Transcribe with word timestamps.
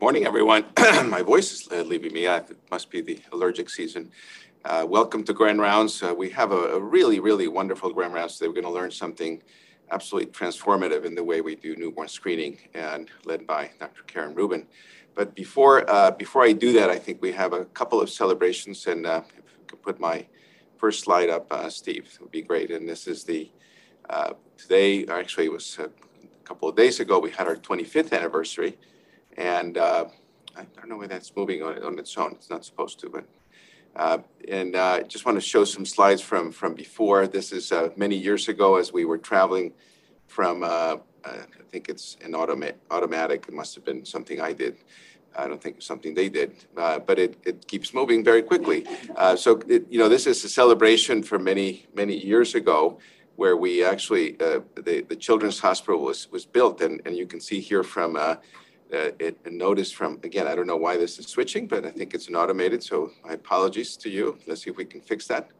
Morning, 0.00 0.26
everyone. 0.26 0.64
My 1.08 1.22
voice 1.22 1.50
is 1.50 1.68
uh, 1.72 1.82
leaving 1.82 2.12
me. 2.12 2.24
Uh, 2.24 2.36
it 2.36 2.56
must 2.70 2.88
be 2.88 3.00
the 3.00 3.18
allergic 3.32 3.68
season. 3.68 4.12
Uh, 4.64 4.86
welcome 4.88 5.24
to 5.24 5.32
Grand 5.32 5.60
Rounds. 5.60 6.00
Uh, 6.00 6.14
we 6.16 6.30
have 6.30 6.52
a, 6.52 6.76
a, 6.76 6.80
really, 6.80 7.18
really 7.18 7.48
wonderful 7.48 7.92
Grand 7.92 8.14
Rounds 8.14 8.38
today. 8.38 8.46
We're 8.46 8.54
going 8.54 8.64
to 8.64 8.70
learn 8.70 8.92
something 8.92 9.42
absolutely 9.90 10.30
transformative 10.30 11.04
in 11.04 11.16
the 11.16 11.24
way 11.24 11.40
we 11.40 11.56
do 11.56 11.74
newborn 11.74 12.06
screening 12.06 12.58
and 12.74 13.10
led 13.24 13.44
by 13.44 13.72
Dr. 13.80 14.04
Karen 14.04 14.36
Rubin. 14.36 14.68
But 15.16 15.34
before, 15.34 15.84
uh, 15.90 16.12
before 16.12 16.44
I 16.44 16.52
do 16.52 16.72
that, 16.74 16.90
I 16.90 16.96
think 16.96 17.20
we 17.20 17.32
have 17.32 17.52
a 17.52 17.64
couple 17.64 18.00
of 18.00 18.08
celebrations. 18.08 18.86
And 18.86 19.04
uh, 19.04 19.22
if 19.26 19.34
you 19.34 19.64
could 19.66 19.82
put 19.82 19.98
my 19.98 20.24
first 20.76 21.02
slide 21.02 21.28
up, 21.28 21.52
Steve, 21.72 22.08
it 22.14 22.20
would 22.20 22.30
be 22.30 22.42
great. 22.42 22.70
And 22.70 22.88
this 22.88 23.08
is 23.08 23.24
the, 23.24 23.50
today, 24.56 25.06
actually, 25.06 25.46
it 25.46 25.52
was 25.52 25.76
a 25.80 25.90
couple 26.44 26.68
of 26.68 26.76
days 26.76 27.00
ago, 27.00 27.18
we 27.18 27.32
had 27.32 27.48
our 27.48 27.56
25th 27.56 28.12
anniversary 28.12 28.78
and 29.38 29.78
uh, 29.78 30.04
I 30.56 30.64
don't 30.76 30.88
know 30.88 30.98
where 30.98 31.08
that's 31.08 31.34
moving 31.34 31.62
on, 31.62 31.82
on 31.82 31.98
its 31.98 32.16
own. 32.18 32.32
It's 32.32 32.50
not 32.50 32.64
supposed 32.64 32.98
to, 33.00 33.08
but 33.08 33.24
uh, 33.96 34.18
and 34.48 34.76
uh, 34.76 35.02
just 35.02 35.24
want 35.24 35.36
to 35.36 35.40
show 35.40 35.64
some 35.64 35.86
slides 35.86 36.20
from 36.20 36.52
from 36.52 36.74
before. 36.74 37.26
This 37.26 37.52
is 37.52 37.72
uh, 37.72 37.90
many 37.96 38.16
years 38.16 38.48
ago 38.48 38.76
as 38.76 38.92
we 38.92 39.04
were 39.04 39.18
traveling 39.18 39.72
from. 40.26 40.62
Uh, 40.62 40.96
I 41.24 41.70
think 41.70 41.88
it's 41.88 42.16
an 42.24 42.32
automa- 42.32 42.74
automatic. 42.90 43.46
It 43.48 43.54
must 43.54 43.74
have 43.74 43.84
been 43.84 44.04
something 44.04 44.40
I 44.40 44.52
did. 44.52 44.76
I 45.36 45.46
don't 45.46 45.62
think 45.62 45.82
something 45.82 46.14
they 46.14 46.28
did, 46.28 46.52
uh, 46.76 46.98
but 47.00 47.18
it, 47.18 47.36
it 47.44 47.66
keeps 47.68 47.92
moving 47.92 48.24
very 48.24 48.42
quickly. 48.42 48.86
Uh, 49.14 49.36
so, 49.36 49.60
it, 49.68 49.84
you 49.90 49.98
know, 49.98 50.08
this 50.08 50.26
is 50.26 50.42
a 50.44 50.48
celebration 50.48 51.22
from 51.22 51.44
many, 51.44 51.86
many 51.94 52.16
years 52.16 52.54
ago 52.54 52.98
where 53.36 53.56
we 53.56 53.84
actually, 53.84 54.40
uh, 54.40 54.60
the, 54.74 55.04
the 55.08 55.14
Children's 55.14 55.60
Hospital 55.60 56.00
was, 56.00 56.30
was 56.32 56.46
built. 56.46 56.80
And, 56.80 57.02
and 57.04 57.14
you 57.14 57.26
can 57.26 57.40
see 57.40 57.60
here 57.60 57.84
from 57.84 58.16
uh, 58.92 58.96
uh, 58.96 59.10
it 59.18 59.52
noticed 59.52 59.94
from, 59.94 60.18
again, 60.22 60.46
I 60.46 60.54
don't 60.54 60.66
know 60.66 60.76
why 60.76 60.96
this 60.96 61.18
is 61.18 61.26
switching, 61.26 61.66
but 61.66 61.84
I 61.84 61.90
think 61.90 62.14
it's 62.14 62.28
an 62.28 62.36
automated, 62.36 62.82
so 62.82 63.10
my 63.24 63.34
apologies 63.34 63.96
to 63.98 64.08
you. 64.08 64.38
Let's 64.46 64.62
see 64.62 64.70
if 64.70 64.76
we 64.76 64.84
can 64.84 65.00
fix 65.00 65.26
that. 65.26 65.50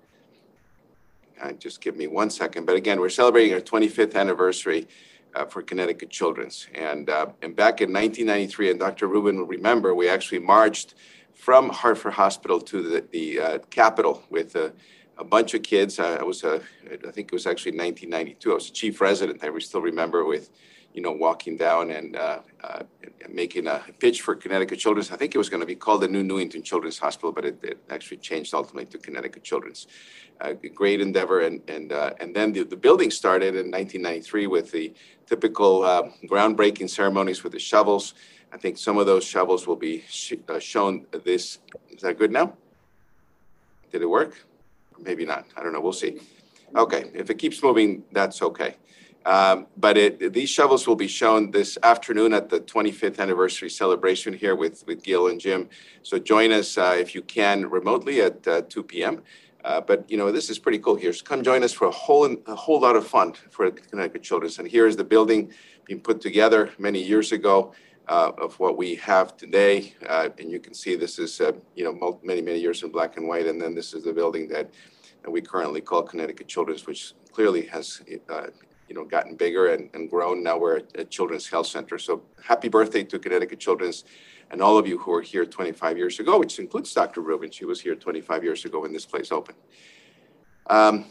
Uh, 1.41 1.53
just 1.53 1.81
give 1.81 1.97
me 1.97 2.07
one 2.07 2.31
second. 2.31 2.65
But 2.65 2.77
again, 2.77 3.01
we're 3.01 3.11
celebrating 3.11 3.55
our 3.55 3.61
25th 3.61 4.15
anniversary 4.15 4.89
uh, 5.35 5.45
for 5.45 5.63
Connecticut 5.63 6.11
Children's. 6.11 6.69
And, 6.75 7.11
uh, 7.11 7.27
and 7.43 7.55
back 7.55 7.81
in 7.81 7.93
1993, 7.93 8.71
and 8.71 8.81
Dr. 8.81 9.07
Rubin 9.07 9.37
will 9.37 9.47
remember, 9.47 9.95
we 9.95 10.09
actually 10.09 10.41
marched 10.41 10.95
from 11.35 11.69
Hartford 11.69 12.15
Hospital 12.15 12.61
to 12.63 12.83
the, 12.83 13.05
the 13.13 13.41
uh, 13.41 13.59
Capitol 13.71 14.23
with 14.31 14.57
a, 14.57 14.73
a 15.19 15.25
bunch 15.25 15.55
of 15.55 15.63
kids. 15.63 16.01
I 16.01 16.23
was, 16.23 16.45
a, 16.45 16.61
I 17.07 17.11
think 17.11 17.29
it 17.29 17.33
was 17.33 17.47
actually 17.47 17.73
1992. 17.73 18.51
I 18.51 18.55
was 18.55 18.69
a 18.69 18.73
chief 18.73 19.01
resident. 19.01 19.45
I 19.45 19.57
still 19.59 19.83
remember 19.83 20.25
with 20.25 20.51
you 20.95 21.03
know, 21.03 21.13
walking 21.13 21.57
down 21.57 21.91
and 21.91 22.17
uh, 22.17 22.41
uh, 22.65 22.83
making 23.29 23.67
a 23.67 23.83
pitch 23.99 24.23
for 24.23 24.35
Connecticut 24.35 24.79
Children's. 24.79 25.13
I 25.13 25.17
think 25.17 25.35
it 25.35 25.39
was 25.39 25.49
going 25.49 25.61
to 25.61 25.67
be 25.67 25.75
called 25.75 26.03
the 26.03 26.09
New 26.09 26.23
Newington 26.23 26.63
Children's 26.63 26.99
Hospital, 26.99 27.31
but 27.33 27.45
it, 27.45 27.59
it 27.63 27.79
actually 27.91 28.17
changed 28.19 28.55
ultimately 28.55 28.87
to 28.87 28.99
Connecticut 28.99 29.45
Children's. 29.45 29.87
Uh, 30.41 30.53
great 30.75 31.01
endeavor, 31.01 31.41
and 31.41 31.61
and 31.69 31.93
uh, 31.93 32.13
and 32.21 32.35
then 32.35 32.53
the, 32.53 32.63
the 32.65 32.77
building 32.77 33.11
started 33.11 33.55
in 33.55 33.71
1993 33.71 34.47
with 34.47 34.71
the 34.71 34.93
typical 35.27 35.83
uh, 35.83 36.03
groundbreaking 36.27 36.89
ceremonies 36.89 37.43
with 37.43 37.53
the 37.53 37.59
shovels. 37.59 38.15
I 38.53 38.57
think 38.57 38.79
some 38.79 38.97
of 38.99 39.07
those 39.07 39.25
shovels 39.25 39.67
will 39.67 39.77
be 39.77 40.05
sh- 40.09 40.35
uh, 40.49 40.59
shown. 40.59 41.07
This 41.25 41.59
is 41.91 42.03
that 42.03 42.19
good 42.19 42.33
now? 42.33 42.55
Did 43.91 44.03
it 44.03 44.07
work? 44.07 44.45
maybe 45.01 45.25
not. 45.25 45.47
I 45.57 45.63
don't 45.63 45.73
know. 45.73 45.81
We'll 45.81 45.93
see. 45.93 46.21
Okay, 46.75 47.11
if 47.15 47.31
it 47.31 47.39
keeps 47.39 47.63
moving, 47.63 48.05
that's 48.13 48.43
okay. 48.43 48.77
Um, 49.29 49.67
but 49.77 49.99
it, 49.99 50.33
these 50.33 50.49
shovels 50.49 50.89
will 50.89 50.97
be 50.97 51.07
shown 51.07 51.51
this 51.51 51.77
afternoon 51.83 52.33
at 52.33 52.49
the 52.49 52.61
25th 52.61 53.19
anniversary 53.19 53.69
celebration 53.69 54.33
here 54.33 54.57
with, 54.57 54.83
with 54.87 55.03
Gil 55.03 55.29
and 55.29 55.39
Jim. 55.39 55.69
So 56.03 56.19
join 56.19 56.51
us 56.51 56.79
uh, 56.79 56.97
if 56.99 57.15
you 57.15 57.21
can 57.21 57.69
remotely 57.69 58.23
at 58.23 58.49
uh, 58.49 58.63
2 58.63 58.83
p.m. 58.85 59.23
Uh, 59.63 59.83
but 59.83 60.11
you 60.11 60.17
know 60.17 60.33
this 60.33 60.49
is 60.49 60.59
pretty 60.59 60.79
cool 60.79 60.95
here. 60.95 61.13
So 61.13 61.27
come 61.27 61.43
join 61.43 61.63
us 61.63 61.75
for 61.75 61.89
a 61.89 61.91
whole 61.91 62.25
a 62.47 62.55
whole 62.55 62.81
lot 62.81 62.97
of 62.97 63.07
fun 63.07 63.35
for 63.51 63.71
Connecticut 63.71 64.23
Children's. 64.23 64.59
And 64.61 64.67
here 64.67 64.87
is 64.87 64.97
the 64.97 65.05
building 65.05 65.53
being 65.85 66.01
put 66.01 66.23
together 66.23 66.71
many 66.79 67.03
years 67.03 67.31
ago 67.31 67.75
uh, 68.09 68.33
of 68.39 68.59
what 68.59 68.79
we 68.79 68.95
have 68.95 69.37
today. 69.37 69.95
Uh, 70.09 70.31
and 70.39 70.51
you 70.51 70.59
can 70.59 70.73
see 70.73 70.97
this 70.97 71.19
is 71.19 71.39
uh, 71.43 71.53
you 71.75 71.85
know 71.85 72.19
many 72.23 72.41
many 72.41 72.61
years 72.61 72.83
in 72.83 72.91
black 72.91 73.19
and 73.19 73.29
white. 73.29 73.47
And 73.47 73.61
then 73.61 73.75
this 73.75 73.93
is 73.93 74.05
the 74.05 74.13
building 74.15 74.49
that, 74.49 74.71
that 75.23 75.31
we 75.31 75.43
currently 75.43 75.83
call 75.83 76.03
Connecticut 76.03 76.49
Children's, 76.49 76.87
which 76.87 77.13
clearly 77.31 77.67
has 77.67 78.01
you 78.89 78.95
know, 78.95 79.05
gotten 79.05 79.37
bigger 79.37 79.73
and, 79.73 79.91
and 79.95 80.11
grown. 80.11 80.43
Now 80.43 80.59
we're 80.59 80.79
at, 80.79 81.11
Children's 81.11 81.49
Health 81.49 81.67
Center. 81.67 81.99
So 81.99 82.23
happy 82.43 82.69
birthday 82.69 83.05
to 83.05 83.19
Connecticut 83.19 83.59
Children's 83.59 84.05
and 84.51 84.63
all 84.63 84.79
of 84.79 84.87
you 84.87 84.99
who 84.99 85.11
were 85.11 85.21
here 85.21 85.45
25 85.45 85.99
years 85.99 86.21
ago, 86.21 86.39
which 86.39 86.59
includes 86.59 86.93
Dr. 86.95 87.21
Rubin. 87.21 87.51
She 87.51 87.65
was 87.65 87.81
here 87.81 87.95
25 87.95 88.43
years 88.43 88.65
ago 88.65 88.81
when 88.81 88.93
this 88.93 89.05
place 89.05 89.31
opened. 89.31 89.59
Um, 90.69 91.05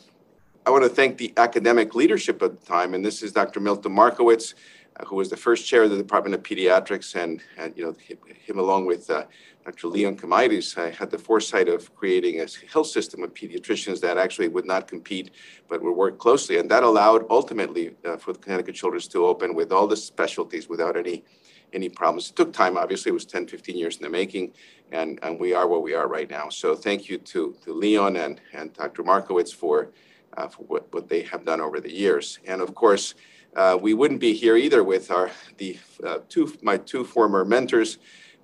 I 0.65 0.69
want 0.69 0.83
to 0.83 0.89
thank 0.89 1.17
the 1.17 1.33
academic 1.37 1.95
leadership 1.95 2.41
at 2.41 2.59
the 2.59 2.65
time, 2.65 2.93
and 2.93 3.05
this 3.05 3.23
is 3.23 3.31
Dr. 3.31 3.59
Milton 3.59 3.93
Markowitz, 3.93 4.55
uh, 4.99 5.05
who 5.05 5.15
was 5.15 5.29
the 5.29 5.37
first 5.37 5.67
chair 5.67 5.83
of 5.83 5.91
the 5.91 5.97
Department 5.97 6.35
of 6.35 6.43
Pediatrics, 6.43 7.15
and, 7.15 7.41
and 7.57 7.73
you 7.77 7.85
know 7.85 7.95
him, 7.99 8.17
him 8.27 8.59
along 8.59 8.85
with 8.85 9.09
uh, 9.09 9.25
Dr. 9.67 9.89
Leon 9.89 10.15
Kamaitis 10.15 10.77
I 10.77 10.91
had 10.91 11.11
the 11.11 11.17
foresight 11.17 11.67
of 11.67 11.93
creating 11.93 12.39
a 12.39 12.47
health 12.71 12.87
system 12.87 13.21
of 13.21 13.33
pediatricians 13.33 13.99
that 13.99 14.17
actually 14.17 14.47
would 14.47 14.65
not 14.65 14.87
compete, 14.87 15.31
but 15.67 15.83
would 15.83 15.91
work 15.91 16.17
closely. 16.19 16.57
And 16.57 16.71
that 16.71 16.83
allowed 16.83 17.25
ultimately 17.29 17.93
uh, 18.05 18.15
for 18.15 18.31
the 18.31 18.39
Connecticut 18.39 18.75
Children's 18.75 19.09
to 19.09 19.25
open 19.25 19.53
with 19.53 19.73
all 19.73 19.85
the 19.85 19.97
specialties 19.97 20.69
without 20.69 20.95
any 20.95 21.25
any 21.73 21.89
problems. 21.89 22.29
It 22.29 22.37
took 22.37 22.53
time, 22.53 22.77
obviously, 22.77 23.09
it 23.09 23.13
was 23.13 23.25
10, 23.25 23.45
15 23.47 23.77
years 23.77 23.97
in 23.97 24.03
the 24.03 24.09
making, 24.09 24.53
and, 24.93 25.19
and 25.21 25.37
we 25.37 25.53
are 25.53 25.67
where 25.67 25.81
we 25.81 25.93
are 25.93 26.07
right 26.07 26.29
now. 26.29 26.47
So 26.47 26.73
thank 26.73 27.09
you 27.09 27.17
to, 27.17 27.57
to 27.65 27.73
Leon 27.73 28.15
and, 28.15 28.39
and 28.53 28.71
Dr. 28.71 29.03
Markowitz 29.03 29.51
for, 29.51 29.91
uh, 30.37 30.47
for 30.47 30.63
what, 30.63 30.93
what 30.93 31.09
they 31.09 31.23
have 31.23 31.43
done 31.43 31.59
over 31.59 31.81
the 31.81 31.93
years. 31.93 32.39
And 32.45 32.61
of 32.61 32.73
course, 32.73 33.15
uh, 33.57 33.77
we 33.81 33.93
wouldn't 33.93 34.21
be 34.21 34.33
here 34.33 34.55
either 34.55 34.81
with 34.83 35.11
our 35.11 35.29
the 35.57 35.77
uh, 36.05 36.19
two 36.29 36.53
my 36.61 36.77
two 36.77 37.03
former 37.03 37.43
mentors, 37.43 37.97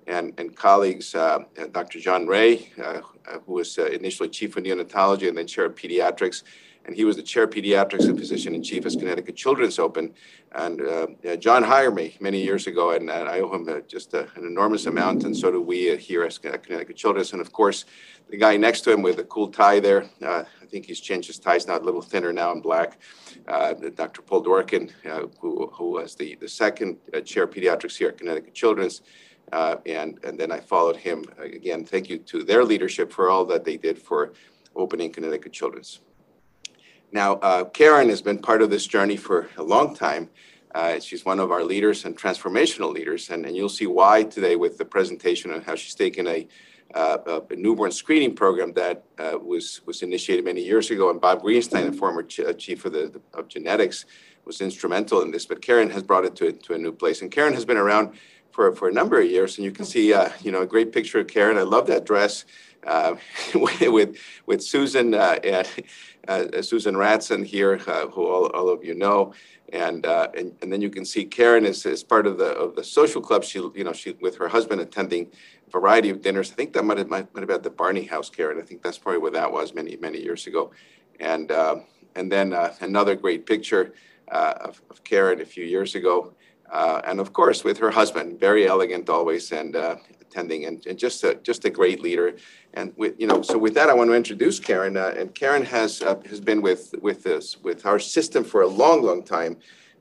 and, 0.06 0.32
and 0.38 0.54
colleagues, 0.54 1.14
uh, 1.14 1.40
Dr. 1.72 2.00
John 2.00 2.26
Raye, 2.26 2.70
uh, 2.82 3.00
who 3.46 3.54
was 3.54 3.78
uh, 3.78 3.86
initially 3.86 4.28
chief 4.28 4.56
of 4.56 4.64
neonatology 4.64 5.28
and 5.28 5.36
then 5.36 5.46
chair 5.46 5.66
of 5.66 5.74
pediatrics. 5.74 6.42
And 6.86 6.94
he 6.94 7.06
was 7.06 7.16
the 7.16 7.22
chair 7.22 7.44
of 7.44 7.50
pediatrics 7.50 8.04
and 8.04 8.18
physician 8.18 8.54
in 8.54 8.62
chief 8.62 8.84
at 8.84 8.92
Connecticut 8.92 9.36
Children's 9.36 9.78
Open. 9.78 10.12
And 10.52 10.82
uh, 10.82 11.36
John 11.36 11.62
hired 11.62 11.94
me 11.94 12.16
many 12.20 12.42
years 12.42 12.66
ago, 12.66 12.90
and, 12.90 13.08
and 13.10 13.26
I 13.26 13.40
owe 13.40 13.54
him 13.54 13.66
uh, 13.68 13.80
just 13.88 14.14
uh, 14.14 14.26
an 14.36 14.44
enormous 14.44 14.84
amount. 14.84 15.24
And 15.24 15.34
so 15.34 15.50
do 15.50 15.62
we 15.62 15.96
here 15.96 16.24
at 16.24 16.38
Connecticut 16.42 16.96
Children's. 16.96 17.32
And 17.32 17.40
of 17.40 17.52
course, 17.52 17.86
the 18.28 18.36
guy 18.36 18.58
next 18.58 18.82
to 18.82 18.92
him 18.92 19.00
with 19.00 19.16
the 19.16 19.24
cool 19.24 19.48
tie 19.48 19.80
there, 19.80 20.10
I 20.22 20.44
think 20.68 20.84
he's 20.84 21.00
changed 21.00 21.28
his 21.28 21.38
ties 21.38 21.66
now, 21.66 21.78
a 21.78 21.80
little 21.80 22.02
thinner 22.02 22.32
now 22.34 22.52
in 22.52 22.60
black. 22.60 22.98
Dr. 23.46 24.20
Paul 24.20 24.44
Dworkin, 24.44 24.90
who, 25.40 25.70
who 25.72 25.90
was 25.90 26.14
the, 26.14 26.34
the 26.36 26.48
second 26.48 26.98
chair 27.24 27.44
of 27.44 27.50
pediatrics 27.50 27.96
here 27.96 28.08
at 28.08 28.18
Connecticut 28.18 28.52
Children's. 28.52 29.00
Uh, 29.52 29.76
and, 29.86 30.18
and 30.24 30.38
then 30.38 30.50
I 30.50 30.60
followed 30.60 30.96
him. 30.96 31.24
Again, 31.38 31.84
thank 31.84 32.08
you 32.08 32.18
to 32.18 32.42
their 32.42 32.64
leadership 32.64 33.12
for 33.12 33.30
all 33.30 33.44
that 33.46 33.64
they 33.64 33.76
did 33.76 33.98
for 33.98 34.32
opening 34.74 35.12
Connecticut 35.12 35.52
Children's. 35.52 36.00
Now, 37.12 37.34
uh, 37.34 37.64
Karen 37.64 38.08
has 38.08 38.20
been 38.22 38.38
part 38.38 38.60
of 38.62 38.70
this 38.70 38.86
journey 38.86 39.16
for 39.16 39.48
a 39.56 39.62
long 39.62 39.94
time. 39.94 40.30
Uh, 40.74 40.98
she's 40.98 41.24
one 41.24 41.38
of 41.38 41.52
our 41.52 41.62
leaders 41.62 42.04
and 42.04 42.18
transformational 42.18 42.92
leaders, 42.92 43.30
and, 43.30 43.46
and 43.46 43.56
you'll 43.56 43.68
see 43.68 43.86
why 43.86 44.24
today 44.24 44.56
with 44.56 44.76
the 44.76 44.84
presentation 44.84 45.52
on 45.52 45.62
how 45.62 45.76
she's 45.76 45.94
taken 45.94 46.26
a, 46.26 46.48
uh, 46.94 47.40
a 47.48 47.54
newborn 47.54 47.92
screening 47.92 48.34
program 48.34 48.72
that 48.72 49.04
uh, 49.20 49.38
was 49.38 49.80
was 49.86 50.02
initiated 50.02 50.44
many 50.44 50.60
years 50.60 50.90
ago, 50.90 51.10
and 51.10 51.20
Bob 51.20 51.42
Greenstein, 51.42 51.88
the 51.88 51.96
former 51.96 52.24
ch- 52.24 52.40
uh, 52.40 52.52
chief 52.52 52.84
of 52.84 52.92
the, 52.92 53.06
the, 53.06 53.38
of 53.38 53.46
genetics, 53.46 54.06
was 54.44 54.60
instrumental 54.60 55.22
in 55.22 55.30
this. 55.30 55.46
But 55.46 55.62
Karen 55.62 55.90
has 55.90 56.02
brought 56.02 56.24
it 56.24 56.34
to, 56.36 56.50
to 56.50 56.74
a 56.74 56.78
new 56.78 56.92
place, 56.92 57.22
and 57.22 57.30
Karen 57.30 57.54
has 57.54 57.64
been 57.64 57.76
around 57.76 58.16
for, 58.54 58.72
for 58.72 58.88
a 58.88 58.92
number 58.92 59.20
of 59.20 59.28
years. 59.28 59.58
And 59.58 59.64
you 59.64 59.72
can 59.72 59.84
see, 59.84 60.14
uh, 60.14 60.30
you 60.40 60.52
know, 60.52 60.62
a 60.62 60.66
great 60.66 60.92
picture 60.92 61.18
of 61.18 61.26
Karen. 61.26 61.58
I 61.58 61.62
love 61.62 61.88
that 61.88 62.06
dress 62.06 62.44
uh, 62.86 63.16
with, 63.54 64.16
with 64.46 64.62
Susan, 64.62 65.12
uh, 65.12 65.38
and, 65.42 65.68
uh, 66.28 66.62
Susan 66.62 66.94
Ratson 66.94 67.44
here, 67.44 67.80
uh, 67.88 68.06
who 68.06 68.24
all, 68.24 68.46
all 68.52 68.68
of 68.68 68.84
you 68.84 68.94
know. 68.94 69.34
And, 69.72 70.06
and, 70.06 70.52
and 70.62 70.72
then 70.72 70.80
you 70.80 70.88
can 70.88 71.04
see 71.04 71.24
Karen 71.24 71.66
is, 71.66 71.84
is 71.84 72.04
part 72.04 72.28
of 72.28 72.38
the, 72.38 72.52
of 72.54 72.76
the 72.76 72.84
social 72.84 73.20
club. 73.20 73.42
She, 73.42 73.58
you 73.58 73.82
know, 73.82 73.92
she, 73.92 74.12
with 74.20 74.36
her 74.36 74.46
husband 74.46 74.80
attending 74.80 75.32
a 75.66 75.70
variety 75.70 76.10
of 76.10 76.22
dinners. 76.22 76.52
I 76.52 76.54
think 76.54 76.74
that 76.74 76.84
might 76.84 76.98
have, 76.98 77.08
might, 77.08 77.34
might 77.34 77.40
have 77.40 77.48
been 77.48 77.62
the 77.62 77.70
Barney 77.70 78.04
House, 78.04 78.30
Karen. 78.30 78.60
I 78.60 78.62
think 78.62 78.82
that's 78.82 78.98
probably 78.98 79.18
where 79.18 79.32
that 79.32 79.50
was 79.50 79.74
many, 79.74 79.96
many 79.96 80.20
years 80.20 80.46
ago. 80.46 80.70
And, 81.18 81.50
and 81.50 82.30
then 82.30 82.52
another 82.80 83.16
great 83.16 83.46
picture 83.46 83.94
of, 84.28 84.80
of 84.90 85.02
Karen 85.02 85.40
a 85.40 85.44
few 85.44 85.64
years 85.64 85.96
ago. 85.96 86.34
Uh, 86.70 87.00
and 87.04 87.20
of 87.20 87.32
course 87.32 87.62
with 87.62 87.78
her 87.78 87.90
husband, 87.90 88.40
very 88.40 88.66
elegant 88.66 89.08
always 89.08 89.52
and 89.52 89.76
uh, 89.76 89.96
attending, 90.20 90.64
and, 90.64 90.84
and, 90.86 90.98
just 90.98 91.22
a 91.22 91.34
just 91.36 91.64
a 91.64 91.70
great 91.70 92.00
leader. 92.00 92.34
And 92.72 92.92
with 92.96 93.14
you 93.18 93.26
know, 93.26 93.42
so 93.42 93.58
with 93.58 93.74
that, 93.74 93.88
I 93.88 93.94
want 93.94 94.10
to 94.10 94.14
introduce 94.14 94.58
Karen. 94.58 94.96
Uh, 94.96 95.14
and 95.16 95.34
Karen 95.34 95.64
has 95.64 96.02
uh, 96.02 96.16
has 96.28 96.40
been 96.40 96.62
with 96.62 96.94
with 97.00 97.26
us 97.26 97.56
with 97.62 97.86
our 97.86 97.98
system 97.98 98.44
for 98.44 98.62
a 98.62 98.66
long, 98.66 99.02
long 99.02 99.22
time. 99.22 99.56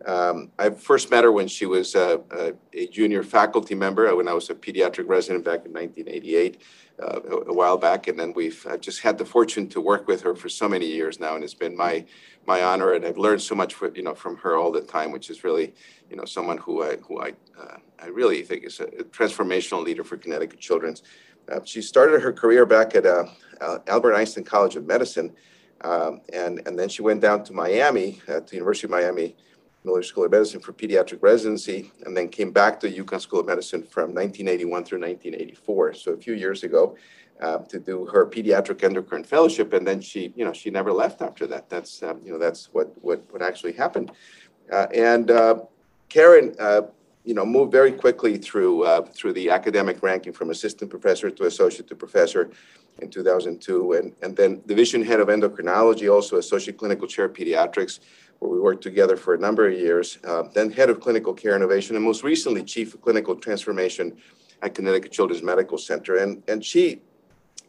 Um, 0.06 0.52
I 0.60 0.70
first 0.70 1.10
met 1.12 1.24
her 1.24 1.32
when 1.32 1.48
she 1.48 1.66
was 1.66 1.96
uh, 1.96 2.18
a, 2.32 2.54
a, 2.74 2.88
junior 2.88 3.24
faculty 3.24 3.74
member 3.74 4.10
uh, 4.10 4.16
when 4.16 4.28
I 4.28 4.34
was 4.34 4.50
a 4.50 4.56
pediatric 4.56 5.08
resident 5.08 5.46
back 5.46 5.66
in 5.66 5.72
1988, 5.72 6.62
uh, 7.02 7.20
a, 7.48 7.54
while 7.54 7.78
back, 7.78 8.08
and 8.08 8.20
then 8.20 8.34
we've 8.36 8.66
uh, 8.68 8.78
just 8.78 9.02
had 9.02 9.18
the 9.18 9.26
fortune 9.26 9.68
to 9.68 9.82
work 9.82 10.08
with 10.08 10.22
her 10.22 10.36
for 10.36 10.48
so 10.48 10.70
many 10.70 10.86
years 10.86 11.20
now, 11.20 11.36
and 11.36 11.44
it's 11.44 11.54
been 11.54 11.76
my 11.76 12.06
my 12.46 12.62
honor, 12.62 12.94
and 12.94 13.06
I've 13.06 13.18
learned 13.18 13.42
so 13.42 13.56
much, 13.56 13.74
for, 13.74 13.90
you 13.96 14.04
know, 14.04 14.14
from 14.14 14.36
her 14.38 14.58
all 14.58 14.72
the 14.72 14.82
time, 14.82 15.12
which 15.12 15.30
is 15.30 15.44
really, 15.44 15.74
you 16.10 16.16
know, 16.16 16.26
someone 16.26 16.58
who 16.58 16.84
I 16.84 16.98
who 16.98 17.22
I 17.22 17.34
uh, 17.60 17.78
I 18.00 18.08
really 18.08 18.44
think 18.44 18.66
is 18.66 18.80
a, 18.80 18.86
transformational 18.86 19.84
leader 19.84 20.04
for 20.04 20.18
Connecticut 20.18 20.60
Children's. 20.60 21.04
Uh, 21.52 21.60
she 21.64 21.82
started 21.82 22.22
her 22.22 22.32
career 22.32 22.66
back 22.66 22.96
at 22.96 23.06
Albert 23.88 24.16
Einstein 24.16 24.44
College 24.44 24.76
of 24.76 24.86
Medicine, 24.86 25.34
um, 25.82 26.22
and 26.32 26.62
and 26.68 26.78
then 26.78 26.90
she 26.90 27.02
went 27.02 27.22
down 27.22 27.44
to 27.46 27.54
Miami 27.54 28.22
at 28.28 28.48
the 28.48 28.56
University 28.56 28.88
of 28.88 28.92
Miami 28.92 29.36
Miller 29.84 30.04
School 30.04 30.26
of 30.26 30.32
Medicine 30.32 30.60
for 30.60 30.74
pediatric 30.74 31.20
residency, 31.22 31.92
and 32.06 32.16
then 32.16 32.30
came 32.30 32.52
back 32.52 32.80
to 32.80 32.92
UConn 32.92 33.22
School 33.22 33.42
of 33.42 33.46
Medicine 33.46 33.84
from 33.84 34.14
1981 34.14 34.86
through 34.86 35.00
1984. 35.00 35.94
So 35.94 36.12
a 36.14 36.18
few 36.18 36.34
years 36.34 36.64
ago, 36.64 36.96
uh, 37.42 37.60
to 37.60 37.80
do 37.80 38.06
her 38.06 38.26
pediatric 38.26 38.84
endocrine 38.84 39.24
fellowship, 39.24 39.74
and 39.74 39.86
then 39.86 40.00
she, 40.00 40.34
you 40.36 40.46
know, 40.46 40.54
she 40.54 40.70
never 40.70 40.94
left 40.94 41.22
after 41.22 41.46
that. 41.48 41.70
That's, 41.70 42.02
um, 42.04 42.22
you 42.24 42.32
know, 42.32 42.40
that's 42.40 42.70
what 42.74 42.94
what 43.02 43.24
what 43.32 43.42
actually 43.42 43.74
happened. 43.74 44.12
Uh, 44.72 44.88
and 44.94 45.32
uh, 45.32 45.60
Karen, 46.10 46.56
uh, 46.60 46.84
you 47.26 47.34
know, 47.34 47.46
moved 47.46 47.72
very 47.72 47.92
quickly 47.92 48.38
through 48.38 48.84
uh, 48.84 49.02
through 49.02 49.34
the 49.34 49.50
academic 49.50 50.02
ranking 50.04 50.32
from 50.32 50.52
assistant 50.52 50.90
professor 50.90 51.30
to 51.30 51.46
associate 51.46 51.88
to 51.88 51.96
professor 51.96 52.52
in 53.00 53.10
2002, 53.10 53.94
and 53.94 54.14
and 54.22 54.36
then 54.36 54.62
division 54.66 55.04
head 55.04 55.20
of 55.20 55.28
endocrinology, 55.28 56.12
also 56.14 56.38
associate 56.38 56.78
clinical 56.78 57.08
chair 57.08 57.28
pediatrics 57.28 58.00
where 58.44 58.52
we 58.52 58.60
worked 58.60 58.84
together 58.84 59.16
for 59.16 59.34
a 59.34 59.38
number 59.38 59.68
of 59.68 59.74
years, 59.74 60.20
uh, 60.26 60.44
then 60.54 60.70
head 60.70 60.90
of 60.90 61.00
clinical 61.00 61.34
care 61.34 61.56
innovation, 61.56 61.96
and 61.96 62.04
most 62.04 62.24
recently, 62.24 62.62
chief 62.62 62.94
of 62.94 63.02
clinical 63.02 63.36
transformation 63.36 64.18
at 64.62 64.76
Connecticut 64.76 65.12
Children's 65.12 65.42
Medical 65.42 65.78
Center. 65.78 66.18
And, 66.18 66.44
and 66.50 66.64
she, 66.64 67.02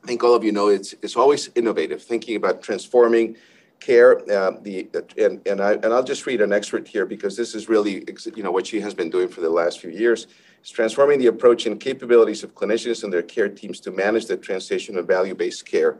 I 0.02 0.06
think 0.06 0.24
all 0.24 0.34
of 0.34 0.42
you 0.42 0.50
know, 0.50 0.68
it's, 0.68 0.92
it's 1.00 1.16
always 1.16 1.48
innovative, 1.54 2.02
thinking 2.02 2.34
about 2.36 2.60
transforming 2.60 3.36
care. 3.78 4.18
Uh, 4.30 4.52
the 4.62 4.88
and 5.18 5.46
and 5.46 5.60
I 5.60 5.72
and 5.74 5.86
I'll 5.86 6.04
just 6.04 6.26
read 6.26 6.40
an 6.40 6.52
excerpt 6.52 6.88
here 6.88 7.04
because 7.04 7.36
this 7.36 7.54
is 7.54 7.68
really 7.68 8.04
you 8.34 8.42
know 8.42 8.50
what 8.50 8.66
she 8.66 8.80
has 8.80 8.94
been 8.94 9.10
doing 9.10 9.28
for 9.28 9.42
the 9.42 9.50
last 9.50 9.80
few 9.80 9.90
years. 9.90 10.26
Is 10.62 10.70
transforming 10.70 11.18
the 11.18 11.26
approach 11.26 11.66
and 11.66 11.78
capabilities 11.78 12.42
of 12.44 12.54
clinicians 12.54 13.04
and 13.04 13.12
their 13.12 13.22
care 13.22 13.48
teams 13.48 13.80
to 13.80 13.90
manage 13.90 14.26
the 14.26 14.36
transition 14.36 14.96
of 14.96 15.06
value-based 15.06 15.66
care, 15.66 15.98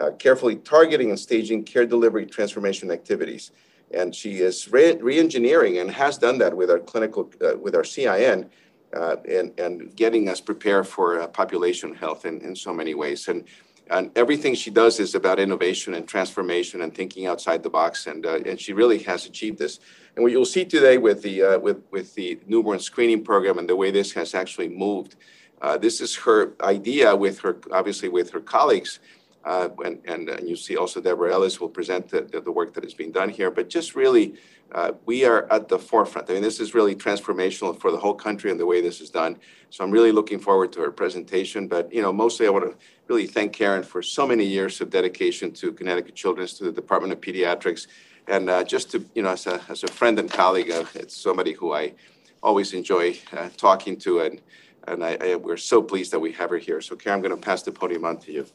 uh, 0.00 0.12
carefully 0.12 0.56
targeting 0.56 1.10
and 1.10 1.18
staging 1.18 1.64
care 1.64 1.84
delivery 1.84 2.24
transformation 2.24 2.90
activities 2.90 3.50
and 3.92 4.14
she 4.14 4.38
is 4.38 4.70
re- 4.70 5.18
engineering 5.18 5.78
and 5.78 5.90
has 5.90 6.18
done 6.18 6.38
that 6.38 6.56
with 6.56 6.70
our 6.70 6.78
clinical 6.78 7.30
uh, 7.44 7.56
with 7.56 7.74
our 7.74 7.84
CIN 7.84 8.50
uh, 8.96 9.16
and 9.28 9.58
and 9.58 9.94
getting 9.96 10.28
us 10.28 10.40
prepared 10.40 10.86
for 10.86 11.20
uh, 11.20 11.26
population 11.28 11.94
health 11.94 12.24
in, 12.24 12.40
in 12.40 12.54
so 12.54 12.72
many 12.72 12.94
ways. 12.94 13.28
And 13.28 13.44
and 13.90 14.10
everything 14.16 14.54
she 14.54 14.70
does 14.70 15.00
is 15.00 15.14
about 15.14 15.40
innovation 15.40 15.94
and 15.94 16.06
transformation 16.06 16.82
and 16.82 16.94
thinking 16.94 17.26
outside 17.26 17.62
the 17.62 17.70
box 17.70 18.06
and 18.06 18.26
uh, 18.26 18.40
and 18.46 18.60
she 18.60 18.72
really 18.72 18.98
has 19.00 19.26
achieved 19.26 19.58
this. 19.58 19.80
And 20.14 20.22
what 20.22 20.32
you'll 20.32 20.44
see 20.44 20.64
today 20.64 20.98
with 20.98 21.22
the 21.22 21.42
uh, 21.42 21.58
with 21.58 21.82
with 21.90 22.14
the 22.14 22.38
newborn 22.46 22.80
screening 22.80 23.24
program 23.24 23.58
and 23.58 23.68
the 23.68 23.76
way 23.76 23.90
this 23.90 24.12
has 24.12 24.34
actually 24.34 24.68
moved 24.68 25.16
uh, 25.60 25.76
this 25.76 26.00
is 26.00 26.14
her 26.16 26.54
idea 26.62 27.14
with 27.14 27.40
her 27.40 27.58
obviously 27.72 28.08
with 28.08 28.30
her 28.30 28.40
colleagues 28.40 29.00
uh, 29.44 29.68
and, 29.84 30.00
and, 30.06 30.28
and, 30.28 30.48
you 30.48 30.56
see 30.56 30.76
also 30.76 31.00
Deborah 31.00 31.32
Ellis 31.32 31.60
will 31.60 31.68
present 31.68 32.08
the, 32.08 32.22
the, 32.22 32.52
work 32.52 32.74
that 32.74 32.84
is 32.84 32.92
being 32.92 33.12
done 33.12 33.28
here. 33.28 33.50
But 33.50 33.70
just 33.70 33.94
really, 33.94 34.34
uh, 34.72 34.92
we 35.06 35.24
are 35.24 35.50
at 35.52 35.68
the 35.68 35.78
forefront. 35.78 36.28
I 36.28 36.34
mean, 36.34 36.42
this 36.42 36.60
is 36.60 36.74
really 36.74 36.94
transformational 36.94 37.80
for 37.80 37.90
the 37.90 37.96
whole 37.96 38.14
country 38.14 38.50
and 38.50 38.58
the 38.58 38.66
way 38.66 38.80
this 38.80 39.00
is 39.00 39.10
done. 39.10 39.38
So 39.70 39.84
I'm 39.84 39.90
really 39.90 40.12
looking 40.12 40.38
forward 40.38 40.72
to 40.72 40.80
her 40.80 40.90
presentation. 40.90 41.68
But, 41.68 41.92
you 41.92 42.02
know, 42.02 42.12
mostly 42.12 42.46
I 42.46 42.50
want 42.50 42.64
to 42.64 42.76
really 43.06 43.26
thank 43.26 43.52
Karen 43.52 43.82
for 43.82 44.02
so 44.02 44.26
many 44.26 44.44
years 44.44 44.80
of 44.80 44.90
dedication 44.90 45.52
to 45.52 45.72
Connecticut 45.72 46.14
Children's, 46.14 46.54
to 46.54 46.64
the 46.64 46.72
Department 46.72 47.12
of 47.12 47.20
Pediatrics. 47.20 47.86
And 48.26 48.50
uh, 48.50 48.64
just 48.64 48.90
to, 48.90 49.04
you 49.14 49.22
know, 49.22 49.30
as 49.30 49.46
a, 49.46 49.62
as 49.68 49.84
a 49.84 49.88
friend 49.88 50.18
and 50.18 50.30
colleague, 50.30 50.70
uh, 50.70 50.84
it's 50.94 51.16
somebody 51.16 51.52
who 51.52 51.72
I 51.72 51.94
always 52.42 52.74
enjoy 52.74 53.16
uh, 53.32 53.48
talking 53.56 53.96
to. 54.00 54.20
And, 54.20 54.42
and 54.88 55.04
I, 55.04 55.16
I, 55.20 55.36
we're 55.36 55.56
so 55.56 55.80
pleased 55.80 56.12
that 56.12 56.20
we 56.20 56.32
have 56.32 56.50
her 56.50 56.58
here. 56.58 56.80
So, 56.80 56.96
Karen, 56.96 57.18
I'm 57.18 57.22
going 57.22 57.40
to 57.40 57.40
pass 57.40 57.62
the 57.62 57.72
podium 57.72 58.04
on 58.04 58.18
to 58.18 58.32
you. 58.32 58.46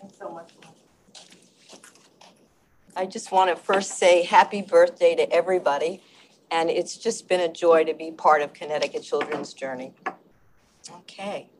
Thanks 0.00 0.18
so 0.18 0.30
much. 0.30 0.52
I 2.96 3.06
just 3.06 3.30
want 3.30 3.50
to 3.50 3.56
first 3.56 3.98
say 3.98 4.24
happy 4.24 4.62
birthday 4.62 5.14
to 5.14 5.30
everybody. 5.32 6.02
And 6.50 6.70
it's 6.70 6.96
just 6.96 7.28
been 7.28 7.40
a 7.40 7.52
joy 7.52 7.84
to 7.84 7.94
be 7.94 8.10
part 8.10 8.42
of 8.42 8.52
Connecticut 8.52 9.02
Children's 9.02 9.52
Journey. 9.52 9.92
Okay. 10.92 11.50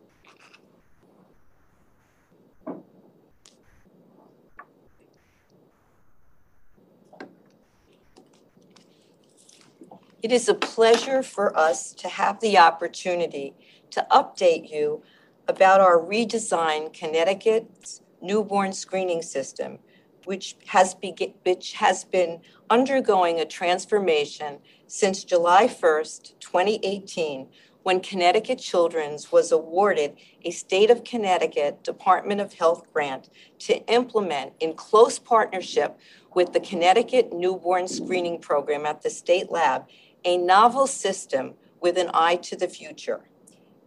It 10.21 10.33
is 10.33 10.49
a 10.49 10.55
pleasure 10.55 11.23
for 11.23 11.57
us 11.57 11.93
to 11.95 12.09
have 12.09 12.41
the 12.41 12.59
opportunity 12.59 13.55
to 13.91 14.05
update 14.11 14.71
you 14.71 15.03
about 15.47 15.81
our 15.81 15.99
redesigned 15.99 16.93
Connecticut's 16.93 18.01
newborn 18.21 18.73
screening 18.73 19.23
system, 19.23 19.79
which 20.25 20.57
has, 20.67 20.95
be- 20.95 21.35
which 21.45 21.75
has 21.75 22.05
been 22.05 22.41
undergoing 22.71 23.41
a 23.41 23.45
transformation 23.45 24.59
since 24.87 25.25
July 25.25 25.67
1st, 25.67 26.39
2018, 26.41 27.49
when 27.83 28.01
Connecticut 28.01 28.59
Children's 28.59 29.33
was 29.33 29.51
awarded 29.51 30.17
a 30.45 30.51
State 30.51 30.91
of 30.91 31.05
Connecticut 31.05 31.83
Department 31.83 32.41
of 32.41 32.53
Health 32.53 32.83
grant 32.93 33.31
to 33.61 33.83
implement, 33.87 34.53
in 34.61 34.75
close 34.75 35.19
partnership 35.19 35.99
with 36.35 36.53
the 36.53 36.61
Connecticut 36.61 37.33
Newborn 37.33 37.89
Screening 37.89 38.41
Program 38.41 38.85
at 38.85 39.03
the 39.03 39.09
State 39.09 39.51
Lab, 39.51 39.87
a 40.25 40.37
novel 40.37 40.87
system 40.87 41.55
with 41.81 41.97
an 41.97 42.11
eye 42.13 42.37
to 42.37 42.57
the 42.57 42.69
future. 42.69 43.23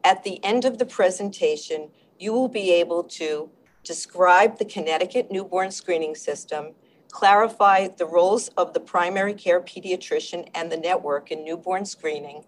At 0.04 0.24
the 0.24 0.44
end 0.44 0.66
of 0.66 0.80
the 0.80 0.86
presentation, 0.86 1.89
you 2.18 2.34
will 2.34 2.50
be 2.50 2.72
able 2.72 3.04
to 3.04 3.51
describe 3.83 4.57
the 4.57 4.66
Connecticut 4.66 5.31
newborn 5.31 5.72
screening 5.72 6.16
system, 6.16 6.74
clarify 7.12 7.88
the 7.88 8.06
roles 8.06 8.48
of 8.50 8.74
the 8.74 8.80
primary 8.80 9.33
care 9.33 9.62
pediatrician 9.62 10.48
and 10.56 10.72
the 10.72 10.78
network 10.78 11.31
in 11.31 11.44
newborn 11.44 11.86
screening, 11.86 12.44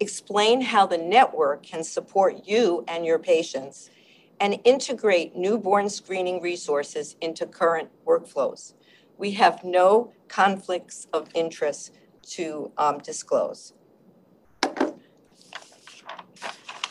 explain 0.00 0.60
how 0.60 0.86
the 0.86 0.98
network 0.98 1.62
can 1.62 1.84
support 1.84 2.46
you 2.46 2.84
and 2.88 3.06
your 3.06 3.18
patients, 3.18 3.90
and 4.40 4.58
integrate 4.64 5.36
newborn 5.36 5.88
screening 5.88 6.42
resources 6.42 7.16
into 7.20 7.46
current 7.46 7.88
workflows. 8.06 8.74
We 9.16 9.32
have 9.32 9.62
no 9.62 10.12
conflicts 10.28 11.06
of 11.12 11.28
interest 11.34 11.92
to 12.30 12.72
um, 12.76 12.98
disclose. 12.98 13.72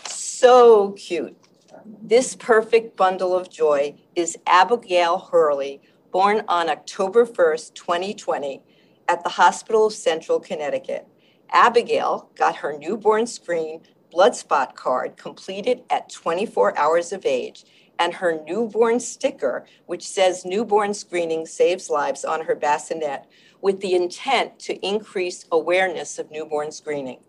So 0.05 0.93
cute. 0.93 1.40
This 1.85 2.35
perfect 2.35 2.95
bundle 2.95 3.35
of 3.35 3.49
joy 3.49 3.95
is 4.15 4.37
Abigail 4.45 5.17
Hurley, 5.31 5.81
born 6.11 6.43
on 6.47 6.69
October 6.69 7.25
1st, 7.25 7.73
2020, 7.73 8.61
at 9.07 9.23
the 9.23 9.29
Hospital 9.29 9.87
of 9.87 9.93
Central 9.93 10.39
Connecticut. 10.39 11.07
Abigail 11.51 12.29
got 12.35 12.57
her 12.57 12.77
newborn 12.77 13.25
screen 13.25 13.81
blood 14.11 14.35
spot 14.35 14.75
card 14.75 15.17
completed 15.17 15.83
at 15.89 16.11
24 16.11 16.77
hours 16.77 17.11
of 17.11 17.25
age 17.25 17.65
and 17.97 18.15
her 18.15 18.41
newborn 18.45 18.99
sticker, 18.99 19.65
which 19.85 20.07
says 20.07 20.45
newborn 20.45 20.93
screening 20.93 21.45
saves 21.45 21.89
lives 21.89 22.25
on 22.25 22.45
her 22.45 22.55
bassinet, 22.55 23.25
with 23.61 23.79
the 23.79 23.95
intent 23.95 24.59
to 24.59 24.75
increase 24.85 25.45
awareness 25.51 26.19
of 26.19 26.29
newborn 26.29 26.71
screening. 26.71 27.19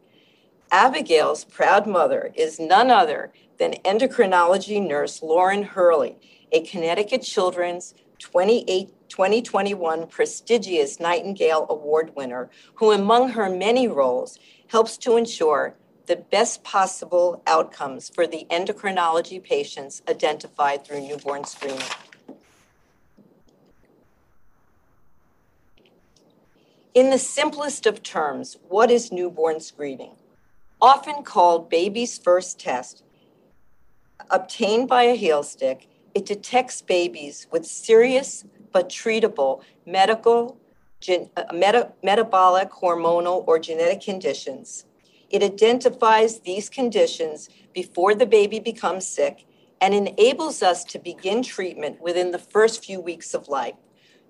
Abigail's 0.71 1.45
proud 1.45 1.87
mother 1.87 2.33
is 2.35 2.59
none 2.59 2.91
other 2.91 3.31
than 3.59 3.75
endocrinology 3.85 4.87
nurse 4.87 5.23
Lauren 5.23 5.63
Hurley, 5.63 6.17
a 6.53 6.61
Connecticut 6.63 7.23
Children's 7.23 7.95
2021 8.19 10.07
prestigious 10.07 11.01
Nightingale 11.01 11.67
Award 11.69 12.13
winner, 12.15 12.51
who, 12.75 12.93
among 12.93 13.31
her 13.31 13.49
many 13.51 13.89
roles, 13.89 14.39
helps 14.69 14.97
to 14.99 15.17
ensure 15.17 15.75
the 16.07 16.17
best 16.17 16.65
possible 16.65 17.43
outcomes 17.47 18.09
for 18.09 18.27
the 18.27 18.47
endocrinology 18.51 19.43
patients 19.43 20.03
identified 20.09 20.85
through 20.85 21.01
newborn 21.01 21.45
screening. 21.45 21.81
In 26.95 27.11
the 27.11 27.19
simplest 27.19 27.87
of 27.87 28.03
terms, 28.03 28.57
what 28.69 28.91
is 28.91 29.11
newborn 29.11 29.61
screening? 29.61 30.17
often 30.83 31.23
called 31.23 31.71
baby's 31.71 32.19
first 32.19 32.59
test, 32.59 33.05
obtained 34.31 34.89
by 34.89 35.05
a 35.05 35.15
heel 35.15 35.43
stick, 35.43 35.89
it 36.15 36.27
detects 36.27 36.83
babies 36.83 37.47
with 37.51 37.65
serious 37.67 38.45
but 38.73 38.89
treatable 38.89 39.63
medical, 39.87 40.59
gen- 41.01 41.31
uh, 41.37 41.45
meta- 41.53 41.93
metabolic, 42.03 42.71
hormonal, 42.71 43.45
or 43.47 43.59
genetic 43.59 44.01
conditions. 44.01 44.87
It 45.31 45.43
identifies 45.43 46.41
these 46.41 46.69
conditions 46.69 47.49
before 47.73 48.15
the 48.15 48.27
baby 48.27 48.61
becomes 48.61 49.07
sick 49.07 49.47
and 49.81 49.95
enables 49.95 50.63
us 50.63 50.85
to 50.85 50.99
begin 50.99 51.43
treatment 51.43 52.01
within 52.01 52.31
the 52.31 52.39
first 52.39 52.85
few 52.85 53.01
weeks 53.01 53.35
of 53.35 53.49
life. 53.49 53.75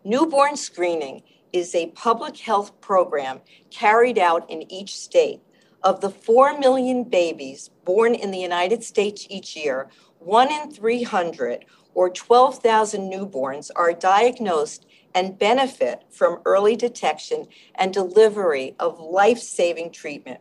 Newborn 0.04 0.56
screening 0.56 1.22
is 1.52 1.74
a 1.74 1.88
public 1.88 2.38
health 2.38 2.80
program 2.80 3.40
carried 3.70 4.18
out 4.18 4.48
in 4.48 4.70
each 4.72 4.96
state. 4.96 5.40
Of 5.84 6.00
the 6.00 6.10
4 6.10 6.60
million 6.60 7.02
babies 7.02 7.70
born 7.84 8.14
in 8.14 8.30
the 8.30 8.38
United 8.38 8.84
States 8.84 9.26
each 9.28 9.56
year, 9.56 9.88
1 10.20 10.52
in 10.52 10.70
300 10.70 11.64
or 11.94 12.08
12,000 12.08 13.12
newborns 13.12 13.70
are 13.74 13.92
diagnosed 13.92 14.86
and 15.12 15.38
benefit 15.38 16.04
from 16.08 16.40
early 16.44 16.76
detection 16.76 17.48
and 17.74 17.92
delivery 17.92 18.76
of 18.78 19.00
life 19.00 19.38
saving 19.38 19.90
treatment. 19.90 20.40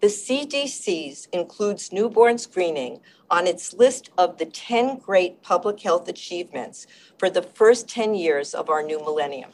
The 0.00 0.08
CDC's 0.08 1.28
includes 1.32 1.92
newborn 1.92 2.38
screening 2.38 3.00
on 3.30 3.46
its 3.46 3.74
list 3.74 4.10
of 4.16 4.38
the 4.38 4.46
10 4.46 4.98
great 4.98 5.42
public 5.42 5.80
health 5.80 6.08
achievements 6.08 6.86
for 7.18 7.28
the 7.28 7.42
first 7.42 7.88
10 7.88 8.14
years 8.14 8.54
of 8.54 8.70
our 8.70 8.82
new 8.82 8.98
millennium. 8.98 9.50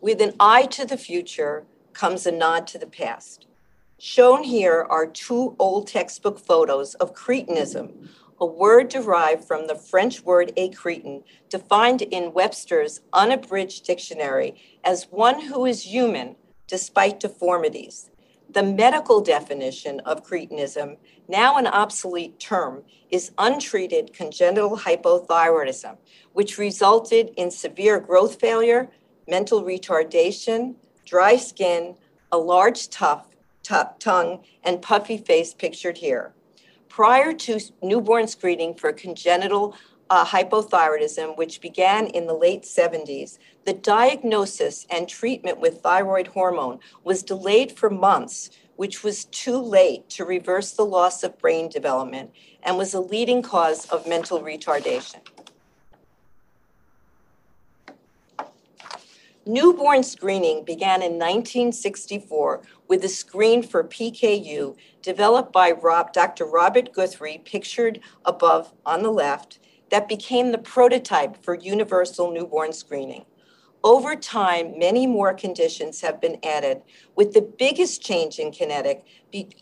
With 0.00 0.20
an 0.20 0.34
eye 0.38 0.66
to 0.66 0.84
the 0.84 0.96
future 0.96 1.64
comes 1.92 2.24
a 2.24 2.30
nod 2.30 2.68
to 2.68 2.78
the 2.78 2.86
past. 2.86 3.46
Shown 3.98 4.44
here 4.44 4.86
are 4.88 5.08
two 5.08 5.56
old 5.58 5.88
textbook 5.88 6.38
photos 6.38 6.94
of 6.94 7.14
cretinism, 7.14 8.08
a 8.38 8.46
word 8.46 8.90
derived 8.90 9.44
from 9.44 9.66
the 9.66 9.74
French 9.74 10.22
word 10.22 10.52
écretin, 10.56 11.24
defined 11.48 12.02
in 12.02 12.32
Webster's 12.32 13.00
unabridged 13.12 13.84
dictionary 13.84 14.54
as 14.84 15.10
one 15.10 15.40
who 15.40 15.66
is 15.66 15.92
human 15.92 16.36
despite 16.68 17.18
deformities. 17.18 18.08
The 18.50 18.62
medical 18.62 19.20
definition 19.20 19.98
of 20.00 20.24
cretinism, 20.24 20.96
now 21.26 21.58
an 21.58 21.66
obsolete 21.66 22.38
term, 22.38 22.84
is 23.10 23.32
untreated 23.36 24.14
congenital 24.14 24.78
hypothyroidism, 24.78 25.96
which 26.34 26.56
resulted 26.56 27.32
in 27.36 27.50
severe 27.50 27.98
growth 27.98 28.38
failure, 28.38 28.90
mental 29.28 29.62
retardation, 29.62 30.74
dry 31.04 31.36
skin, 31.36 31.94
a 32.32 32.38
large 32.38 32.88
tough, 32.88 33.28
tough 33.62 33.98
tongue, 33.98 34.42
and 34.64 34.82
puffy 34.82 35.18
face 35.18 35.54
pictured 35.54 35.98
here. 35.98 36.32
Prior 36.88 37.32
to 37.32 37.60
newborn 37.82 38.26
screening 38.26 38.74
for 38.74 38.92
congenital 38.92 39.76
uh, 40.10 40.24
hypothyroidism, 40.24 41.36
which 41.36 41.60
began 41.60 42.06
in 42.08 42.26
the 42.26 42.34
late 42.34 42.62
70s, 42.62 43.38
the 43.64 43.74
diagnosis 43.74 44.86
and 44.90 45.08
treatment 45.08 45.60
with 45.60 45.82
thyroid 45.82 46.28
hormone 46.28 46.78
was 47.04 47.22
delayed 47.22 47.72
for 47.72 47.90
months, 47.90 48.50
which 48.76 49.02
was 49.02 49.26
too 49.26 49.58
late 49.58 50.08
to 50.08 50.24
reverse 50.24 50.72
the 50.72 50.84
loss 50.84 51.22
of 51.22 51.38
brain 51.38 51.68
development 51.68 52.30
and 52.62 52.78
was 52.78 52.94
a 52.94 53.00
leading 53.00 53.42
cause 53.42 53.86
of 53.86 54.06
mental 54.06 54.40
retardation. 54.40 55.16
Newborn 59.48 60.02
screening 60.02 60.62
began 60.62 61.00
in 61.00 61.12
1964 61.12 62.60
with 62.86 63.02
a 63.02 63.08
screen 63.08 63.62
for 63.62 63.82
PKU 63.82 64.76
developed 65.00 65.54
by 65.54 65.70
Rob, 65.70 66.12
Dr. 66.12 66.44
Robert 66.44 66.92
Guthrie, 66.92 67.40
pictured 67.46 67.98
above 68.26 68.74
on 68.84 69.02
the 69.02 69.10
left, 69.10 69.58
that 69.90 70.06
became 70.06 70.52
the 70.52 70.58
prototype 70.58 71.42
for 71.42 71.54
universal 71.54 72.30
newborn 72.30 72.74
screening. 72.74 73.24
Over 73.82 74.16
time, 74.16 74.78
many 74.78 75.06
more 75.06 75.32
conditions 75.32 76.02
have 76.02 76.20
been 76.20 76.38
added, 76.42 76.82
with 77.16 77.32
the 77.32 77.40
biggest 77.40 78.02
change 78.02 78.38
in 78.38 78.52
Connecticut, 78.52 79.04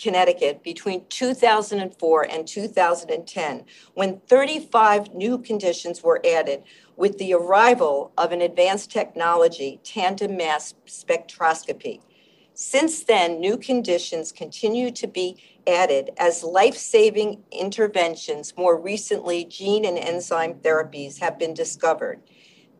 Connecticut 0.01 0.65
between 0.65 1.05
2004 1.11 2.23
and 2.23 2.49
2010, 2.49 3.65
when 3.95 4.21
35 4.27 5.15
new 5.15 5.39
conditions 5.39 6.03
were 6.03 6.21
added 6.27 6.65
with 6.97 7.19
the 7.19 7.35
arrival 7.35 8.13
of 8.17 8.33
an 8.33 8.41
advanced 8.41 8.91
technology, 8.91 9.81
tandem 9.85 10.37
mass 10.37 10.75
spectroscopy. 10.87 12.01
Since 12.55 13.05
then, 13.05 13.39
new 13.39 13.59
conditions 13.59 14.33
continue 14.33 14.91
to 14.93 15.07
be 15.07 15.37
added 15.67 16.11
as 16.17 16.43
life 16.43 16.77
saving 16.77 17.43
interventions, 17.53 18.55
more 18.57 18.81
recently, 18.81 19.45
gene 19.45 19.85
and 19.85 19.99
enzyme 19.99 20.55
therapies, 20.55 21.21
have 21.21 21.39
been 21.39 21.53
discovered. 21.53 22.23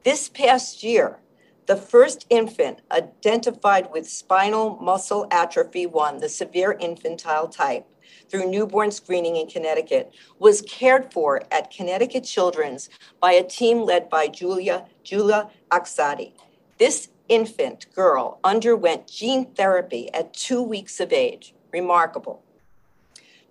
This 0.03 0.31
past 0.31 0.83
year, 0.83 1.19
the 1.67 1.77
first 1.77 2.27
infant 2.31 2.81
identified 2.91 3.91
with 3.93 4.09
spinal 4.09 4.77
muscle 4.77 5.27
atrophy 5.31 5.85
1, 5.85 6.19
the 6.19 6.29
severe 6.29 6.77
infantile 6.81 7.49
type, 7.49 7.87
through 8.29 8.51
newborn 8.51 8.91
screening 8.91 9.37
in 9.37 9.47
Connecticut, 9.47 10.13
was 10.39 10.63
cared 10.63 11.13
for 11.13 11.43
at 11.51 11.71
Connecticut 11.71 12.25
Children's 12.25 12.89
by 13.21 13.33
a 13.33 13.43
team 13.43 13.83
led 13.83 14.09
by 14.09 14.29
Julia, 14.29 14.87
Julia 15.03 15.51
Aksadi. 15.71 16.33
This 16.79 17.09
infant 17.29 17.87
girl 17.95 18.39
underwent 18.45 19.09
gene 19.09 19.47
therapy 19.55 20.13
at 20.15 20.33
two 20.33 20.63
weeks 20.63 21.01
of 21.01 21.13
age. 21.13 21.55
Remarkable. 21.73 22.43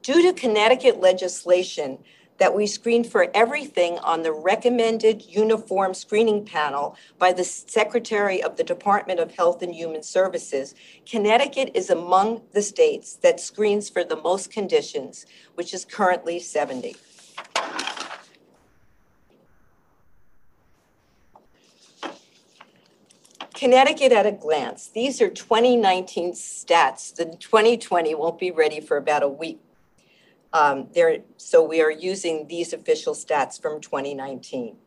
Due 0.02 0.22
to 0.22 0.34
Connecticut 0.34 1.00
legislation 1.00 2.00
that 2.38 2.54
we 2.54 2.68
screen 2.68 3.04
for 3.04 3.28
everything 3.34 3.98
on 4.00 4.24
the 4.24 4.32
recommended 4.32 5.24
uniform 5.26 5.94
screening 5.94 6.46
panel 6.46 6.98
by 7.18 7.32
the 7.32 7.44
Secretary 7.44 8.44
of 8.44 8.58
the 8.58 8.64
Department 8.64 9.20
of 9.20 9.36
Health 9.36 9.62
and 9.62 9.74
Human 9.74 10.04
Services, 10.04 10.76
Connecticut 11.10 11.72
is 11.74 11.90
among 11.90 12.42
the 12.54 12.62
states 12.62 13.16
that 13.18 13.40
screens 13.40 13.90
for 13.90 14.04
the 14.04 14.18
most 14.18 14.52
conditions, 14.52 15.26
which 15.56 15.74
is 15.74 15.86
currently 15.86 16.40
70. 16.40 16.96
Connecticut 23.54 24.12
at 24.12 24.26
a 24.26 24.34
glance. 24.34 24.90
These 24.90 25.22
are 25.22 25.30
2019 25.30 26.34
stats. 26.34 27.16
The 27.16 27.26
2020 27.26 28.14
won't 28.14 28.38
be 28.38 28.52
ready 28.52 28.82
for 28.82 28.98
about 28.98 29.24
a 29.24 29.30
week. 29.30 29.60
Um, 30.56 30.88
there, 30.94 31.18
so 31.36 31.62
we 31.62 31.82
are 31.82 31.92
using 31.92 32.48
these 32.48 32.72
official 32.72 33.14
stats 33.14 33.62
from 33.62 33.82
2019. 33.82 34.78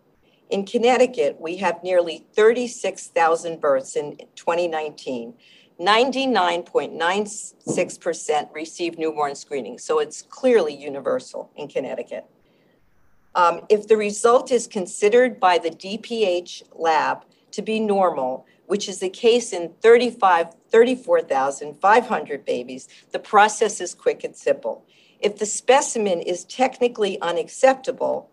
In 0.48 0.64
Connecticut, 0.64 1.38
we 1.38 1.58
have 1.58 1.84
nearly 1.84 2.24
36,000 2.32 3.60
births 3.60 3.94
in 3.94 4.16
2019. 4.34 5.34
99.96% 5.78 8.54
receive 8.54 8.96
newborn 8.96 9.34
screening, 9.34 9.78
so 9.78 9.98
it's 9.98 10.22
clearly 10.22 10.74
universal 10.74 11.50
in 11.54 11.68
Connecticut. 11.68 12.24
Um, 13.34 13.66
if 13.68 13.86
the 13.86 13.98
result 13.98 14.50
is 14.50 14.66
considered 14.66 15.38
by 15.38 15.58
the 15.58 15.68
DPH 15.68 16.62
lab 16.76 17.26
to 17.50 17.60
be 17.60 17.78
normal, 17.78 18.46
which 18.68 18.88
is 18.88 19.00
the 19.00 19.10
case 19.10 19.52
in 19.52 19.74
35, 19.82 20.54
34,500 20.70 22.44
babies, 22.46 22.88
the 23.12 23.18
process 23.18 23.82
is 23.82 23.94
quick 23.94 24.24
and 24.24 24.34
simple. 24.34 24.86
If 25.20 25.38
the 25.38 25.46
specimen 25.46 26.20
is 26.20 26.44
technically 26.44 27.20
unacceptable 27.20 28.30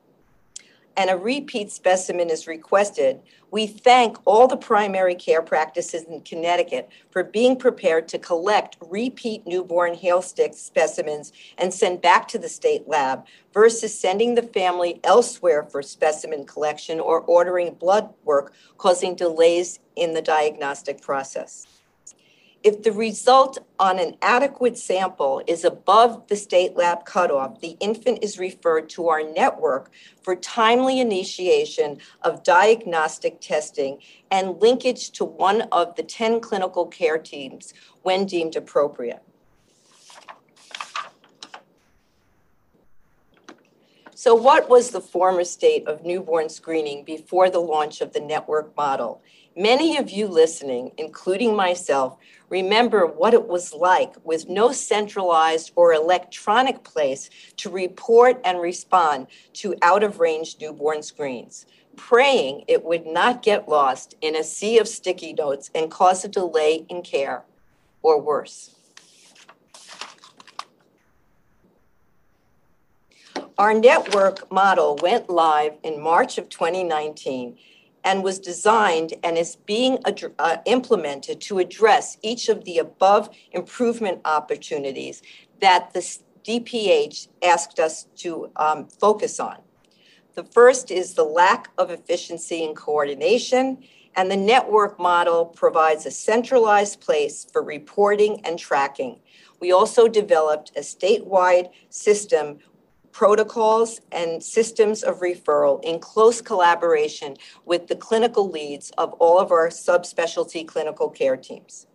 and 0.97 1.09
a 1.09 1.17
repeat 1.17 1.71
specimen 1.71 2.29
is 2.29 2.47
requested, 2.47 3.21
we 3.51 3.65
thank 3.67 4.17
all 4.25 4.47
the 4.47 4.55
primary 4.55 5.15
care 5.15 5.41
practices 5.41 6.03
in 6.03 6.21
Connecticut 6.21 6.89
for 7.09 7.23
being 7.23 7.57
prepared 7.57 8.07
to 8.09 8.19
collect 8.19 8.77
repeat 8.79 9.47
newborn 9.47 9.95
hail 9.95 10.21
stick 10.21 10.53
specimens 10.53 11.33
and 11.57 11.73
send 11.73 12.01
back 12.01 12.27
to 12.29 12.37
the 12.37 12.49
state 12.49 12.87
lab 12.87 13.25
versus 13.51 13.97
sending 13.97 14.35
the 14.35 14.43
family 14.43 14.99
elsewhere 15.03 15.63
for 15.63 15.81
specimen 15.81 16.45
collection 16.45 16.99
or 16.99 17.21
ordering 17.21 17.73
blood 17.73 18.13
work, 18.23 18.53
causing 18.77 19.15
delays 19.15 19.79
in 19.95 20.13
the 20.13 20.21
diagnostic 20.21 21.01
process. 21.01 21.74
If 22.65 22.81
the 22.81 22.91
result 22.91 23.59
on 23.77 23.99
an 23.99 24.15
adequate 24.23 24.75
sample 24.75 25.39
is 25.45 25.63
above 25.63 26.25
the 26.29 26.35
state 26.35 26.75
lab 26.75 27.05
cutoff, 27.05 27.61
the 27.61 27.77
infant 27.79 28.23
is 28.23 28.39
referred 28.39 28.89
to 28.89 29.07
our 29.07 29.21
network 29.21 29.91
for 30.23 30.35
timely 30.35 30.99
initiation 30.99 31.99
of 32.23 32.41
diagnostic 32.41 33.39
testing 33.39 33.99
and 34.31 34.59
linkage 34.59 35.11
to 35.11 35.25
one 35.25 35.61
of 35.71 35.95
the 35.95 36.01
10 36.01 36.39
clinical 36.39 36.87
care 36.87 37.19
teams 37.19 37.71
when 38.01 38.25
deemed 38.25 38.55
appropriate. 38.55 39.21
So, 44.15 44.33
what 44.33 44.69
was 44.69 44.89
the 44.89 45.01
former 45.01 45.43
state 45.43 45.87
of 45.87 46.03
newborn 46.03 46.49
screening 46.49 47.03
before 47.03 47.51
the 47.51 47.59
launch 47.59 48.01
of 48.01 48.13
the 48.13 48.21
network 48.21 48.75
model? 48.75 49.21
Many 49.57 49.95
of 49.95 50.09
you 50.09 50.27
listening, 50.27 50.91
including 50.97 51.55
myself, 51.55 52.17
remember 52.49 53.05
what 53.05 53.33
it 53.33 53.47
was 53.47 53.73
like 53.73 54.13
with 54.25 54.49
no 54.49 54.73
centralized 54.73 55.71
or 55.77 55.93
electronic 55.93 56.83
place 56.83 57.29
to 57.55 57.69
report 57.69 58.41
and 58.43 58.59
respond 58.59 59.27
to 59.53 59.75
out 59.81 60.03
of 60.03 60.19
range 60.19 60.57
newborn 60.59 61.01
screens, 61.01 61.65
praying 61.95 62.65
it 62.67 62.83
would 62.83 63.05
not 63.05 63.41
get 63.41 63.69
lost 63.69 64.15
in 64.19 64.35
a 64.35 64.43
sea 64.43 64.77
of 64.77 64.89
sticky 64.89 65.31
notes 65.31 65.71
and 65.73 65.89
cause 65.89 66.25
a 66.25 66.27
delay 66.27 66.85
in 66.89 67.01
care 67.01 67.43
or 68.01 68.19
worse. 68.19 68.75
Our 73.57 73.73
network 73.73 74.51
model 74.51 74.99
went 75.01 75.29
live 75.29 75.77
in 75.81 76.01
March 76.01 76.37
of 76.37 76.49
2019 76.49 77.57
and 78.05 78.23
was 78.23 78.39
designed 78.39 79.15
and 79.23 79.37
is 79.37 79.57
being 79.65 79.97
uh, 80.05 80.57
implemented 80.65 81.41
to 81.41 81.57
address 81.57 82.17
each 82.21 82.47
of 82.47 82.63
the 82.63 82.77
above 82.77 83.29
improvement 83.51 84.21
opportunities 84.23 85.23
that 85.59 85.91
the 85.93 86.19
DPH 86.47 87.27
asked 87.43 87.79
us 87.79 88.05
to 88.17 88.51
um, 88.55 88.87
focus 88.87 89.39
on. 89.39 89.57
The 90.35 90.43
first 90.43 90.91
is 90.91 91.15
the 91.15 91.23
lack 91.23 91.71
of 91.77 91.89
efficiency 91.89 92.63
and 92.63 92.75
coordination, 92.75 93.83
and 94.15 94.29
the 94.29 94.37
network 94.37 94.99
model 94.99 95.45
provides 95.45 96.05
a 96.05 96.11
centralized 96.11 97.01
place 97.01 97.47
for 97.51 97.63
reporting 97.63 98.39
and 98.45 98.59
tracking. 98.59 99.19
We 99.59 99.71
also 99.71 100.07
developed 100.07 100.71
a 100.75 100.81
statewide 100.81 101.69
system 101.89 102.59
protocols 103.15 104.01
and 104.11 104.43
systems 104.43 105.01
of 105.01 105.21
referral 105.21 105.81
in 105.85 105.97
close 105.99 106.41
collaboration 106.41 107.33
with 107.63 107.87
the 107.87 107.95
clinical 107.95 108.49
leads 108.49 108.91
of 108.97 109.13
all 109.13 109.39
of 109.39 109.53
our 109.53 109.69
subspecialty 109.69 110.67
clinical 110.67 111.09
care 111.09 111.37
teams. 111.37 111.87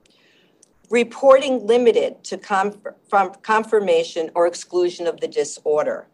Reporting 0.88 1.66
limited 1.66 2.24
to 2.24 2.38
confirmation 3.42 4.30
or 4.34 4.46
exclusion 4.46 5.06
of 5.06 5.20
the 5.20 5.28
disorder. 5.28 6.08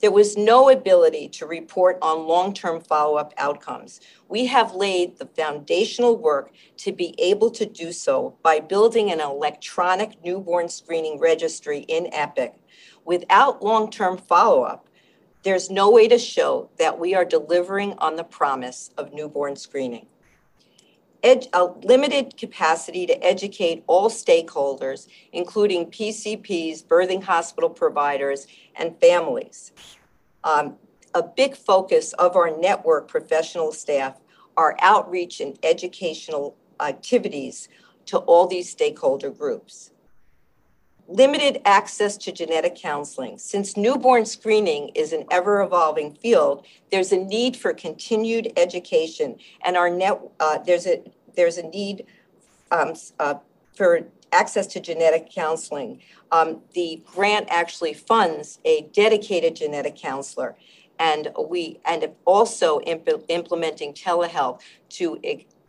There 0.00 0.10
was 0.10 0.36
no 0.36 0.70
ability 0.70 1.28
to 1.28 1.46
report 1.46 1.98
on 2.02 2.26
long 2.26 2.52
term 2.52 2.80
follow 2.80 3.18
up 3.18 3.32
outcomes. 3.38 4.00
We 4.28 4.46
have 4.46 4.74
laid 4.74 5.18
the 5.18 5.26
foundational 5.26 6.16
work 6.16 6.50
to 6.78 6.90
be 6.90 7.14
able 7.18 7.52
to 7.52 7.64
do 7.64 7.92
so 7.92 8.36
by 8.42 8.58
building 8.58 9.12
an 9.12 9.20
electronic 9.20 10.20
newborn 10.24 10.68
screening 10.68 11.20
registry 11.20 11.84
in 11.86 12.12
EPIC 12.12 12.56
without 13.04 13.62
long 13.62 13.90
term 13.90 14.16
follow 14.16 14.62
up, 14.62 14.88
there's 15.42 15.70
no 15.70 15.90
way 15.90 16.06
to 16.08 16.18
show 16.18 16.70
that 16.78 16.98
we 16.98 17.14
are 17.14 17.24
delivering 17.24 17.94
on 17.98 18.16
the 18.16 18.24
promise 18.24 18.90
of 18.96 19.12
newborn 19.12 19.56
screening. 19.56 20.06
A 21.24 21.64
limited 21.84 22.36
capacity 22.36 23.06
to 23.06 23.24
educate 23.24 23.84
all 23.86 24.10
stakeholders, 24.10 25.06
including 25.32 25.86
PCPs, 25.86 26.84
birthing 26.84 27.22
hospital 27.22 27.70
providers, 27.70 28.48
and 28.74 28.98
families. 29.00 29.72
Um, 30.42 30.76
a 31.14 31.22
big 31.22 31.56
focus 31.56 32.12
of 32.14 32.34
our 32.34 32.56
network 32.56 33.06
professional 33.06 33.70
staff 33.70 34.20
are 34.56 34.76
outreach 34.80 35.40
and 35.40 35.56
educational 35.62 36.56
activities 36.80 37.68
to 38.06 38.18
all 38.18 38.48
these 38.48 38.68
stakeholder 38.68 39.30
groups 39.30 39.91
limited 41.08 41.60
access 41.64 42.16
to 42.16 42.32
genetic 42.32 42.76
counseling. 42.76 43.38
Since 43.38 43.76
newborn 43.76 44.24
screening 44.24 44.90
is 44.94 45.12
an 45.12 45.24
ever 45.30 45.62
evolving 45.62 46.14
field, 46.14 46.66
there's 46.90 47.12
a 47.12 47.18
need 47.18 47.56
for 47.56 47.74
continued 47.74 48.52
education, 48.56 49.36
and 49.64 49.76
our 49.76 49.90
net 49.90 50.20
uh, 50.40 50.58
there's 50.58 50.86
a 50.86 51.02
there's 51.36 51.58
a 51.58 51.68
need 51.68 52.06
um, 52.70 52.94
uh, 53.18 53.34
for 53.74 54.02
access 54.32 54.66
to 54.66 54.80
genetic 54.80 55.30
counseling. 55.30 56.00
Um, 56.30 56.62
the 56.74 57.02
grant 57.04 57.48
actually 57.50 57.94
funds 57.94 58.58
a 58.64 58.88
dedicated 58.92 59.56
genetic 59.56 59.96
counselor, 59.96 60.56
and 60.98 61.28
we 61.48 61.80
and 61.84 62.08
also 62.24 62.80
imp- 62.80 63.24
implementing 63.28 63.92
telehealth 63.92 64.60
to 64.90 65.18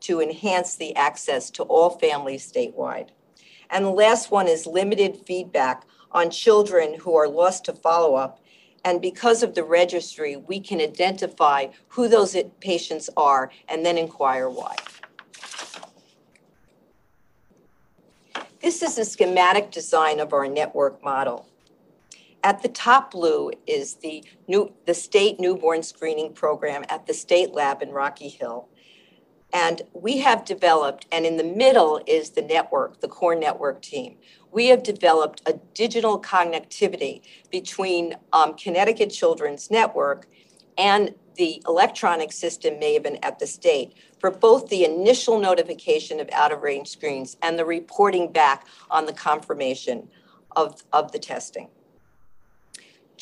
to 0.02 0.22
enhance 0.22 0.76
the 0.76 0.96
access 0.96 1.50
to 1.52 1.64
all 1.64 1.92
families 1.92 2.50
statewide. 2.50 3.10
And 3.74 3.84
the 3.84 3.90
last 3.90 4.30
one 4.30 4.48
is 4.48 4.68
limited 4.68 5.18
feedback 5.26 5.84
on 6.12 6.30
children 6.30 6.94
who 7.00 7.16
are 7.16 7.28
lost 7.28 7.66
to 7.66 7.74
follow 7.74 8.14
up. 8.14 8.40
And 8.86 9.02
because 9.02 9.42
of 9.42 9.56
the 9.56 9.64
registry, 9.64 10.36
we 10.36 10.60
can 10.60 10.80
identify 10.80 11.68
who 11.88 12.08
those 12.08 12.38
patients 12.60 13.10
are 13.18 13.50
and 13.68 13.84
then 13.84 13.98
inquire 13.98 14.48
why. 14.48 14.76
This 18.62 18.84
is 18.84 19.00
a 19.00 19.06
schematic 19.06 19.72
design 19.72 20.20
of 20.20 20.34
our 20.34 20.48
network 20.48 21.04
model. 21.04 21.50
At 22.44 22.62
the 22.62 22.70
top 22.70 23.12
blue 23.12 23.52
is 23.66 23.96
the, 23.96 24.24
new, 24.48 24.72
the 24.86 24.94
state 24.94 25.40
newborn 25.40 25.82
screening 25.82 26.34
program 26.34 26.86
at 26.90 27.08
the 27.08 27.14
state 27.14 27.54
lab 27.54 27.82
in 27.82 27.90
Rocky 27.90 28.30
Hill. 28.30 28.68
And 29.54 29.84
we 29.94 30.18
have 30.18 30.46
developed, 30.46 31.06
and 31.12 31.26
in 31.26 31.38
the 31.38 31.44
middle 31.44 32.02
is 32.08 32.32
the 32.32 32.42
network, 32.42 33.02
the 33.02 33.08
core 33.08 33.36
network 33.36 33.84
team. 33.84 34.18
We 34.52 34.68
have 34.68 34.82
developed 34.82 35.44
a 35.46 35.54
digital 35.76 36.20
connectivity 36.20 37.22
between 37.52 38.16
um, 38.34 38.56
Connecticut 38.56 39.12
Children's 39.12 39.70
Network 39.70 40.28
and 40.78 41.14
the 41.36 41.62
electronic 41.68 42.32
system 42.32 42.80
MAVEN 42.80 43.18
at 43.24 43.40
the 43.40 43.48
state 43.48 43.94
for 44.20 44.32
both 44.32 44.70
the 44.70 44.86
initial 44.86 45.40
notification 45.40 46.20
of 46.20 46.30
out 46.32 46.52
of 46.52 46.62
range 46.62 46.90
screens 46.90 47.38
and 47.42 47.58
the 47.58 47.66
reporting 47.66 48.32
back 48.32 48.68
on 48.90 49.06
the 49.06 49.14
confirmation 49.14 50.08
of, 50.56 50.84
of 50.92 51.12
the 51.12 51.20
testing. 51.20 51.70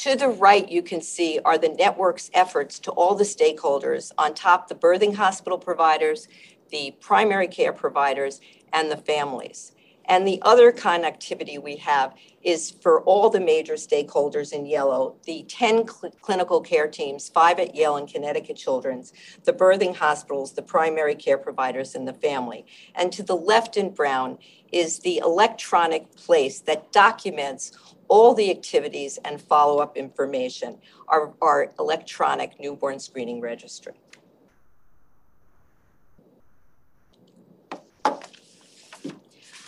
To 0.02 0.16
the 0.16 0.30
right, 0.30 0.68
you 0.68 0.82
can 0.82 1.00
see 1.00 1.40
are 1.46 1.60
the 1.60 1.70
network's 1.70 2.32
efforts 2.34 2.80
to 2.80 2.92
all 2.94 3.14
the 3.14 3.24
stakeholders 3.24 4.12
on 4.18 4.34
top 4.34 4.68
the 4.68 4.74
birthing 4.74 5.14
hospital 5.14 5.60
providers, 5.60 6.28
the 6.72 6.96
primary 7.00 7.48
care 7.48 7.72
providers, 7.72 8.42
and 8.74 8.90
the 8.90 8.98
families. 8.98 9.74
And 10.06 10.28
the 10.28 10.42
other 10.42 10.72
connectivity 10.72 11.62
we 11.62 11.76
have 11.76 12.16
is 12.42 12.72
for 12.72 13.02
all 13.04 13.30
the 13.30 13.40
major 13.40 13.76
stakeholders 13.76 14.54
in 14.54 14.66
yellow 14.66 15.18
the 15.26 15.46
10 15.48 15.88
cl- 15.88 16.12
clinical 16.20 16.62
care 16.62 16.88
teams, 16.88 17.30
five 17.30 17.60
at 17.60 17.76
Yale 17.76 17.98
and 17.98 18.12
Connecticut 18.12 18.58
Children's, 18.58 19.14
the 19.44 19.54
birthing 19.54 19.96
hospitals, 19.96 20.54
the 20.54 20.64
primary 20.64 21.14
care 21.14 21.38
providers, 21.38 21.94
and 21.94 22.08
the 22.08 22.14
family. 22.14 22.66
And 22.96 23.14
to 23.14 23.22
the 23.22 23.38
left 23.38 23.78
in 23.78 23.92
brown 23.92 24.40
is 24.72 25.00
the 25.00 25.20
electronic 25.20 26.16
place 26.16 26.60
that 26.62 26.92
documents 26.92 27.91
all 28.12 28.34
the 28.34 28.52
activities 28.52 29.18
and 29.24 29.42
follow-up 29.42 29.96
information 29.96 30.78
are 31.08 31.32
our 31.42 31.72
electronic 31.80 32.60
newborn 32.60 33.00
screening 33.00 33.40
registry. 33.40 33.94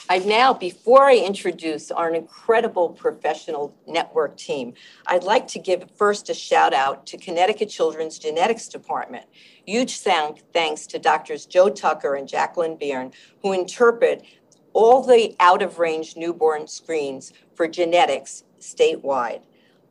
I 0.10 0.20
now, 0.20 0.54
before 0.54 1.06
I 1.06 1.16
introduce 1.16 1.90
our 1.90 2.14
incredible 2.14 2.90
professional 2.90 3.74
network 3.88 4.36
team, 4.36 4.74
I'd 5.08 5.24
like 5.24 5.48
to 5.48 5.60
give 5.60 5.90
first 5.96 6.30
a 6.30 6.34
shout 6.34 6.74
out 6.74 7.06
to 7.08 7.18
Connecticut 7.18 7.70
Children's 7.70 8.20
Genetics 8.20 8.68
Department. 8.68 9.26
Huge 9.66 10.00
thanks 10.00 10.86
to 10.88 11.00
doctors 11.00 11.46
Joe 11.46 11.70
Tucker 11.70 12.16
and 12.16 12.28
Jacqueline 12.28 12.76
Byrne, 12.76 13.14
who 13.42 13.54
interpret 13.54 14.26
all 14.74 15.04
the 15.04 15.36
out 15.40 15.62
of 15.62 15.80
range 15.80 16.16
newborn 16.18 16.68
screens 16.68 17.32
for 17.56 17.68
genetics 17.68 18.44
statewide. 18.60 19.42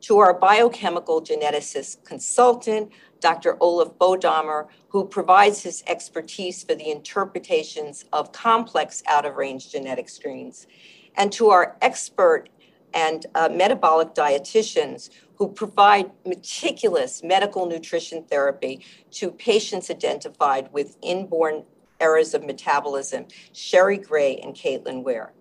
To 0.01 0.19
our 0.19 0.33
biochemical 0.33 1.21
geneticist 1.21 2.03
consultant, 2.03 2.91
Dr. 3.21 3.55
Olaf 3.61 3.93
Bodamer, 3.97 4.67
who 4.89 5.07
provides 5.07 5.63
his 5.63 5.81
expertise 5.87 6.61
for 6.61 6.75
the 6.75 6.91
interpretations 6.91 8.03
of 8.11 8.33
complex 8.33 9.01
out 9.07 9.25
of 9.25 9.35
range 9.35 9.71
genetic 9.71 10.09
screens, 10.09 10.67
and 11.15 11.31
to 11.31 11.49
our 11.49 11.77
expert 11.81 12.49
and 12.93 13.25
uh, 13.33 13.49
metabolic 13.49 14.13
dietitians 14.13 15.09
who 15.35 15.47
provide 15.47 16.11
meticulous 16.25 17.23
medical 17.23 17.65
nutrition 17.65 18.23
therapy 18.23 18.85
to 19.11 19.31
patients 19.31 19.89
identified 19.89 20.71
with 20.71 20.97
inborn 21.01 21.63
errors 22.03 22.33
of 22.33 22.43
metabolism, 22.43 23.25
Sherry 23.53 23.97
Gray 23.97 24.35
and 24.37 24.53
Caitlin 24.53 25.03
Ware. 25.03 25.31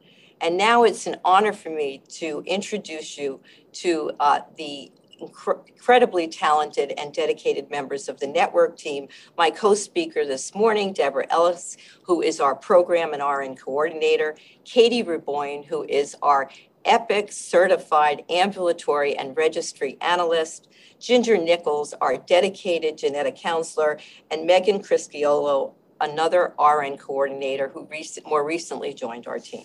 And 0.40 0.56
now 0.56 0.84
it's 0.84 1.06
an 1.06 1.16
honor 1.24 1.52
for 1.52 1.70
me 1.70 2.02
to 2.20 2.42
introduce 2.46 3.18
you 3.18 3.40
to 3.84 4.12
uh, 4.20 4.40
the 4.56 4.92
incredibly 5.20 6.26
talented 6.26 6.92
and 6.98 7.12
dedicated 7.12 7.70
members 7.70 8.08
of 8.08 8.18
the 8.18 8.26
network 8.26 8.76
team. 8.76 9.08
My 9.36 9.50
co-speaker 9.50 10.24
this 10.24 10.54
morning, 10.54 10.92
Deborah 10.92 11.26
Ellis, 11.30 11.76
who 12.04 12.22
is 12.22 12.40
our 12.40 12.56
program 12.56 13.12
and 13.12 13.22
RN 13.22 13.56
coordinator, 13.56 14.36
Katie 14.64 15.04
Reboyne, 15.04 15.64
who 15.64 15.84
is 15.84 16.16
our 16.22 16.50
EPIC 16.84 17.30
certified 17.30 18.24
ambulatory 18.28 19.16
and 19.16 19.36
registry 19.36 19.96
analyst, 20.00 20.68
Ginger 20.98 21.38
Nichols, 21.38 21.94
our 22.00 22.16
dedicated 22.16 22.98
genetic 22.98 23.36
counselor, 23.36 23.98
and 24.30 24.46
Megan 24.46 24.80
Crisciolo, 24.80 25.74
another 26.02 26.52
RN 26.58 26.98
coordinator 26.98 27.68
who 27.68 27.88
rec- 27.90 28.26
more 28.26 28.44
recently 28.44 28.92
joined 28.92 29.26
our 29.26 29.38
team. 29.38 29.64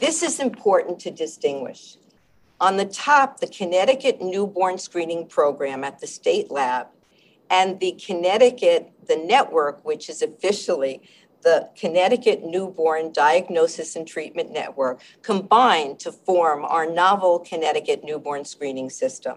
This 0.00 0.22
is 0.22 0.38
important 0.38 1.00
to 1.00 1.10
distinguish. 1.10 1.96
On 2.60 2.76
the 2.76 2.84
top, 2.84 3.40
the 3.40 3.48
Connecticut 3.48 4.22
Newborn 4.22 4.78
Screening 4.78 5.26
Program 5.26 5.84
at 5.84 5.98
the 5.98 6.06
state 6.06 6.50
lab 6.50 6.86
and 7.50 7.80
the 7.80 7.92
Connecticut, 7.92 8.92
the 9.06 9.16
network, 9.16 9.84
which 9.84 10.08
is 10.08 10.22
officially 10.22 11.02
the 11.42 11.68
Connecticut 11.76 12.44
Newborn 12.44 13.12
Diagnosis 13.12 13.96
and 13.96 14.06
Treatment 14.06 14.50
Network, 14.50 15.00
combined 15.22 15.98
to 16.00 16.12
form 16.12 16.64
our 16.64 16.90
novel 16.90 17.40
Connecticut 17.40 18.02
Newborn 18.04 18.44
Screening 18.44 18.90
System. 18.90 19.36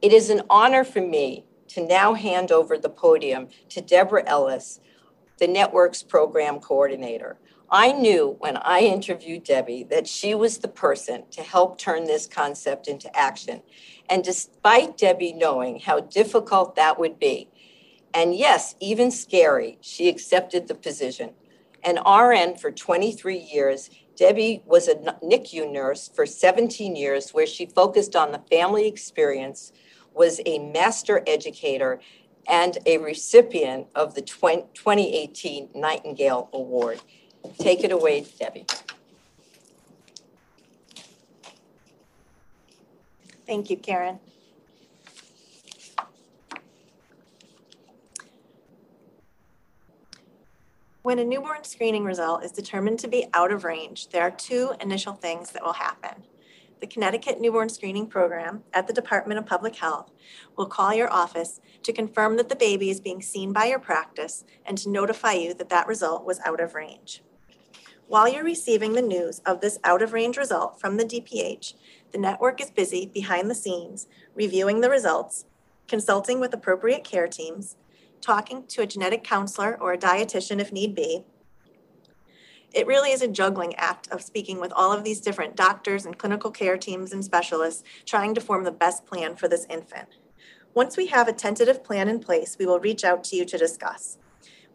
It 0.00 0.12
is 0.12 0.30
an 0.30 0.42
honor 0.48 0.84
for 0.84 1.00
me 1.00 1.44
to 1.68 1.84
now 1.84 2.14
hand 2.14 2.52
over 2.52 2.78
the 2.78 2.88
podium 2.88 3.48
to 3.70 3.80
Deborah 3.80 4.22
Ellis, 4.26 4.78
the 5.38 5.48
network's 5.48 6.04
program 6.04 6.60
coordinator. 6.60 7.36
I 7.68 7.90
knew 7.90 8.36
when 8.38 8.56
I 8.58 8.80
interviewed 8.80 9.42
Debbie 9.42 9.82
that 9.90 10.06
she 10.06 10.36
was 10.36 10.58
the 10.58 10.68
person 10.68 11.24
to 11.32 11.42
help 11.42 11.78
turn 11.78 12.04
this 12.04 12.28
concept 12.28 12.86
into 12.86 13.14
action. 13.14 13.62
And 14.08 14.22
despite 14.22 14.96
Debbie 14.96 15.32
knowing 15.32 15.80
how 15.80 16.00
difficult 16.00 16.76
that 16.76 16.98
would 17.00 17.18
be, 17.18 17.48
and 18.14 18.36
yes, 18.36 18.76
even 18.80 19.10
scary, 19.10 19.78
she 19.80 20.08
accepted 20.08 20.68
the 20.68 20.76
position. 20.76 21.30
An 21.82 21.98
RN 22.06 22.56
for 22.56 22.70
23 22.70 23.36
years, 23.36 23.90
Debbie 24.16 24.62
was 24.64 24.88
a 24.88 24.94
NICU 24.94 25.70
nurse 25.70 26.08
for 26.08 26.26
17 26.26 26.96
years, 26.96 27.30
where 27.30 27.46
she 27.46 27.66
focused 27.66 28.16
on 28.16 28.32
the 28.32 28.42
family 28.50 28.88
experience, 28.88 29.72
was 30.18 30.40
a 30.44 30.58
master 30.58 31.22
educator, 31.26 32.00
and 32.48 32.78
a 32.86 32.98
recipient 32.98 33.86
of 33.94 34.14
the 34.14 34.22
2018 34.22 35.68
Nightingale 35.74 36.48
Award. 36.52 37.00
Take 37.58 37.84
it 37.84 37.92
away, 37.92 38.26
Debbie. 38.38 38.66
Thank 43.46 43.70
you, 43.70 43.76
Karen. 43.76 44.18
When 51.02 51.18
a 51.18 51.24
newborn 51.24 51.64
screening 51.64 52.04
result 52.04 52.44
is 52.44 52.52
determined 52.52 52.98
to 52.98 53.08
be 53.08 53.26
out 53.32 53.52
of 53.52 53.64
range, 53.64 54.08
there 54.08 54.22
are 54.22 54.30
two 54.30 54.72
initial 54.80 55.14
things 55.14 55.52
that 55.52 55.62
will 55.62 55.72
happen. 55.74 56.24
The 56.80 56.86
Connecticut 56.86 57.40
Newborn 57.40 57.68
Screening 57.68 58.06
Program 58.06 58.62
at 58.72 58.86
the 58.86 58.92
Department 58.92 59.38
of 59.38 59.46
Public 59.46 59.74
Health 59.74 60.12
will 60.56 60.66
call 60.66 60.94
your 60.94 61.12
office 61.12 61.60
to 61.82 61.92
confirm 61.92 62.36
that 62.36 62.48
the 62.48 62.54
baby 62.54 62.88
is 62.88 63.00
being 63.00 63.20
seen 63.20 63.52
by 63.52 63.64
your 63.64 63.80
practice 63.80 64.44
and 64.64 64.78
to 64.78 64.88
notify 64.88 65.32
you 65.32 65.54
that 65.54 65.70
that 65.70 65.88
result 65.88 66.24
was 66.24 66.38
out 66.46 66.60
of 66.60 66.74
range. 66.74 67.22
While 68.06 68.28
you're 68.28 68.44
receiving 68.44 68.92
the 68.92 69.02
news 69.02 69.40
of 69.40 69.60
this 69.60 69.78
out 69.82 70.02
of 70.02 70.12
range 70.12 70.36
result 70.36 70.80
from 70.80 70.96
the 70.96 71.04
DPH, 71.04 71.74
the 72.12 72.18
network 72.18 72.60
is 72.60 72.70
busy 72.70 73.06
behind 73.06 73.50
the 73.50 73.56
scenes 73.56 74.06
reviewing 74.34 74.80
the 74.80 74.88
results, 74.88 75.46
consulting 75.88 76.38
with 76.38 76.54
appropriate 76.54 77.02
care 77.02 77.26
teams, 77.26 77.76
talking 78.20 78.64
to 78.68 78.82
a 78.82 78.86
genetic 78.86 79.24
counselor 79.24 79.76
or 79.80 79.92
a 79.92 79.98
dietitian 79.98 80.60
if 80.60 80.72
need 80.72 80.94
be. 80.94 81.24
It 82.72 82.86
really 82.86 83.12
is 83.12 83.22
a 83.22 83.28
juggling 83.28 83.74
act 83.76 84.08
of 84.08 84.22
speaking 84.22 84.60
with 84.60 84.72
all 84.72 84.92
of 84.92 85.02
these 85.02 85.20
different 85.20 85.56
doctors 85.56 86.04
and 86.04 86.18
clinical 86.18 86.50
care 86.50 86.76
teams 86.76 87.12
and 87.12 87.24
specialists 87.24 87.82
trying 88.04 88.34
to 88.34 88.40
form 88.40 88.64
the 88.64 88.70
best 88.70 89.06
plan 89.06 89.36
for 89.36 89.48
this 89.48 89.66
infant. 89.70 90.08
Once 90.74 90.96
we 90.96 91.06
have 91.06 91.28
a 91.28 91.32
tentative 91.32 91.82
plan 91.82 92.08
in 92.08 92.20
place, 92.20 92.56
we 92.58 92.66
will 92.66 92.78
reach 92.78 93.04
out 93.04 93.24
to 93.24 93.36
you 93.36 93.44
to 93.46 93.56
discuss. 93.56 94.18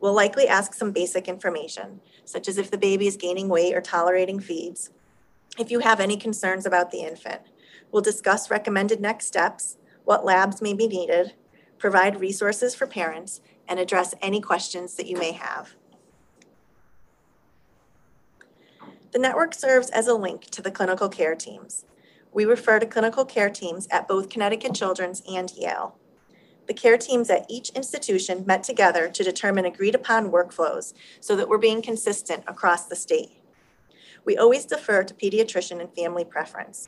We'll 0.02 0.14
likely 0.14 0.48
ask 0.48 0.74
some 0.74 0.92
basic 0.92 1.28
information, 1.28 2.02
such 2.26 2.48
as 2.48 2.58
if 2.58 2.72
the 2.72 2.78
baby 2.78 3.08
is 3.08 3.16
gaining 3.16 3.48
weight 3.48 3.76
or 3.76 3.80
tolerating 3.80 4.40
feeds. 4.40 4.90
If 5.58 5.70
you 5.70 5.80
have 5.80 6.00
any 6.00 6.18
concerns 6.18 6.66
about 6.66 6.90
the 6.90 7.02
infant, 7.02 7.42
we'll 7.92 8.02
discuss 8.02 8.50
recommended 8.50 9.00
next 9.00 9.28
steps, 9.28 9.78
what 10.04 10.26
labs 10.26 10.62
may 10.62 10.74
be 10.74 10.88
needed, 10.88 11.36
provide 11.78 12.20
resources 12.20 12.74
for 12.74 12.88
parents, 12.88 13.40
and 13.68 13.80
address 13.80 14.16
any 14.22 14.42
questions 14.42 14.96
that 14.96 15.08
you 15.08 15.16
may 15.16 15.32
have. 15.32 15.76
The 19.14 19.20
network 19.20 19.54
serves 19.54 19.92
as 19.92 20.08
a 20.08 20.16
link 20.16 20.46
to 20.46 20.62
the 20.64 20.72
clinical 20.72 21.08
care 21.08 21.36
teams. 21.36 21.86
We 22.34 22.46
refer 22.46 22.80
to 22.80 22.88
clinical 22.88 23.26
care 23.26 23.52
teams 23.52 23.88
at 23.92 24.08
both 24.08 24.28
Connecticut 24.28 24.74
Children's 24.74 25.22
and 25.30 25.52
Yale. 25.56 25.96
The 26.66 26.74
care 26.74 26.98
teams 26.98 27.30
at 27.30 27.46
each 27.48 27.70
institution 27.70 28.44
met 28.48 28.64
together 28.64 29.08
to 29.10 29.24
determine 29.24 29.66
agreed 29.66 29.94
upon 29.94 30.32
workflows 30.32 30.94
so 31.20 31.36
that 31.36 31.48
we're 31.48 31.60
being 31.60 31.84
consistent 31.84 32.44
across 32.48 32.88
the 32.88 32.96
state. 32.96 33.40
We 34.26 34.36
always 34.36 34.66
defer 34.66 35.04
to 35.04 35.14
pediatrician 35.14 35.80
and 35.80 35.94
family 35.94 36.26
preference. 36.26 36.88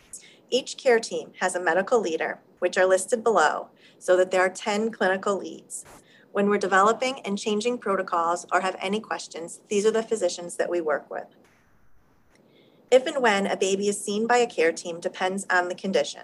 Each 0.49 0.77
care 0.77 0.99
team 0.99 1.31
has 1.41 1.53
a 1.53 1.61
medical 1.61 1.99
leader, 1.99 2.39
which 2.57 2.75
are 2.75 2.87
listed 2.87 3.23
below, 3.23 3.69
so 3.99 4.17
that 4.17 4.31
there 4.31 4.41
are 4.41 4.49
10 4.49 4.91
clinical 4.91 5.37
leads. 5.37 5.85
When 6.31 6.49
we're 6.49 6.57
developing 6.57 7.19
and 7.19 7.37
changing 7.37 7.77
protocols 7.77 8.47
or 8.51 8.61
have 8.61 8.77
any 8.81 8.99
questions, 8.99 9.61
these 9.69 9.85
are 9.85 9.91
the 9.91 10.01
physicians 10.01 10.55
that 10.55 10.71
we 10.71 10.81
work 10.81 11.11
with. 11.11 11.27
If 12.91 13.07
and 13.07 13.21
when 13.21 13.47
a 13.47 13.57
baby 13.57 13.87
is 13.87 14.03
seen 14.03 14.27
by 14.27 14.37
a 14.37 14.47
care 14.47 14.71
team 14.71 14.99
depends 14.99 15.45
on 15.49 15.69
the 15.69 15.75
condition. 15.75 16.21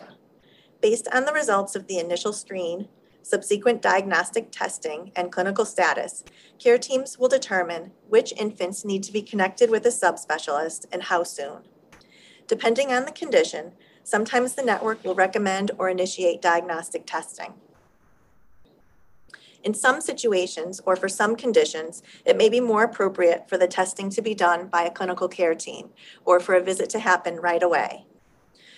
Based 0.82 1.08
on 1.14 1.26
the 1.26 1.34
results 1.34 1.76
of 1.76 1.88
the 1.88 1.98
initial 1.98 2.34
screen, 2.34 2.88
subsequent 3.24 3.82
diagnostic 3.82 4.52
testing, 4.52 5.12
and 5.16 5.32
clinical 5.32 5.66
status, 5.66 6.24
care 6.60 6.78
teams 6.78 7.18
will 7.18 7.28
determine 7.28 7.92
which 8.10 8.34
infants 8.38 8.86
need 8.86 9.04
to 9.04 9.12
be 9.12 9.22
connected 9.22 9.70
with 9.70 9.86
a 9.86 9.90
subspecialist 9.90 10.86
and 10.92 11.04
how 11.04 11.24
soon. 11.24 11.60
Depending 12.48 12.92
on 12.92 13.06
the 13.06 13.12
condition, 13.12 13.74
sometimes 14.04 14.56
the 14.56 14.64
network 14.64 15.04
will 15.04 15.16
recommend 15.16 15.72
or 15.78 15.90
initiate 15.90 16.42
diagnostic 16.42 17.06
testing. 17.06 17.54
In 19.64 19.74
some 19.76 20.02
situations 20.02 20.82
or 20.86 20.96
for 20.96 21.08
some 21.08 21.36
conditions, 21.36 22.02
it 22.26 22.36
may 22.36 22.50
be 22.50 22.60
more 22.60 22.84
appropriate 22.84 23.48
for 23.48 23.58
the 23.58 23.68
testing 23.68 24.10
to 24.10 24.22
be 24.22 24.34
done 24.34 24.68
by 24.68 24.84
a 24.84 24.92
clinical 24.92 25.28
care 25.28 25.54
team 25.54 25.90
or 26.26 26.40
for 26.40 26.56
a 26.56 26.64
visit 26.64 26.90
to 26.92 27.00
happen 27.00 27.36
right 27.36 27.62
away. 27.62 28.06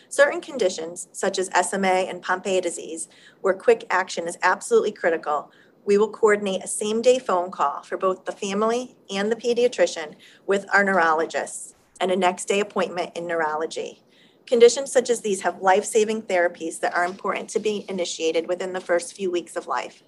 Certain 0.09 0.41
conditions, 0.41 1.07
such 1.11 1.39
as 1.39 1.49
SMA 1.67 1.87
and 1.87 2.21
Pompe 2.21 2.61
disease, 2.61 3.07
where 3.41 3.53
quick 3.53 3.85
action 3.89 4.27
is 4.27 4.37
absolutely 4.43 4.91
critical, 4.91 5.51
we 5.85 5.97
will 5.97 6.09
coordinate 6.09 6.63
a 6.63 6.67
same 6.67 7.01
day 7.01 7.17
phone 7.17 7.49
call 7.49 7.81
for 7.81 7.97
both 7.97 8.25
the 8.25 8.31
family 8.31 8.95
and 9.09 9.31
the 9.31 9.35
pediatrician 9.35 10.15
with 10.45 10.65
our 10.73 10.83
neurologists 10.83 11.75
and 11.99 12.11
a 12.11 12.15
next 12.15 12.45
day 12.45 12.59
appointment 12.59 13.15
in 13.15 13.25
neurology. 13.25 14.03
Conditions 14.45 14.91
such 14.91 15.09
as 15.09 15.21
these 15.21 15.41
have 15.41 15.61
life 15.61 15.85
saving 15.85 16.23
therapies 16.23 16.79
that 16.81 16.93
are 16.93 17.05
important 17.05 17.49
to 17.49 17.59
be 17.59 17.85
initiated 17.87 18.47
within 18.47 18.73
the 18.73 18.81
first 18.81 19.15
few 19.15 19.31
weeks 19.31 19.55
of 19.55 19.67
life. 19.67 20.03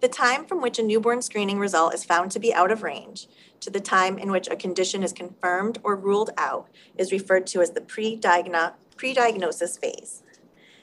The 0.00 0.08
time 0.08 0.44
from 0.44 0.60
which 0.60 0.78
a 0.78 0.82
newborn 0.82 1.22
screening 1.22 1.58
result 1.58 1.94
is 1.94 2.04
found 2.04 2.30
to 2.32 2.38
be 2.38 2.52
out 2.52 2.70
of 2.70 2.82
range 2.82 3.26
to 3.60 3.70
the 3.70 3.80
time 3.80 4.18
in 4.18 4.30
which 4.30 4.48
a 4.48 4.56
condition 4.56 5.02
is 5.02 5.12
confirmed 5.12 5.78
or 5.82 5.96
ruled 5.96 6.30
out 6.36 6.68
is 6.98 7.12
referred 7.12 7.46
to 7.48 7.62
as 7.62 7.70
the 7.70 7.80
pre-diagnosis 7.80 9.78
phase. 9.78 10.22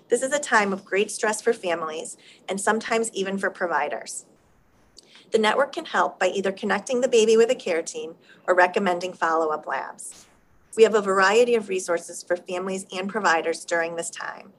This 0.09 0.23
is 0.23 0.33
a 0.33 0.39
time 0.39 0.73
of 0.73 0.83
great 0.83 1.11
stress 1.11 1.41
for 1.41 1.53
families 1.53 2.17
and 2.49 2.59
sometimes 2.59 3.11
even 3.13 3.37
for 3.37 3.49
providers. 3.51 4.25
The 5.31 5.37
network 5.37 5.71
can 5.71 5.85
help 5.85 6.19
by 6.19 6.27
either 6.27 6.51
connecting 6.51 6.99
the 7.01 7.07
baby 7.07 7.37
with 7.37 7.49
a 7.51 7.55
care 7.55 7.81
team 7.81 8.15
or 8.47 8.55
recommending 8.55 9.13
follow-up 9.13 9.65
labs. 9.67 10.25
We 10.75 10.83
have 10.83 10.95
a 10.95 11.01
variety 11.01 11.55
of 11.55 11.69
resources 11.69 12.23
for 12.23 12.35
families 12.35 12.85
and 12.91 13.07
providers 13.07 13.63
during 13.63 13.95
this 13.95 14.09
time. 14.09 14.53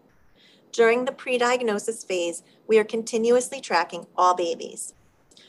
During 0.72 1.04
the 1.04 1.12
pre-diagnosis 1.12 2.02
phase, 2.02 2.42
we 2.66 2.78
are 2.78 2.84
continuously 2.84 3.60
tracking 3.60 4.06
all 4.16 4.34
babies. 4.34 4.94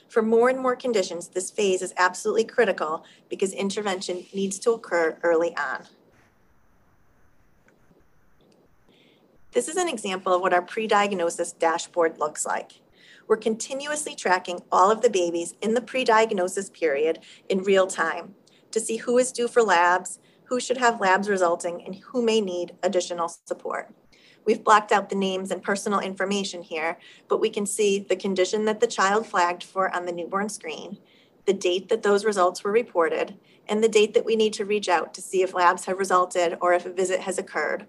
For 0.09 0.21
more 0.21 0.49
and 0.49 0.59
more 0.59 0.75
conditions, 0.75 1.29
this 1.29 1.49
phase 1.49 1.81
is 1.81 1.93
absolutely 1.95 2.43
critical 2.43 3.05
because 3.29 3.53
intervention 3.53 4.25
needs 4.33 4.59
to 4.59 4.71
occur 4.71 5.17
early 5.23 5.55
on. 5.55 5.85
This 9.53 9.69
is 9.69 9.77
an 9.77 9.87
example 9.87 10.33
of 10.33 10.41
what 10.41 10.53
our 10.53 10.61
pre-diagnosis 10.61 11.53
dashboard 11.53 12.19
looks 12.19 12.45
like. 12.45 12.73
We're 13.25 13.37
continuously 13.37 14.15
tracking 14.15 14.59
all 14.71 14.91
of 14.91 15.01
the 15.01 15.09
babies 15.09 15.53
in 15.61 15.73
the 15.73 15.81
pre-diagnosis 15.81 16.69
period 16.69 17.19
in 17.47 17.63
real 17.63 17.87
time 17.87 18.35
to 18.71 18.79
see 18.81 18.97
who 18.97 19.17
is 19.17 19.31
due 19.31 19.47
for 19.47 19.63
labs, 19.63 20.19
who 20.45 20.59
should 20.59 20.77
have 20.77 20.99
labs 20.99 21.29
resulting, 21.29 21.81
and 21.85 21.95
who 21.95 22.21
may 22.21 22.41
need 22.41 22.75
additional 22.83 23.29
support. 23.29 23.93
We've 24.45 24.63
blocked 24.63 24.91
out 24.91 25.09
the 25.09 25.15
names 25.15 25.51
and 25.51 25.63
personal 25.63 25.99
information 25.99 26.61
here, 26.61 26.97
but 27.27 27.39
we 27.39 27.49
can 27.49 27.65
see 27.65 27.99
the 27.99 28.15
condition 28.15 28.65
that 28.65 28.79
the 28.79 28.87
child 28.87 29.25
flagged 29.25 29.63
for 29.63 29.93
on 29.95 30.05
the 30.05 30.11
newborn 30.11 30.49
screen, 30.49 30.97
the 31.45 31.53
date 31.53 31.89
that 31.89 32.03
those 32.03 32.25
results 32.25 32.63
were 32.63 32.71
reported, 32.71 33.37
and 33.67 33.83
the 33.83 33.89
date 33.89 34.13
that 34.13 34.25
we 34.25 34.35
need 34.35 34.53
to 34.53 34.65
reach 34.65 34.89
out 34.89 35.13
to 35.13 35.21
see 35.21 35.41
if 35.41 35.53
labs 35.53 35.85
have 35.85 35.97
resulted 35.97 36.57
or 36.61 36.73
if 36.73 36.85
a 36.85 36.91
visit 36.91 37.21
has 37.21 37.37
occurred. 37.37 37.87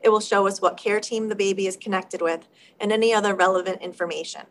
It 0.00 0.10
will 0.10 0.20
show 0.20 0.46
us 0.46 0.60
what 0.60 0.76
care 0.76 1.00
team 1.00 1.28
the 1.28 1.34
baby 1.34 1.66
is 1.66 1.76
connected 1.76 2.20
with 2.20 2.46
and 2.78 2.92
any 2.92 3.12
other 3.12 3.34
relevant 3.34 3.80
information. 3.80 4.42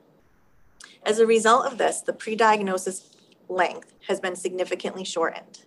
As 1.05 1.19
a 1.19 1.27
result 1.27 1.65
of 1.65 1.77
this, 1.77 2.01
the 2.01 2.13
pre-diagnosis 2.13 3.15
length 3.47 3.93
has 4.07 4.19
been 4.19 4.35
significantly 4.35 5.03
shortened. 5.03 5.65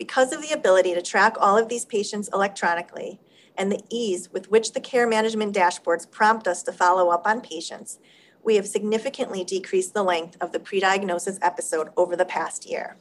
Because 0.00 0.32
of 0.32 0.40
the 0.40 0.52
ability 0.52 0.94
to 0.94 1.02
track 1.02 1.36
all 1.38 1.58
of 1.58 1.68
these 1.68 1.84
patients 1.84 2.30
electronically 2.32 3.20
and 3.54 3.70
the 3.70 3.82
ease 3.90 4.32
with 4.32 4.50
which 4.50 4.72
the 4.72 4.80
care 4.80 5.06
management 5.06 5.54
dashboards 5.54 6.10
prompt 6.10 6.48
us 6.48 6.62
to 6.62 6.72
follow 6.72 7.10
up 7.10 7.26
on 7.26 7.42
patients, 7.42 7.98
we 8.42 8.56
have 8.56 8.66
significantly 8.66 9.44
decreased 9.44 9.92
the 9.92 10.02
length 10.02 10.38
of 10.40 10.52
the 10.52 10.58
pre-diagnosis 10.58 11.38
episode 11.42 11.90
over 11.98 12.16
the 12.16 12.24
past 12.24 12.64
year. 12.64 12.96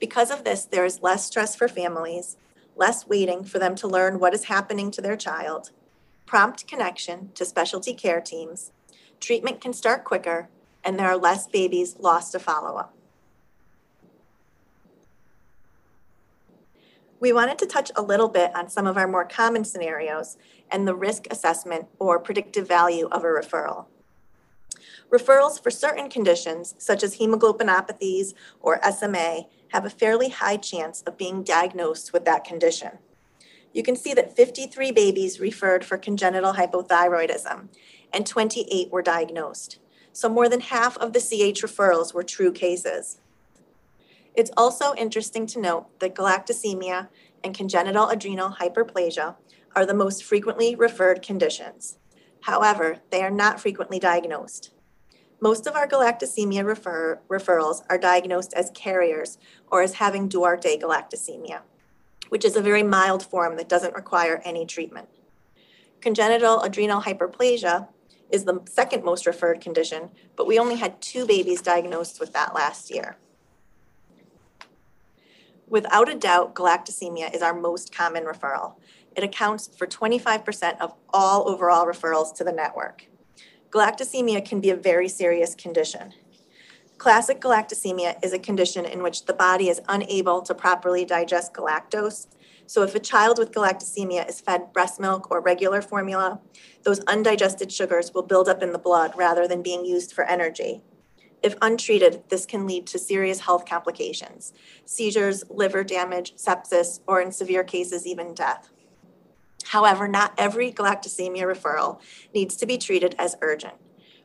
Because 0.00 0.30
of 0.30 0.42
this, 0.42 0.64
there 0.64 0.86
is 0.86 1.02
less 1.02 1.26
stress 1.26 1.54
for 1.54 1.68
families, 1.68 2.38
less 2.76 3.06
waiting 3.06 3.44
for 3.44 3.58
them 3.58 3.74
to 3.74 3.86
learn 3.86 4.18
what 4.18 4.32
is 4.32 4.44
happening 4.44 4.90
to 4.92 5.02
their 5.02 5.18
child, 5.18 5.70
prompt 6.24 6.66
connection 6.66 7.30
to 7.34 7.44
specialty 7.44 7.92
care 7.92 8.22
teams, 8.22 8.72
treatment 9.20 9.60
can 9.60 9.74
start 9.74 10.02
quicker, 10.04 10.48
and 10.82 10.98
there 10.98 11.08
are 11.08 11.18
less 11.18 11.46
babies 11.46 11.96
lost 11.98 12.32
to 12.32 12.38
follow-up. 12.38 12.95
We 17.18 17.32
wanted 17.32 17.58
to 17.58 17.66
touch 17.66 17.90
a 17.96 18.02
little 18.02 18.28
bit 18.28 18.54
on 18.54 18.68
some 18.68 18.86
of 18.86 18.98
our 18.98 19.08
more 19.08 19.24
common 19.24 19.64
scenarios 19.64 20.36
and 20.70 20.86
the 20.86 20.94
risk 20.94 21.26
assessment 21.30 21.86
or 21.98 22.18
predictive 22.18 22.68
value 22.68 23.08
of 23.10 23.24
a 23.24 23.28
referral. 23.28 23.86
Referrals 25.10 25.62
for 25.62 25.70
certain 25.70 26.10
conditions, 26.10 26.74
such 26.78 27.02
as 27.02 27.16
hemoglobinopathies 27.16 28.34
or 28.60 28.80
SMA, 28.82 29.46
have 29.68 29.84
a 29.84 29.90
fairly 29.90 30.28
high 30.28 30.56
chance 30.56 31.02
of 31.02 31.16
being 31.16 31.42
diagnosed 31.42 32.12
with 32.12 32.24
that 32.24 32.44
condition. 32.44 32.98
You 33.72 33.82
can 33.82 33.96
see 33.96 34.12
that 34.14 34.36
53 34.36 34.90
babies 34.90 35.40
referred 35.40 35.84
for 35.84 35.96
congenital 35.96 36.54
hypothyroidism 36.54 37.68
and 38.12 38.26
28 38.26 38.90
were 38.90 39.02
diagnosed. 39.02 39.78
So 40.12 40.28
more 40.28 40.48
than 40.48 40.60
half 40.60 40.96
of 40.98 41.12
the 41.12 41.20
CH 41.20 41.62
referrals 41.62 42.12
were 42.12 42.22
true 42.22 42.52
cases. 42.52 43.20
It's 44.36 44.50
also 44.54 44.94
interesting 44.94 45.46
to 45.46 45.60
note 45.60 45.98
that 46.00 46.14
galactosemia 46.14 47.08
and 47.42 47.56
congenital 47.56 48.10
adrenal 48.10 48.50
hyperplasia 48.50 49.34
are 49.74 49.86
the 49.86 49.94
most 49.94 50.22
frequently 50.22 50.74
referred 50.74 51.22
conditions. 51.22 51.96
However, 52.42 52.98
they 53.10 53.22
are 53.22 53.30
not 53.30 53.60
frequently 53.60 53.98
diagnosed. 53.98 54.72
Most 55.40 55.66
of 55.66 55.74
our 55.74 55.88
galactosemia 55.88 56.66
refer- 56.66 57.18
referrals 57.30 57.82
are 57.88 57.96
diagnosed 57.96 58.52
as 58.52 58.70
carriers 58.74 59.38
or 59.68 59.80
as 59.80 59.94
having 59.94 60.28
Duarte 60.28 60.78
galactosemia, 60.78 61.62
which 62.28 62.44
is 62.44 62.56
a 62.56 62.60
very 62.60 62.82
mild 62.82 63.24
form 63.24 63.56
that 63.56 63.70
doesn't 63.70 63.94
require 63.94 64.42
any 64.44 64.66
treatment. 64.66 65.08
Congenital 66.02 66.60
adrenal 66.60 67.00
hyperplasia 67.00 67.88
is 68.28 68.44
the 68.44 68.60
second 68.68 69.02
most 69.02 69.26
referred 69.26 69.62
condition, 69.62 70.10
but 70.36 70.46
we 70.46 70.58
only 70.58 70.76
had 70.76 71.00
two 71.00 71.26
babies 71.26 71.62
diagnosed 71.62 72.20
with 72.20 72.34
that 72.34 72.54
last 72.54 72.90
year. 72.90 73.16
Without 75.68 76.08
a 76.08 76.14
doubt, 76.14 76.54
galactosemia 76.54 77.34
is 77.34 77.42
our 77.42 77.54
most 77.54 77.94
common 77.94 78.24
referral. 78.24 78.76
It 79.16 79.24
accounts 79.24 79.68
for 79.76 79.86
25% 79.86 80.80
of 80.80 80.94
all 81.12 81.48
overall 81.48 81.86
referrals 81.86 82.34
to 82.36 82.44
the 82.44 82.52
network. 82.52 83.06
Galactosemia 83.70 84.44
can 84.44 84.60
be 84.60 84.70
a 84.70 84.76
very 84.76 85.08
serious 85.08 85.54
condition. 85.56 86.12
Classic 86.98 87.40
galactosemia 87.40 88.16
is 88.24 88.32
a 88.32 88.38
condition 88.38 88.84
in 88.84 89.02
which 89.02 89.26
the 89.26 89.34
body 89.34 89.68
is 89.68 89.82
unable 89.88 90.40
to 90.42 90.54
properly 90.54 91.04
digest 91.04 91.52
galactose. 91.52 92.28
So, 92.68 92.82
if 92.82 92.94
a 92.94 93.00
child 93.00 93.38
with 93.38 93.52
galactosemia 93.52 94.28
is 94.28 94.40
fed 94.40 94.72
breast 94.72 94.98
milk 94.98 95.30
or 95.30 95.40
regular 95.40 95.82
formula, 95.82 96.40
those 96.84 97.00
undigested 97.00 97.70
sugars 97.70 98.14
will 98.14 98.22
build 98.22 98.48
up 98.48 98.62
in 98.62 98.72
the 98.72 98.78
blood 98.78 99.12
rather 99.16 99.46
than 99.46 99.62
being 99.62 99.84
used 99.84 100.12
for 100.12 100.24
energy. 100.24 100.82
If 101.42 101.56
untreated, 101.62 102.24
this 102.28 102.46
can 102.46 102.66
lead 102.66 102.86
to 102.88 102.98
serious 102.98 103.40
health 103.40 103.66
complications 103.66 104.52
seizures, 104.84 105.44
liver 105.50 105.84
damage, 105.84 106.34
sepsis, 106.36 107.00
or 107.06 107.20
in 107.20 107.32
severe 107.32 107.64
cases, 107.64 108.06
even 108.06 108.34
death. 108.34 108.70
However, 109.64 110.06
not 110.06 110.32
every 110.38 110.72
galactosemia 110.72 111.42
referral 111.42 112.00
needs 112.34 112.56
to 112.56 112.66
be 112.66 112.78
treated 112.78 113.14
as 113.18 113.36
urgent. 113.42 113.74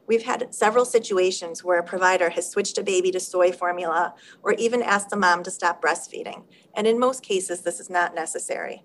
We've 0.08 0.24
had 0.24 0.54
several 0.54 0.86
situations 0.86 1.64
where 1.64 1.80
a 1.80 1.84
provider 1.84 2.30
has 2.32 2.50
switched 2.50 2.78
a 2.78 2.84
baby 2.84 3.12
to 3.12 3.20
soy 3.20 3.52
formula 3.52 4.14
or 4.44 4.54
even 4.54 4.82
asked 4.82 5.14
a 5.14 5.16
mom 5.16 5.44
to 5.44 5.52
stop 5.52 5.82
breastfeeding, 5.82 6.44
and 6.76 6.86
in 6.86 7.00
most 7.00 7.24
cases, 7.24 7.62
this 7.62 7.80
is 7.80 7.90
not 7.90 8.14
necessary. 8.14 8.84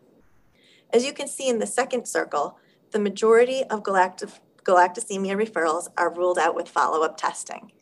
As 0.92 1.04
you 1.04 1.12
can 1.12 1.26
see 1.26 1.48
in 1.48 1.58
the 1.58 1.66
second 1.66 2.06
circle, 2.06 2.58
the 2.92 3.00
majority 3.00 3.64
of 3.64 3.82
galactosemia 3.82 5.36
referrals 5.36 5.88
are 5.96 6.14
ruled 6.14 6.38
out 6.38 6.54
with 6.54 6.68
follow 6.68 7.02
up 7.02 7.16
testing. 7.16 7.72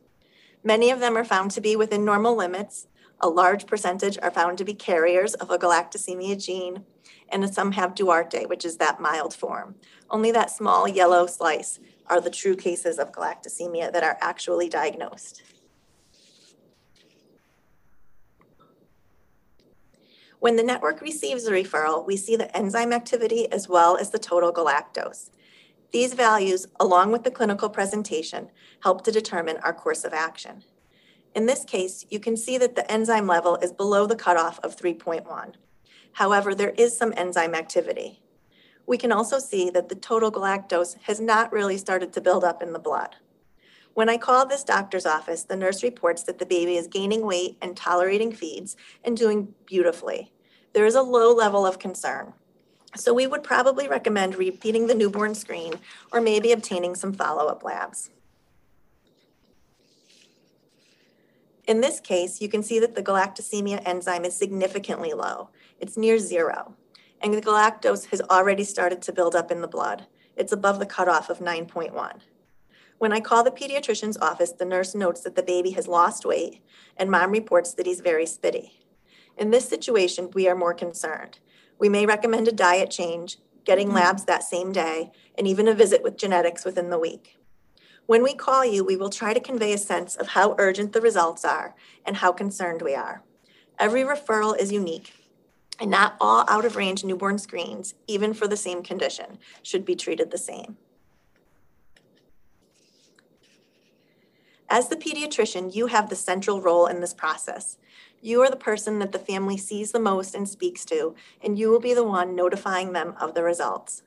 Many 0.67 0.91
of 0.91 0.99
them 0.99 1.17
are 1.17 1.25
found 1.25 1.51
to 1.53 1.61
be 1.61 1.77
within 1.77 2.07
normal 2.07 2.35
limits. 2.35 2.89
A 3.21 3.29
large 3.29 3.67
percentage 3.67 4.19
are 4.23 4.31
found 4.31 4.57
to 4.59 4.65
be 4.65 4.73
carriers 4.73 5.35
of 5.35 5.51
a 5.51 5.59
galactosemia 5.59 6.43
gene, 6.43 6.85
and 7.29 7.53
some 7.53 7.73
have 7.73 7.95
Duarte, 7.95 8.47
which 8.47 8.65
is 8.65 8.79
that 8.79 8.99
mild 8.99 9.35
form. 9.35 9.75
Only 10.09 10.33
that 10.33 10.51
small 10.51 10.89
yellow 10.89 11.27
slice 11.27 11.81
are 12.07 12.21
the 12.21 12.31
true 12.31 12.57
cases 12.57 12.99
of 12.99 13.13
galactosemia 13.13 13.93
that 13.93 14.03
are 14.03 14.17
actually 14.23 14.71
diagnosed. 14.71 15.43
When 20.41 20.57
the 20.57 20.63
network 20.63 21.01
receives 21.01 21.47
a 21.47 21.53
referral, 21.53 22.07
we 22.07 22.17
see 22.17 22.37
the 22.37 22.55
enzyme 22.57 22.93
activity 22.93 23.51
as 23.53 23.69
well 23.69 23.97
as 23.97 24.11
the 24.11 24.19
total 24.19 24.53
galactose. 24.53 25.31
These 25.95 26.15
values, 26.15 26.67
along 26.81 27.13
with 27.13 27.23
the 27.23 27.31
clinical 27.31 27.69
presentation, 27.69 28.49
help 28.83 29.05
to 29.05 29.13
determine 29.13 29.59
our 29.59 29.73
course 29.73 30.03
of 30.03 30.13
action. 30.13 30.65
In 31.37 31.47
this 31.47 31.65
case, 31.65 32.05
you 32.11 32.19
can 32.19 32.37
see 32.37 32.59
that 32.59 32.75
the 32.75 32.91
enzyme 32.91 33.29
level 33.29 33.55
is 33.63 33.73
below 33.73 34.05
the 34.05 34.17
cutoff 34.17 34.59
of 34.65 34.77
3.1. 34.77 35.53
However, 36.15 36.53
there 36.53 36.75
is 36.77 36.99
some 36.99 37.15
enzyme 37.17 37.55
activity. 37.55 38.25
We 38.89 38.99
can 38.99 39.13
also 39.13 39.39
see 39.39 39.71
that 39.71 39.89
the 39.89 39.95
total 39.95 40.33
galactose 40.33 40.97
has 41.03 41.21
not 41.21 41.53
really 41.53 41.79
started 41.79 42.13
to 42.15 42.21
build 42.21 42.43
up 42.43 42.61
in 42.61 42.73
the 42.73 42.81
blood. 42.81 43.15
When 43.93 44.09
I 44.09 44.17
call 44.17 44.47
this 44.47 44.65
doctor's 44.65 45.07
office, 45.07 45.45
the 45.45 45.55
nurse 45.55 45.85
reports 45.85 46.25
that 46.25 46.41
the 46.41 46.45
baby 46.45 46.75
is 46.77 46.89
gaining 46.89 47.25
weight 47.25 47.57
and 47.63 47.77
tolerating 47.77 48.33
feeds 48.33 48.77
and 49.05 49.17
doing 49.17 49.55
beautifully. 49.65 50.33
There 50.73 50.87
is 50.87 50.97
a 50.97 51.03
low 51.03 51.33
level 51.33 51.65
of 51.65 51.79
concern. 51.79 52.33
So 52.97 53.13
we 53.13 53.27
would 53.27 53.43
probably 53.43 53.89
recommend 53.89 54.37
repeating 54.37 54.87
the 54.87 54.95
newborn 54.95 55.35
screen 55.35 55.75
or 56.13 56.21
maybe 56.21 56.53
obtaining 56.53 56.95
some 56.95 57.13
follow-up 57.13 57.65
labs. 57.65 58.11
In 61.67 61.81
this 61.81 61.99
case, 61.99 62.41
you 62.41 62.49
can 62.49 62.63
see 62.63 62.79
that 62.79 62.95
the 62.95 63.03
galactosemia 63.03 63.83
enzyme 63.87 64.25
is 64.25 64.37
significantly 64.37 65.13
low. 65.13 65.49
It's 65.81 65.97
near 65.97 66.19
zero. 66.19 66.75
And 67.23 67.33
the 67.33 67.41
galactose 67.41 68.07
has 68.11 68.21
already 68.23 68.65
started 68.65 69.01
to 69.03 69.13
build 69.13 69.35
up 69.35 69.51
in 69.51 69.63
the 69.63 69.69
blood. 69.69 70.07
It's 70.37 70.53
above 70.53 70.79
the 70.79 70.87
cutoff 70.87 71.31
of 71.31 71.39
9.1. 71.39 72.21
When 72.99 73.13
I 73.13 73.21
call 73.21 73.43
the 73.43 73.51
pediatrician's 73.51 74.19
office, 74.19 74.53
the 74.53 74.65
nurse 74.65 74.95
notes 74.95 75.23
that 75.23 75.37
the 75.37 75.43
baby 75.43 75.71
has 75.71 75.89
lost 75.89 76.25
weight, 76.27 76.61
and 76.97 77.11
mom 77.11 77.33
reports 77.33 77.75
that 77.75 77.87
he's 77.87 78.01
very 78.01 78.25
spitty. 78.25 78.73
In 79.37 79.51
this 79.51 79.69
situation, 79.69 80.31
we 80.35 80.47
are 80.49 80.55
more 80.55 80.75
concerned. 80.75 81.39
We 81.79 81.89
may 81.89 82.07
recommend 82.07 82.49
a 82.49 82.53
diet 82.53 82.91
change, 82.91 83.39
getting 83.65 83.89
mm-hmm. 83.89 83.97
labs 83.97 84.25
that 84.25 84.43
same 84.43 84.73
day, 84.73 85.11
and 85.37 85.47
even 85.47 85.69
a 85.69 85.75
visit 85.75 86.03
with 86.03 86.17
genetics 86.17 86.65
within 86.65 86.91
the 86.91 86.99
week. 86.99 87.39
When 88.07 88.23
we 88.23 88.35
call 88.35 88.65
you, 88.65 88.85
we 88.85 88.97
will 88.97 89.11
try 89.11 89.33
to 89.33 89.41
convey 89.41 89.73
a 89.73 89.79
sense 89.79 90.15
of 90.15 90.29
how 90.29 90.55
urgent 90.59 90.93
the 90.93 91.01
results 91.01 91.45
are 91.45 91.75
and 92.05 92.19
how 92.19 92.33
concerned 92.33 92.83
we 92.83 92.95
are. 92.95 93.23
Every 93.79 94.03
referral 94.03 94.59
is 94.59 94.71
unique, 94.71 95.15
and 95.81 95.91
not 95.91 96.17
all 96.21 96.45
out 96.49 96.65
of 96.65 96.77
range 96.77 97.03
newborn 97.03 97.39
screens, 97.39 97.95
even 98.07 98.35
for 98.35 98.47
the 98.47 98.57
same 98.57 98.83
condition, 98.83 99.39
should 99.63 99.85
be 99.85 99.97
treated 99.97 100.31
the 100.31 100.39
same. 100.39 100.77
As 104.69 104.89
the 104.89 104.97
pediatrician, 104.97 105.75
you 105.75 105.87
have 105.87 106.11
the 106.11 106.17
central 106.17 106.61
role 106.61 106.87
in 106.87 107.01
this 107.01 107.15
process. 107.15 107.79
You 108.25 108.41
are 108.41 108.49
the 108.49 108.57
person 108.57 109.01
that 109.01 109.13
the 109.13 109.19
family 109.19 109.59
sees 109.59 109.93
the 109.93 110.01
most 110.01 110.35
and 110.35 110.49
speaks 110.49 110.87
to, 110.87 111.15
and 111.43 111.59
you 111.59 111.69
will 111.69 111.79
be 111.79 111.93
the 111.93 112.03
one 112.03 112.35
notifying 112.35 112.95
them 112.95 113.15
of 113.21 113.35
the 113.35 113.43
results. 113.43 114.03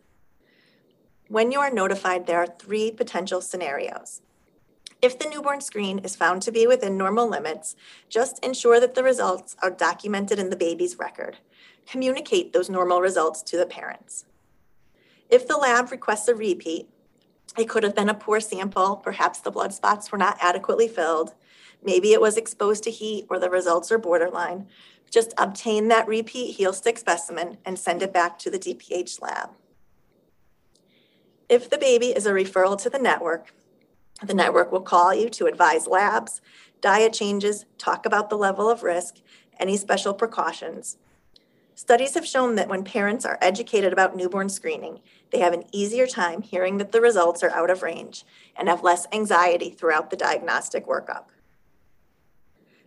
When 1.28 1.52
you 1.52 1.60
are 1.60 1.70
notified, 1.70 2.26
there 2.26 2.40
are 2.40 2.48
three 2.48 2.90
potential 2.90 3.42
scenarios. 3.42 4.24
If 5.04 5.20
the 5.20 5.30
newborn 5.30 5.62
screen 5.62 6.00
is 6.00 6.16
found 6.16 6.42
to 6.42 6.52
be 6.52 6.66
within 6.66 6.98
normal 6.98 7.30
limits, 7.30 7.76
just 8.10 8.44
ensure 8.44 8.80
that 8.80 8.96
the 8.96 9.04
results 9.04 9.56
are 9.62 9.70
documented 9.70 10.40
in 10.40 10.50
the 10.50 10.56
baby's 10.56 10.98
record. 10.98 11.38
Communicate 11.86 12.54
those 12.54 12.72
normal 12.72 13.02
results 13.02 13.44
to 13.44 13.58
the 13.58 13.68
parents. 13.68 14.26
If 15.30 15.48
the 15.48 15.58
lab 15.58 15.92
requests 15.92 16.28
a 16.28 16.34
repeat, 16.34 16.90
it 17.56 17.70
could 17.70 17.84
have 17.84 17.94
been 17.94 18.10
a 18.10 18.16
poor 18.16 18.40
sample, 18.40 18.96
perhaps 18.96 19.42
the 19.42 19.52
blood 19.52 19.76
spots 19.76 20.12
were 20.12 20.18
not 20.18 20.40
adequately 20.42 20.88
filled, 20.88 21.36
maybe 21.84 22.14
it 22.14 22.22
was 22.22 22.38
exposed 22.38 22.84
to 22.84 22.92
heat 22.92 23.26
or 23.30 23.40
the 23.40 23.50
results 23.50 23.92
are 23.92 23.98
borderline. 23.98 24.68
Just 25.10 25.34
obtain 25.38 25.88
that 25.88 26.08
repeat 26.08 26.56
heel 26.56 26.74
stick 26.74 26.98
specimen 26.98 27.58
and 27.66 27.80
send 27.80 28.02
it 28.02 28.14
back 28.14 28.38
to 28.40 28.50
the 28.50 28.60
DPH 28.60 29.22
lab. 29.22 29.52
If 31.50 31.70
the 31.70 31.78
baby 31.78 32.08
is 32.08 32.26
a 32.26 32.32
referral 32.32 32.78
to 32.82 32.90
the 32.90 33.00
network, 33.00 33.54
the 34.22 34.34
network 34.34 34.72
will 34.72 34.82
call 34.82 35.14
you 35.14 35.30
to 35.30 35.46
advise 35.46 35.88
labs, 35.88 36.42
diet 36.82 37.14
changes, 37.14 37.66
talk 37.78 38.06
about 38.06 38.30
the 38.30 38.38
level 38.38 38.70
of 38.70 38.84
risk, 38.84 39.18
any 39.60 39.78
special 39.78 40.14
precautions. 40.14 40.98
Studies 41.76 42.16
have 42.16 42.26
shown 42.26 42.56
that 42.56 42.68
when 42.68 42.84
parents 42.84 43.24
are 43.24 43.38
educated 43.40 43.94
about 43.94 44.16
newborn 44.16 44.50
screening, 44.50 45.00
they 45.32 45.40
have 45.40 45.54
an 45.54 45.64
easier 45.72 46.08
time 46.08 46.42
hearing 46.42 46.80
that 46.80 46.92
the 46.92 47.00
results 47.00 47.44
are 47.44 47.52
out 47.52 47.70
of 47.70 47.84
range 47.84 48.26
and 48.56 48.68
have 48.68 48.84
less 48.84 49.06
anxiety 49.14 49.70
throughout 49.70 50.10
the 50.10 50.18
diagnostic 50.18 50.88
workup. 50.88 51.26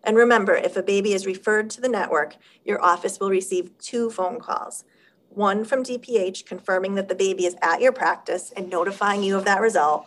And 0.02 0.16
remember, 0.16 0.54
if 0.54 0.76
a 0.76 0.82
baby 0.82 1.12
is 1.12 1.26
referred 1.26 1.70
to 1.70 1.80
the 1.80 1.88
network, 1.88 2.36
your 2.64 2.82
office 2.82 3.20
will 3.20 3.30
receive 3.30 3.76
two 3.78 4.10
phone 4.10 4.40
calls. 4.40 4.84
One 5.28 5.64
from 5.64 5.84
DPH 5.84 6.46
confirming 6.46 6.94
that 6.94 7.08
the 7.08 7.14
baby 7.14 7.46
is 7.46 7.56
at 7.62 7.80
your 7.80 7.92
practice 7.92 8.52
and 8.56 8.68
notifying 8.68 9.22
you 9.22 9.36
of 9.36 9.44
that 9.44 9.60
result, 9.60 10.06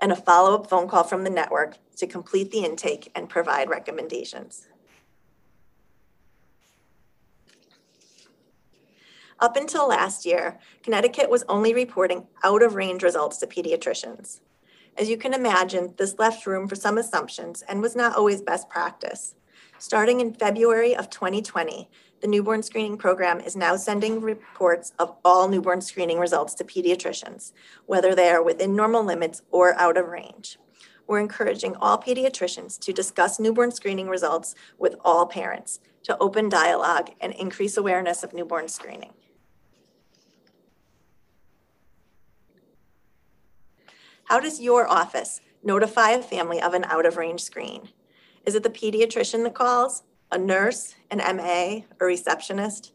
and 0.00 0.12
a 0.12 0.16
follow-up 0.16 0.68
phone 0.68 0.88
call 0.88 1.04
from 1.04 1.24
the 1.24 1.30
network 1.30 1.76
to 1.96 2.06
complete 2.06 2.50
the 2.50 2.64
intake 2.64 3.10
and 3.14 3.28
provide 3.28 3.70
recommendations. 3.70 4.66
Up 9.38 9.56
until 9.56 9.88
last 9.88 10.26
year, 10.26 10.58
Connecticut 10.82 11.30
was 11.30 11.44
only 11.48 11.72
reporting 11.72 12.26
out-of-range 12.44 13.02
results 13.02 13.38
to 13.38 13.46
pediatricians. 13.46 14.40
As 15.00 15.08
you 15.08 15.16
can 15.16 15.32
imagine, 15.32 15.94
this 15.96 16.18
left 16.18 16.46
room 16.46 16.68
for 16.68 16.74
some 16.74 16.98
assumptions 16.98 17.62
and 17.62 17.80
was 17.80 17.96
not 17.96 18.16
always 18.16 18.42
best 18.42 18.68
practice. 18.68 19.34
Starting 19.78 20.20
in 20.20 20.34
February 20.34 20.94
of 20.94 21.08
2020, 21.08 21.88
the 22.20 22.26
newborn 22.26 22.62
screening 22.62 22.98
program 22.98 23.40
is 23.40 23.56
now 23.56 23.76
sending 23.76 24.20
reports 24.20 24.92
of 24.98 25.16
all 25.24 25.48
newborn 25.48 25.80
screening 25.80 26.18
results 26.18 26.52
to 26.52 26.64
pediatricians, 26.64 27.52
whether 27.86 28.14
they 28.14 28.28
are 28.28 28.42
within 28.42 28.76
normal 28.76 29.02
limits 29.02 29.40
or 29.50 29.72
out 29.80 29.96
of 29.96 30.08
range. 30.08 30.58
We're 31.06 31.20
encouraging 31.20 31.76
all 31.76 31.96
pediatricians 31.96 32.78
to 32.80 32.92
discuss 32.92 33.40
newborn 33.40 33.70
screening 33.70 34.10
results 34.10 34.54
with 34.78 34.96
all 35.02 35.24
parents 35.24 35.80
to 36.02 36.18
open 36.18 36.50
dialogue 36.50 37.08
and 37.22 37.32
increase 37.32 37.78
awareness 37.78 38.22
of 38.22 38.34
newborn 38.34 38.68
screening. 38.68 39.14
How 44.30 44.38
does 44.38 44.60
your 44.60 44.86
office 44.86 45.40
notify 45.64 46.10
a 46.10 46.22
family 46.22 46.62
of 46.62 46.72
an 46.72 46.84
out 46.84 47.04
of 47.04 47.16
range 47.16 47.42
screen? 47.42 47.88
Is 48.46 48.54
it 48.54 48.62
the 48.62 48.70
pediatrician 48.70 49.42
that 49.42 49.56
calls, 49.56 50.04
a 50.30 50.38
nurse, 50.38 50.94
an 51.10 51.18
MA, 51.36 51.80
a 52.00 52.04
receptionist? 52.04 52.92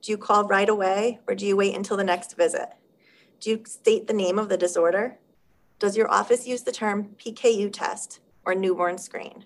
Do 0.00 0.10
you 0.10 0.16
call 0.16 0.48
right 0.48 0.66
away 0.66 1.18
or 1.28 1.34
do 1.34 1.44
you 1.44 1.56
wait 1.56 1.76
until 1.76 1.98
the 1.98 2.04
next 2.04 2.38
visit? 2.38 2.70
Do 3.38 3.50
you 3.50 3.62
state 3.66 4.06
the 4.06 4.14
name 4.14 4.38
of 4.38 4.48
the 4.48 4.56
disorder? 4.56 5.18
Does 5.78 5.94
your 5.94 6.10
office 6.10 6.46
use 6.46 6.62
the 6.62 6.72
term 6.72 7.10
PKU 7.18 7.70
test 7.70 8.20
or 8.46 8.54
newborn 8.54 8.96
screen? 8.96 9.44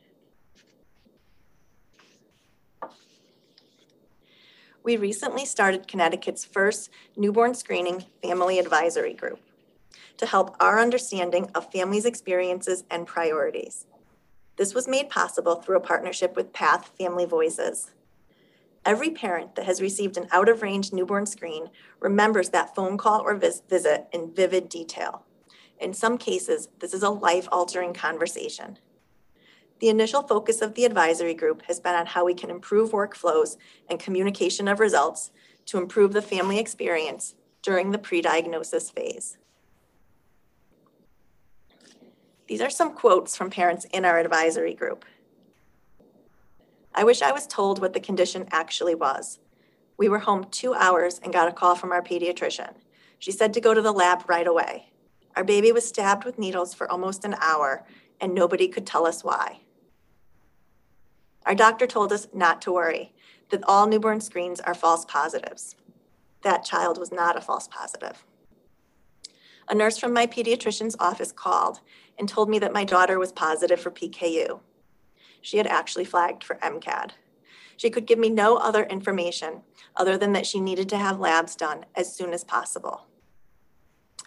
We 4.84 4.96
recently 4.96 5.44
started 5.44 5.88
Connecticut's 5.88 6.44
first 6.44 6.88
newborn 7.16 7.54
screening 7.54 8.04
family 8.22 8.60
advisory 8.60 9.14
group 9.14 9.40
to 10.18 10.26
help 10.26 10.56
our 10.60 10.78
understanding 10.78 11.50
of 11.54 11.72
families' 11.72 12.04
experiences 12.04 12.84
and 12.90 13.06
priorities. 13.06 13.86
This 14.56 14.74
was 14.74 14.86
made 14.86 15.10
possible 15.10 15.56
through 15.56 15.76
a 15.76 15.80
partnership 15.80 16.36
with 16.36 16.52
Path 16.52 16.92
Family 16.98 17.24
Voices. 17.24 17.90
Every 18.84 19.10
parent 19.10 19.54
that 19.54 19.66
has 19.66 19.80
received 19.80 20.16
an 20.16 20.28
out 20.32 20.48
of 20.48 20.62
range 20.62 20.92
newborn 20.92 21.26
screen 21.26 21.70
remembers 22.00 22.50
that 22.50 22.74
phone 22.74 22.98
call 22.98 23.20
or 23.20 23.34
vis- 23.34 23.62
visit 23.68 24.06
in 24.12 24.34
vivid 24.34 24.68
detail. 24.68 25.24
In 25.80 25.94
some 25.94 26.18
cases, 26.18 26.68
this 26.80 26.92
is 26.92 27.02
a 27.02 27.10
life 27.10 27.48
altering 27.50 27.94
conversation. 27.94 28.78
The 29.80 29.88
initial 29.88 30.22
focus 30.22 30.62
of 30.62 30.74
the 30.74 30.84
advisory 30.84 31.34
group 31.34 31.62
has 31.66 31.80
been 31.80 31.94
on 31.94 32.06
how 32.06 32.24
we 32.24 32.34
can 32.34 32.50
improve 32.50 32.92
workflows 32.92 33.56
and 33.88 33.98
communication 33.98 34.68
of 34.68 34.78
results 34.78 35.32
to 35.66 35.78
improve 35.78 36.12
the 36.12 36.22
family 36.22 36.58
experience 36.58 37.34
during 37.62 37.90
the 37.90 37.98
pre 37.98 38.20
diagnosis 38.20 38.90
phase. 38.90 39.38
These 42.52 42.60
are 42.60 42.68
some 42.68 42.92
quotes 42.92 43.34
from 43.34 43.48
parents 43.48 43.86
in 43.94 44.04
our 44.04 44.18
advisory 44.18 44.74
group. 44.74 45.06
I 46.94 47.02
wish 47.02 47.22
I 47.22 47.32
was 47.32 47.46
told 47.46 47.80
what 47.80 47.94
the 47.94 47.98
condition 47.98 48.46
actually 48.50 48.94
was. 48.94 49.38
We 49.96 50.10
were 50.10 50.18
home 50.18 50.44
two 50.50 50.74
hours 50.74 51.18
and 51.22 51.32
got 51.32 51.48
a 51.48 51.52
call 51.52 51.76
from 51.76 51.92
our 51.92 52.02
pediatrician. 52.02 52.74
She 53.18 53.32
said 53.32 53.54
to 53.54 53.60
go 53.62 53.72
to 53.72 53.80
the 53.80 53.90
lab 53.90 54.28
right 54.28 54.46
away. 54.46 54.92
Our 55.34 55.44
baby 55.44 55.72
was 55.72 55.88
stabbed 55.88 56.26
with 56.26 56.38
needles 56.38 56.74
for 56.74 56.92
almost 56.92 57.24
an 57.24 57.36
hour, 57.40 57.86
and 58.20 58.34
nobody 58.34 58.68
could 58.68 58.86
tell 58.86 59.06
us 59.06 59.24
why. 59.24 59.60
Our 61.46 61.54
doctor 61.54 61.86
told 61.86 62.12
us 62.12 62.28
not 62.34 62.60
to 62.60 62.72
worry, 62.72 63.14
that 63.48 63.64
all 63.66 63.86
newborn 63.86 64.20
screens 64.20 64.60
are 64.60 64.74
false 64.74 65.06
positives. 65.06 65.74
That 66.42 66.66
child 66.66 66.98
was 66.98 67.10
not 67.10 67.34
a 67.34 67.40
false 67.40 67.66
positive. 67.66 68.26
A 69.68 69.74
nurse 69.74 69.96
from 69.96 70.12
my 70.12 70.26
pediatrician's 70.26 70.96
office 70.98 71.32
called 71.32 71.80
and 72.22 72.28
told 72.28 72.48
me 72.48 72.60
that 72.60 72.72
my 72.72 72.84
daughter 72.84 73.18
was 73.18 73.32
positive 73.32 73.80
for 73.80 73.90
PKU. 73.90 74.60
She 75.40 75.56
had 75.56 75.66
actually 75.66 76.04
flagged 76.04 76.44
for 76.44 76.54
MCAD. 76.62 77.10
She 77.76 77.90
could 77.90 78.06
give 78.06 78.20
me 78.20 78.30
no 78.30 78.58
other 78.58 78.84
information 78.84 79.62
other 79.96 80.16
than 80.16 80.32
that 80.34 80.46
she 80.46 80.60
needed 80.60 80.88
to 80.90 80.96
have 80.96 81.18
labs 81.18 81.56
done 81.56 81.84
as 81.96 82.14
soon 82.14 82.32
as 82.32 82.44
possible. 82.44 83.08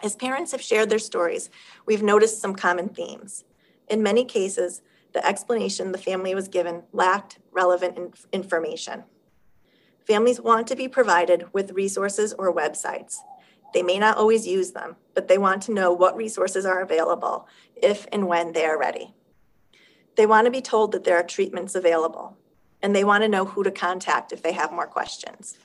As 0.02 0.14
parents 0.14 0.52
have 0.52 0.60
shared 0.60 0.90
their 0.90 0.98
stories, 0.98 1.48
we've 1.86 2.02
noticed 2.02 2.38
some 2.38 2.54
common 2.54 2.90
themes. 2.90 3.44
In 3.88 4.02
many 4.02 4.26
cases, 4.26 4.82
the 5.14 5.26
explanation 5.26 5.92
the 5.92 5.96
family 5.96 6.34
was 6.34 6.48
given 6.48 6.82
lacked 6.92 7.38
relevant 7.50 7.96
inf- 7.96 8.26
information. 8.30 9.04
Families 10.06 10.38
want 10.38 10.66
to 10.66 10.76
be 10.76 10.86
provided 10.86 11.46
with 11.54 11.72
resources 11.72 12.34
or 12.34 12.54
websites. 12.54 13.16
They 13.74 13.82
may 13.82 13.98
not 13.98 14.16
always 14.16 14.46
use 14.46 14.72
them, 14.72 14.96
but 15.14 15.28
they 15.28 15.38
want 15.38 15.62
to 15.62 15.72
know 15.72 15.92
what 15.92 16.16
resources 16.16 16.64
are 16.64 16.80
available 16.80 17.48
if 17.74 18.06
and 18.12 18.26
when 18.26 18.52
they 18.52 18.64
are 18.64 18.78
ready. 18.78 19.14
They 20.16 20.26
want 20.26 20.46
to 20.46 20.50
be 20.50 20.62
told 20.62 20.92
that 20.92 21.04
there 21.04 21.16
are 21.16 21.22
treatments 21.22 21.74
available, 21.74 22.36
and 22.82 22.94
they 22.94 23.04
want 23.04 23.22
to 23.22 23.28
know 23.28 23.44
who 23.44 23.62
to 23.62 23.70
contact 23.70 24.32
if 24.32 24.42
they 24.42 24.52
have 24.52 24.72
more 24.72 24.86
questions. 24.86 25.58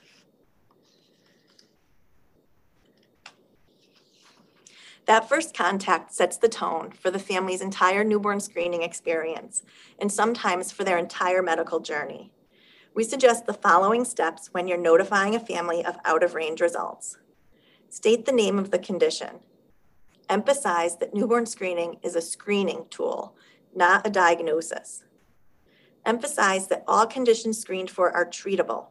That 5.06 5.28
first 5.28 5.56
contact 5.56 6.14
sets 6.14 6.36
the 6.36 6.48
tone 6.48 6.92
for 6.92 7.10
the 7.10 7.18
family's 7.18 7.60
entire 7.60 8.04
newborn 8.04 8.38
screening 8.38 8.82
experience 8.82 9.62
and 9.98 10.12
sometimes 10.12 10.70
for 10.70 10.84
their 10.84 10.96
entire 10.98 11.42
medical 11.42 11.80
journey. 11.80 12.30
We 12.94 13.04
suggest 13.04 13.46
the 13.46 13.54
following 13.54 14.04
steps 14.04 14.48
when 14.52 14.68
you're 14.68 14.78
notifying 14.78 15.34
a 15.34 15.40
family 15.40 15.84
of 15.84 15.96
out 16.04 16.22
of 16.22 16.34
range 16.34 16.60
results. 16.60 17.16
State 17.92 18.24
the 18.24 18.32
name 18.32 18.58
of 18.58 18.70
the 18.70 18.78
condition. 18.78 19.40
Emphasize 20.26 20.96
that 20.96 21.12
newborn 21.12 21.44
screening 21.44 21.98
is 22.02 22.16
a 22.16 22.22
screening 22.22 22.86
tool, 22.88 23.36
not 23.76 24.06
a 24.06 24.10
diagnosis. 24.10 25.04
Emphasize 26.06 26.68
that 26.68 26.84
all 26.88 27.06
conditions 27.06 27.58
screened 27.58 27.90
for 27.90 28.10
are 28.10 28.24
treatable 28.24 28.86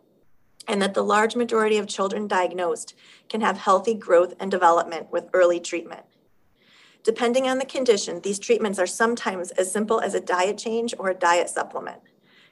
and 0.68 0.80
that 0.84 0.94
the 0.94 1.04
large 1.04 1.36
majority 1.36 1.80
of 1.80 1.88
children 1.88 2.28
diagnosed 2.28 2.94
can 3.28 3.42
have 3.42 3.58
healthy 3.58 3.96
growth 3.96 4.36
and 4.40 4.52
development 4.52 5.12
with 5.12 5.32
early 5.34 5.60
treatment. 5.60 6.06
Depending 7.02 7.48
on 7.48 7.58
the 7.58 7.66
condition, 7.66 8.22
these 8.22 8.38
treatments 8.38 8.78
are 8.78 8.86
sometimes 8.86 9.50
as 9.50 9.72
simple 9.72 10.00
as 10.00 10.14
a 10.14 10.22
diet 10.22 10.60
change 10.60 10.94
or 11.00 11.10
a 11.10 11.16
diet 11.16 11.50
supplement, 11.50 12.02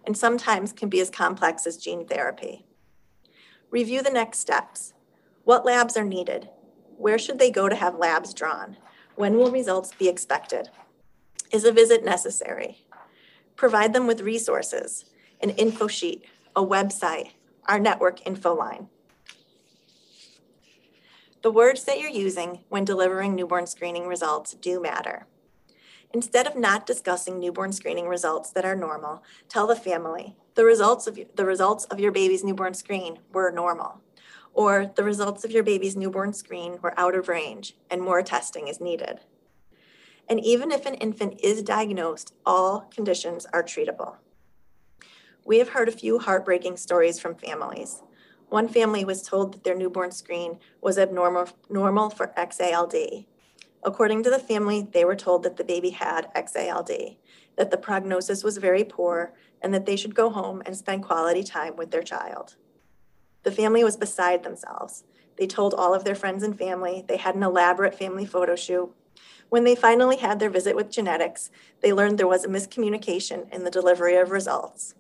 and 0.04 0.18
sometimes 0.18 0.74
can 0.74 0.90
be 0.90 1.00
as 1.00 1.12
complex 1.12 1.68
as 1.68 1.78
gene 1.78 2.08
therapy. 2.08 2.66
Review 3.70 4.02
the 4.02 4.10
next 4.10 4.40
steps. 4.40 4.94
What 5.50 5.66
labs 5.66 5.98
are 5.98 6.06
needed? 6.06 6.48
Where 6.96 7.18
should 7.18 7.40
they 7.40 7.50
go 7.50 7.68
to 7.68 7.76
have 7.76 7.98
labs 7.98 8.36
drawn? 8.36 8.78
When 9.16 9.36
will 9.36 9.50
results 9.50 9.92
be 9.98 10.08
expected? 10.08 10.70
Is 11.52 11.66
a 11.66 11.72
visit 11.72 12.06
necessary? 12.06 12.86
Provide 13.56 13.94
them 13.94 14.06
with 14.06 14.22
resources, 14.22 15.06
an 15.42 15.50
info 15.50 15.88
sheet, 15.88 16.24
a 16.56 16.64
website, 16.64 17.32
our 17.68 17.80
network 17.80 18.28
info 18.28 18.54
line. 18.54 18.90
The 21.42 21.50
words 21.50 21.84
that 21.86 22.00
you're 22.00 22.12
using 22.12 22.60
when 22.70 22.86
delivering 22.86 23.34
newborn 23.34 23.66
screening 23.66 24.06
results 24.06 24.54
do 24.54 24.80
matter. 24.80 25.26
Instead 26.14 26.46
of 26.46 26.58
not 26.58 26.86
discussing 26.86 27.40
newborn 27.40 27.74
screening 27.74 28.08
results 28.08 28.52
that 28.52 28.66
are 28.66 28.76
normal, 28.76 29.24
tell 29.48 29.66
the 29.66 29.76
family 29.76 30.36
the 30.54 30.64
results 30.64 31.08
of 31.08 31.18
the 31.36 31.46
results 31.46 31.86
of 31.86 32.00
your 32.00 32.12
baby's 32.12 32.44
newborn 32.44 32.76
screen 32.76 33.18
were 33.34 33.50
normal, 33.50 34.02
or 34.60 34.92
the 34.98 35.04
results 35.06 35.46
of 35.46 35.52
your 35.52 35.64
baby's 35.64 35.96
newborn 35.96 36.34
screen 36.34 36.78
were 36.82 37.00
out 37.00 37.16
of 37.16 37.30
range 37.30 37.78
and 37.90 38.02
more 38.02 38.22
testing 38.22 38.68
is 38.68 38.82
needed. 38.82 39.18
And 40.28 40.44
even 40.44 40.70
if 40.70 40.86
an 40.86 40.96
infant 40.96 41.40
is 41.42 41.64
diagnosed, 41.64 42.34
all 42.46 42.82
conditions 42.94 43.48
are 43.54 43.64
treatable. 43.64 44.18
We 45.46 45.60
have 45.60 45.70
heard 45.70 45.88
a 45.88 45.94
few 45.94 46.20
heartbreaking 46.20 46.76
stories 46.76 47.22
from 47.22 47.36
families. 47.36 48.04
One 48.50 48.68
family 48.68 49.06
was 49.06 49.22
told 49.22 49.54
that 49.54 49.64
their 49.64 49.78
newborn 49.78 50.12
screen 50.12 50.60
was 50.82 50.98
abnormal 50.98 51.48
normal 51.70 52.10
for 52.10 52.34
XALD. 52.36 53.28
According 53.82 54.24
to 54.24 54.30
the 54.30 54.40
family, 54.40 54.86
they 54.92 55.06
were 55.06 55.16
told 55.16 55.44
that 55.44 55.56
the 55.56 55.64
baby 55.64 55.92
had 55.92 56.28
XALD, 56.36 57.16
that 57.56 57.72
the 57.72 57.78
prognosis 57.78 58.44
was 58.44 58.58
very 58.58 58.84
poor, 58.84 59.32
and 59.62 59.74
that 59.74 59.86
they 59.86 59.96
should 59.96 60.16
go 60.16 60.30
home 60.30 60.62
and 60.66 60.76
spend 60.76 61.06
quality 61.06 61.44
time 61.44 61.78
with 61.78 61.92
their 61.92 62.04
child. 62.04 62.58
The 63.44 63.52
family 63.52 63.84
was 63.84 63.98
beside 63.98 64.44
themselves. 64.44 65.04
They 65.38 65.48
told 65.48 65.74
all 65.74 65.94
of 65.94 66.04
their 66.04 66.16
friends 66.16 66.44
and 66.44 66.58
family. 66.58 67.06
They 67.08 67.18
had 67.18 67.36
an 67.36 67.44
elaborate 67.44 67.98
family 67.98 68.26
photo 68.26 68.56
shoot. 68.56 68.94
When 69.48 69.64
they 69.64 69.76
finally 69.76 70.18
had 70.18 70.40
their 70.40 70.50
visit 70.50 70.76
with 70.76 70.92
genetics, 70.92 71.50
they 71.82 71.94
learned 71.94 72.18
there 72.18 72.28
was 72.28 72.44
a 72.44 72.50
miscommunication 72.50 73.52
in 73.54 73.64
the 73.64 73.72
delivery 73.72 74.16
of 74.16 74.32
results. 74.32 74.94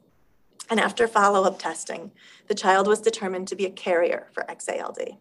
And 0.69 0.79
after 0.79 1.07
follow 1.07 1.43
up 1.43 1.59
testing, 1.59 2.11
the 2.47 2.55
child 2.55 2.87
was 2.87 3.01
determined 3.01 3.47
to 3.49 3.55
be 3.55 3.65
a 3.65 3.71
carrier 3.71 4.27
for 4.31 4.45
XALD. 4.47 5.17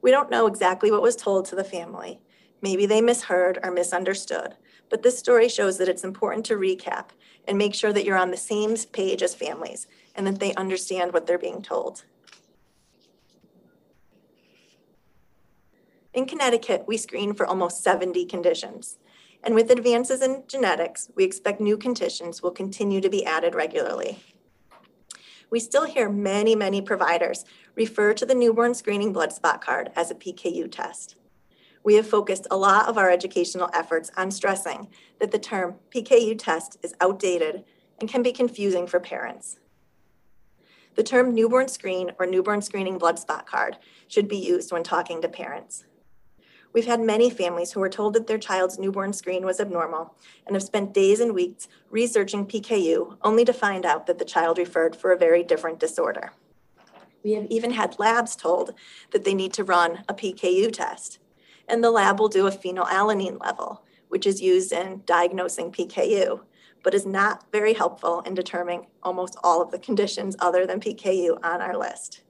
We 0.00 0.10
don't 0.10 0.30
know 0.30 0.46
exactly 0.46 0.90
what 0.90 1.02
was 1.02 1.16
told 1.16 1.46
to 1.46 1.56
the 1.56 1.64
family. 1.64 2.20
Maybe 2.60 2.86
they 2.86 3.00
misheard 3.00 3.58
or 3.62 3.70
misunderstood, 3.70 4.54
but 4.88 5.02
this 5.02 5.18
story 5.18 5.48
shows 5.48 5.78
that 5.78 5.88
it's 5.88 6.04
important 6.04 6.46
to 6.46 6.54
recap 6.54 7.06
and 7.48 7.58
make 7.58 7.74
sure 7.74 7.92
that 7.92 8.04
you're 8.04 8.16
on 8.16 8.30
the 8.30 8.36
same 8.36 8.76
page 8.92 9.22
as 9.22 9.34
families 9.34 9.86
and 10.14 10.26
that 10.26 10.38
they 10.38 10.54
understand 10.54 11.12
what 11.12 11.26
they're 11.26 11.38
being 11.38 11.62
told. 11.62 12.04
In 16.14 16.26
Connecticut, 16.26 16.84
we 16.86 16.98
screen 16.98 17.32
for 17.32 17.46
almost 17.46 17.82
70 17.82 18.26
conditions. 18.26 18.98
And 19.42 19.54
with 19.54 19.70
advances 19.70 20.20
in 20.20 20.44
genetics, 20.46 21.10
we 21.16 21.24
expect 21.24 21.58
new 21.58 21.78
conditions 21.78 22.42
will 22.42 22.50
continue 22.50 23.00
to 23.00 23.08
be 23.08 23.24
added 23.24 23.54
regularly. 23.54 24.18
We 25.50 25.58
still 25.58 25.84
hear 25.84 26.10
many, 26.10 26.54
many 26.54 26.82
providers 26.82 27.46
refer 27.74 28.12
to 28.14 28.26
the 28.26 28.34
newborn 28.34 28.74
screening 28.74 29.12
blood 29.12 29.32
spot 29.32 29.64
card 29.64 29.90
as 29.96 30.10
a 30.10 30.14
PKU 30.14 30.70
test. 30.70 31.16
We 31.82 31.94
have 31.94 32.06
focused 32.06 32.46
a 32.50 32.56
lot 32.56 32.88
of 32.88 32.98
our 32.98 33.10
educational 33.10 33.70
efforts 33.72 34.10
on 34.16 34.30
stressing 34.30 34.88
that 35.18 35.30
the 35.30 35.38
term 35.38 35.76
PKU 35.94 36.38
test 36.38 36.76
is 36.82 36.94
outdated 37.00 37.64
and 37.98 38.08
can 38.08 38.22
be 38.22 38.32
confusing 38.32 38.86
for 38.86 39.00
parents. 39.00 39.58
The 40.94 41.02
term 41.02 41.34
newborn 41.34 41.68
screen 41.68 42.12
or 42.18 42.26
newborn 42.26 42.60
screening 42.60 42.98
blood 42.98 43.18
spot 43.18 43.46
card 43.46 43.78
should 44.08 44.28
be 44.28 44.36
used 44.36 44.72
when 44.72 44.82
talking 44.82 45.22
to 45.22 45.28
parents. 45.28 45.84
We've 46.72 46.86
had 46.86 47.00
many 47.00 47.28
families 47.28 47.72
who 47.72 47.80
were 47.80 47.90
told 47.90 48.14
that 48.14 48.26
their 48.26 48.38
child's 48.38 48.78
newborn 48.78 49.12
screen 49.12 49.44
was 49.44 49.60
abnormal 49.60 50.14
and 50.46 50.56
have 50.56 50.62
spent 50.62 50.94
days 50.94 51.20
and 51.20 51.34
weeks 51.34 51.68
researching 51.90 52.46
PKU 52.46 53.18
only 53.22 53.44
to 53.44 53.52
find 53.52 53.84
out 53.84 54.06
that 54.06 54.18
the 54.18 54.24
child 54.24 54.56
referred 54.56 54.96
for 54.96 55.12
a 55.12 55.18
very 55.18 55.42
different 55.42 55.78
disorder. 55.78 56.32
We 57.22 57.32
have 57.32 57.46
even 57.50 57.72
had 57.72 57.98
labs 57.98 58.34
told 58.34 58.74
that 59.10 59.24
they 59.24 59.34
need 59.34 59.52
to 59.54 59.64
run 59.64 60.02
a 60.08 60.14
PKU 60.14 60.72
test, 60.72 61.18
and 61.68 61.84
the 61.84 61.90
lab 61.90 62.18
will 62.18 62.28
do 62.28 62.46
a 62.46 62.50
phenylalanine 62.50 63.40
level, 63.40 63.84
which 64.08 64.26
is 64.26 64.40
used 64.40 64.72
in 64.72 65.02
diagnosing 65.04 65.70
PKU, 65.70 66.40
but 66.82 66.94
is 66.94 67.06
not 67.06 67.44
very 67.52 67.74
helpful 67.74 68.22
in 68.22 68.34
determining 68.34 68.86
almost 69.02 69.36
all 69.44 69.62
of 69.62 69.70
the 69.70 69.78
conditions 69.78 70.36
other 70.40 70.66
than 70.66 70.80
PKU 70.80 71.38
on 71.44 71.60
our 71.60 71.76
list. 71.76 72.22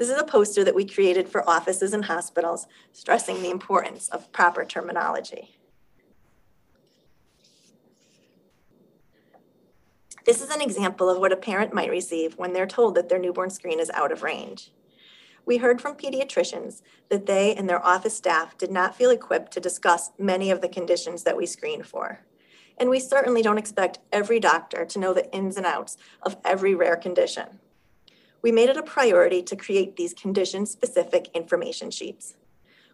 This 0.00 0.08
is 0.08 0.18
a 0.18 0.24
poster 0.24 0.64
that 0.64 0.74
we 0.74 0.86
created 0.86 1.28
for 1.28 1.46
offices 1.46 1.92
and 1.92 2.06
hospitals, 2.06 2.66
stressing 2.90 3.42
the 3.42 3.50
importance 3.50 4.08
of 4.08 4.32
proper 4.32 4.64
terminology. 4.64 5.58
This 10.24 10.40
is 10.40 10.48
an 10.48 10.62
example 10.62 11.10
of 11.10 11.18
what 11.18 11.34
a 11.34 11.36
parent 11.36 11.74
might 11.74 11.90
receive 11.90 12.38
when 12.38 12.54
they're 12.54 12.66
told 12.66 12.94
that 12.94 13.10
their 13.10 13.18
newborn 13.18 13.50
screen 13.50 13.78
is 13.78 13.90
out 13.90 14.10
of 14.10 14.22
range. 14.22 14.72
We 15.44 15.58
heard 15.58 15.82
from 15.82 15.96
pediatricians 15.96 16.80
that 17.10 17.26
they 17.26 17.54
and 17.54 17.68
their 17.68 17.84
office 17.84 18.16
staff 18.16 18.56
did 18.56 18.70
not 18.70 18.96
feel 18.96 19.10
equipped 19.10 19.52
to 19.52 19.60
discuss 19.60 20.12
many 20.18 20.50
of 20.50 20.62
the 20.62 20.68
conditions 20.70 21.24
that 21.24 21.36
we 21.36 21.44
screen 21.44 21.82
for. 21.82 22.20
And 22.78 22.88
we 22.88 23.00
certainly 23.00 23.42
don't 23.42 23.58
expect 23.58 23.98
every 24.10 24.40
doctor 24.40 24.86
to 24.86 24.98
know 24.98 25.12
the 25.12 25.30
ins 25.30 25.58
and 25.58 25.66
outs 25.66 25.98
of 26.22 26.38
every 26.42 26.74
rare 26.74 26.96
condition 26.96 27.60
we 28.42 28.52
made 28.52 28.68
it 28.68 28.76
a 28.76 28.82
priority 28.82 29.42
to 29.42 29.56
create 29.56 29.96
these 29.96 30.14
condition 30.14 30.66
specific 30.66 31.28
information 31.34 31.90
sheets. 31.90 32.36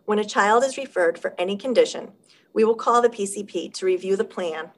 When 0.05 0.19
a 0.19 0.25
child 0.25 0.65
is 0.65 0.77
referred 0.79 1.19
for 1.19 1.35
any 1.39 1.57
condition, 1.57 2.13
we 2.53 2.65
will 2.65 2.75
call 2.75 3.03
the 3.03 3.09
PCP 3.09 3.73
to 3.75 3.87
review 3.87 4.17
the 4.17 4.25
plan 4.25 4.71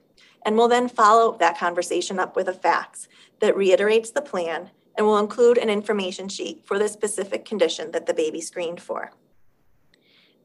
and 0.44 0.56
will 0.56 0.68
then 0.68 0.88
follow 0.88 1.36
that 1.38 1.58
conversation 1.58 2.18
up 2.18 2.36
with 2.36 2.48
a 2.48 2.52
fax 2.52 3.08
that 3.40 3.56
reiterates 3.56 4.10
the 4.10 4.22
plan 4.22 4.70
and 4.96 5.06
will 5.06 5.18
include 5.18 5.58
an 5.58 5.70
information 5.70 6.28
sheet 6.28 6.62
for 6.64 6.78
the 6.78 6.88
specific 6.88 7.44
condition 7.44 7.92
that 7.92 8.06
the 8.06 8.14
baby 8.14 8.40
screened 8.40 8.80
for. 8.80 9.12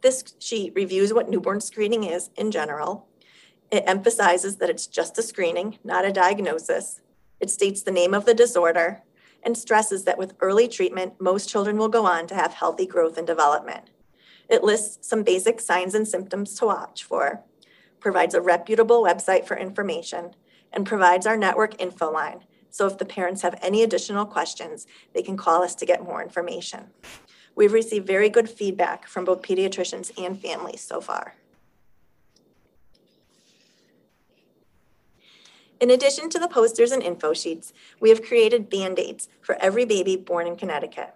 This 0.01 0.35
sheet 0.39 0.73
reviews 0.75 1.13
what 1.13 1.29
newborn 1.29 1.61
screening 1.61 2.03
is 2.03 2.29
in 2.35 2.51
general. 2.51 3.07
It 3.71 3.83
emphasizes 3.87 4.57
that 4.57 4.69
it's 4.69 4.85
just 4.85 5.17
a 5.17 5.23
screening, 5.23 5.79
not 5.83 6.05
a 6.05 6.11
diagnosis. 6.11 7.01
It 7.39 7.49
states 7.49 7.81
the 7.81 7.91
name 7.91 8.13
of 8.13 8.25
the 8.25 8.33
disorder 8.33 9.01
and 9.43 9.57
stresses 9.57 10.03
that 10.05 10.17
with 10.17 10.33
early 10.39 10.67
treatment, 10.67 11.13
most 11.19 11.49
children 11.49 11.77
will 11.77 11.89
go 11.89 12.05
on 12.05 12.27
to 12.27 12.35
have 12.35 12.53
healthy 12.53 12.85
growth 12.85 13.17
and 13.17 13.27
development. 13.27 13.89
It 14.49 14.63
lists 14.63 15.07
some 15.07 15.23
basic 15.23 15.59
signs 15.59 15.93
and 15.95 16.07
symptoms 16.07 16.55
to 16.55 16.65
watch 16.65 17.03
for, 17.03 17.43
provides 17.99 18.35
a 18.35 18.41
reputable 18.41 19.03
website 19.03 19.45
for 19.45 19.57
information, 19.57 20.35
and 20.71 20.85
provides 20.85 21.25
our 21.27 21.37
network 21.37 21.79
info 21.81 22.11
line. 22.11 22.43
So 22.69 22.87
if 22.87 22.97
the 22.97 23.05
parents 23.05 23.43
have 23.43 23.59
any 23.61 23.83
additional 23.83 24.25
questions, 24.25 24.87
they 25.13 25.21
can 25.21 25.37
call 25.37 25.63
us 25.63 25.75
to 25.75 25.85
get 25.85 26.03
more 26.03 26.23
information. 26.23 26.87
We've 27.55 27.73
received 27.73 28.07
very 28.07 28.29
good 28.29 28.49
feedback 28.49 29.07
from 29.07 29.25
both 29.25 29.43
pediatricians 29.43 30.11
and 30.17 30.39
families 30.39 30.81
so 30.81 30.99
far. 30.99 31.35
In 35.83 35.91
addition 35.91 36.29
to 36.29 36.39
the 36.39 36.47
posters 36.47 36.93
and 36.93 37.03
info 37.03 37.33
sheets, 37.33 37.73
we 37.99 38.07
have 38.07 38.23
created 38.23 38.69
Band-Aids 38.69 39.27
for 39.41 39.57
every 39.59 39.83
baby 39.83 40.15
born 40.15 40.47
in 40.47 40.55
Connecticut. 40.55 41.13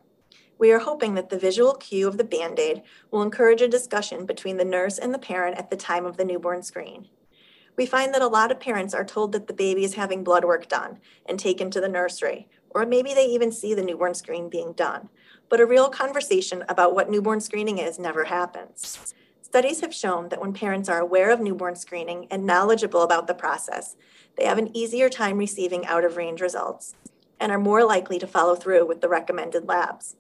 We 0.60 0.74
are 0.74 0.80
hoping 0.80 1.14
that 1.14 1.30
the 1.30 1.40
visual 1.40 1.76
cue 1.76 2.06
of 2.06 2.18
the 2.18 2.26
Band-Aid 2.26 2.82
will 3.10 3.22
encourage 3.22 3.62
a 3.62 3.70
discussion 3.70 4.26
between 4.26 4.58
the 4.58 4.66
nurse 4.66 4.98
and 4.98 5.14
the 5.14 5.20
parent 5.20 5.58
at 5.58 5.70
the 5.70 5.78
time 5.78 6.06
of 6.06 6.18
the 6.18 6.26
newborn 6.26 6.64
screen. 6.64 7.08
We 7.78 7.86
find 7.86 8.14
that 8.14 8.22
a 8.22 8.28
lot 8.28 8.52
of 8.52 8.60
parents 8.60 8.94
are 8.94 9.06
told 9.06 9.32
that 9.32 9.48
the 9.48 9.54
baby 9.54 9.86
is 9.86 9.94
having 9.94 10.26
blood 10.26 10.44
work 10.44 10.68
done 10.68 11.00
and 11.26 11.40
taken 11.40 11.72
to 11.72 11.80
the 11.80 11.88
nursery, 11.88 12.50
or 12.72 12.86
maybe 12.86 13.14
they 13.14 13.28
even 13.28 13.54
see 13.54 13.74
the 13.74 13.82
newborn 13.82 14.16
screen 14.16 14.50
being 14.50 14.74
done. 14.74 15.08
But 15.48 15.62
a 15.62 15.66
real 15.66 15.88
conversation 15.88 16.66
about 16.68 16.94
what 16.94 17.10
newborn 17.10 17.40
screening 17.40 17.78
is 17.78 18.00
never 18.00 18.26
happens. 18.26 19.14
Studies 19.50 19.80
have 19.80 19.96
shown 19.96 20.28
that 20.28 20.42
when 20.42 20.52
parents 20.52 20.90
are 20.90 21.00
aware 21.00 21.32
of 21.32 21.40
newborn 21.40 21.74
screening 21.78 22.28
and 22.30 22.46
knowledgeable 22.46 23.02
about 23.02 23.28
the 23.28 23.34
process, 23.34 23.96
they 24.36 24.44
have 24.44 24.58
an 24.58 24.76
easier 24.76 25.08
time 25.08 25.38
receiving 25.38 25.86
out 25.86 26.04
of 26.04 26.18
range 26.18 26.42
results 26.42 26.96
and 27.40 27.50
are 27.50 27.58
more 27.58 27.86
likely 27.86 28.20
to 28.20 28.28
follow 28.28 28.56
through 28.56 28.86
with 28.86 29.00
the 29.00 29.08
recommended 29.08 29.66
labs. 29.66 30.18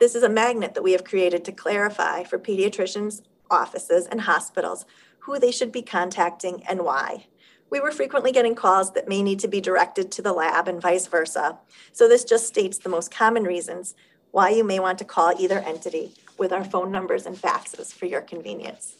This 0.00 0.16
is 0.16 0.24
a 0.24 0.28
magnet 0.28 0.74
that 0.74 0.82
we 0.82 0.90
have 0.90 1.04
created 1.04 1.44
to 1.44 1.52
clarify 1.52 2.24
for 2.24 2.36
pediatricians, 2.36 3.22
offices, 3.48 4.08
and 4.08 4.22
hospitals 4.22 4.84
who 5.20 5.38
they 5.38 5.52
should 5.52 5.70
be 5.70 5.82
contacting 5.82 6.64
and 6.68 6.80
why. 6.80 7.26
We 7.70 7.78
were 7.78 7.92
frequently 7.92 8.32
getting 8.32 8.56
calls 8.56 8.92
that 8.94 9.08
may 9.08 9.22
need 9.22 9.38
to 9.38 9.46
be 9.46 9.60
directed 9.60 10.10
to 10.10 10.20
the 10.20 10.32
lab 10.32 10.66
and 10.66 10.82
vice 10.82 11.06
versa. 11.06 11.60
So 11.92 12.08
this 12.08 12.24
just 12.24 12.48
states 12.48 12.78
the 12.78 12.88
most 12.88 13.14
common 13.14 13.44
reasons 13.44 13.94
why 14.32 14.50
you 14.50 14.64
may 14.64 14.80
want 14.80 14.98
to 14.98 15.04
call 15.04 15.32
either 15.38 15.60
entity 15.60 16.14
with 16.38 16.52
our 16.52 16.64
phone 16.64 16.90
numbers 16.90 17.26
and 17.26 17.36
faxes 17.36 17.92
for 17.92 18.06
your 18.06 18.20
convenience. 18.20 18.96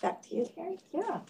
Back 0.00 0.22
to 0.28 0.36
you, 0.36 0.48
Carrie. 0.54 0.78
Yeah. 0.92 1.20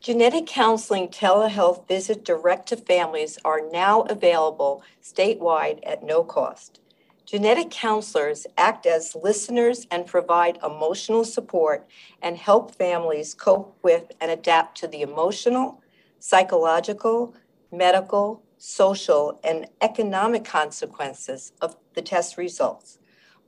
Genetic 0.00 0.46
counseling 0.46 1.08
telehealth 1.08 1.86
visit 1.86 2.24
direct 2.24 2.68
to 2.68 2.76
families 2.78 3.38
are 3.44 3.60
now 3.70 4.02
available 4.02 4.82
statewide 5.02 5.80
at 5.82 6.02
no 6.02 6.24
cost. 6.24 6.80
Genetic 7.28 7.68
counselors 7.68 8.46
act 8.56 8.86
as 8.86 9.14
listeners 9.14 9.86
and 9.90 10.06
provide 10.06 10.58
emotional 10.64 11.24
support 11.24 11.86
and 12.22 12.38
help 12.38 12.74
families 12.74 13.34
cope 13.34 13.78
with 13.82 14.10
and 14.18 14.30
adapt 14.30 14.78
to 14.78 14.88
the 14.88 15.02
emotional, 15.02 15.82
psychological, 16.20 17.34
medical, 17.70 18.42
social, 18.56 19.38
and 19.44 19.66
economic 19.82 20.42
consequences 20.42 21.52
of 21.60 21.76
the 21.92 22.00
test 22.00 22.38
results. 22.38 22.98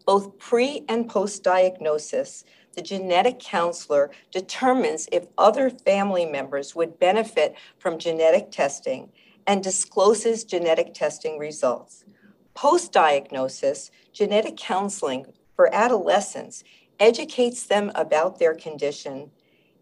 Both 0.05 0.39
pre 0.39 0.85
and 0.87 1.09
post 1.09 1.43
diagnosis, 1.43 2.45
the 2.75 2.83
genetic 2.83 3.39
counselor 3.39 4.11
determines 4.31 5.09
if 5.11 5.25
other 5.39 5.71
family 5.71 6.27
members 6.27 6.77
would 6.77 6.99
benefit 6.99 7.55
from 7.79 7.99
genetic 7.99 8.51
testing 8.51 9.11
and 9.47 9.65
discloses 9.65 10.45
genetic 10.45 10.93
testing 10.93 11.39
results. 11.39 12.05
Post 12.55 12.93
diagnosis, 12.93 13.91
genetic 14.13 14.57
counseling 14.57 15.27
for 15.57 15.75
adolescents 15.75 16.65
educates 16.99 17.65
them 17.65 17.91
about 17.95 18.39
their 18.39 18.55
condition 18.55 19.31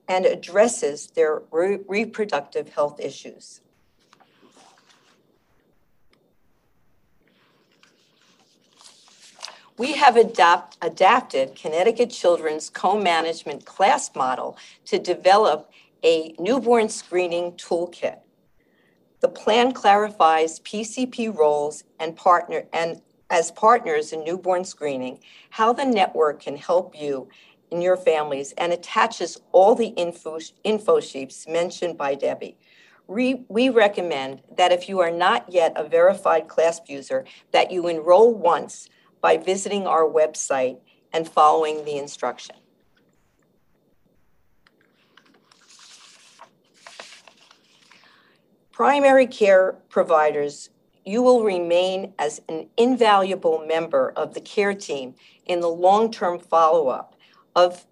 and 0.09 0.25
addresses 0.25 1.09
their 1.09 1.43
re- 1.51 1.79
reproductive 1.87 2.71
health 2.71 2.99
issues. 3.01 3.61
We 9.77 9.93
have 9.93 10.17
adapt, 10.17 10.77
adapted 10.83 11.55
Connecticut 11.55 12.11
Children's 12.11 12.69
co-management 12.69 13.65
class 13.65 14.11
model 14.17 14.57
to 14.87 14.99
develop 14.99 15.71
a 16.03 16.35
newborn 16.39 16.89
screening 16.89 17.53
toolkit. 17.53 18.19
The 19.21 19.29
plan 19.29 19.73
clarifies 19.73 20.61
PCP 20.61 21.37
roles 21.37 21.83
and 21.99 22.15
partner 22.15 22.65
and 22.73 23.03
as 23.31 23.51
partners 23.51 24.13
in 24.13 24.25
newborn 24.25 24.65
screening, 24.65 25.19
how 25.51 25.73
the 25.73 25.85
network 25.85 26.41
can 26.41 26.57
help 26.57 26.99
you 26.99 27.29
and 27.71 27.83
your 27.83 27.97
families 27.97 28.53
and 28.57 28.73
attaches 28.73 29.39
all 29.53 29.75
the 29.75 29.89
info, 29.89 30.39
info 30.65 31.01
sheets 31.01 31.47
mentioned 31.47 31.99
by 31.99 32.15
Debbie. 32.15 32.57
We, 33.07 33.45
we 33.49 33.69
recommend 33.71 34.43
that 34.57 34.73
if 34.73 34.89
you 34.89 35.01
are 35.01 35.11
not 35.11 35.53
yet 35.53 35.73
a 35.77 35.87
verified 35.87 36.49
CLASP 36.49 36.89
user, 36.89 37.25
that 37.53 37.71
you 37.71 37.89
enroll 37.89 38.35
once 38.35 38.89
by 39.21 39.37
visiting 39.37 39.87
our 39.87 40.05
website 40.05 40.79
and 41.13 41.29
following 41.29 41.85
the 41.85 41.97
instruction. 41.97 42.57
Primary 48.79 49.27
care 49.27 49.73
providers, 49.89 50.71
you 51.05 51.21
will 51.21 51.43
remain 51.43 52.15
as 52.17 52.41
an 52.49 52.69
invaluable 52.77 53.67
member 53.67 54.13
of 54.15 54.35
the 54.35 54.41
care 54.41 54.73
team 54.73 55.17
in 55.47 55.59
the 55.59 55.69
long-term 55.69 56.39
follow-up 56.39 57.17
of 57.57 57.87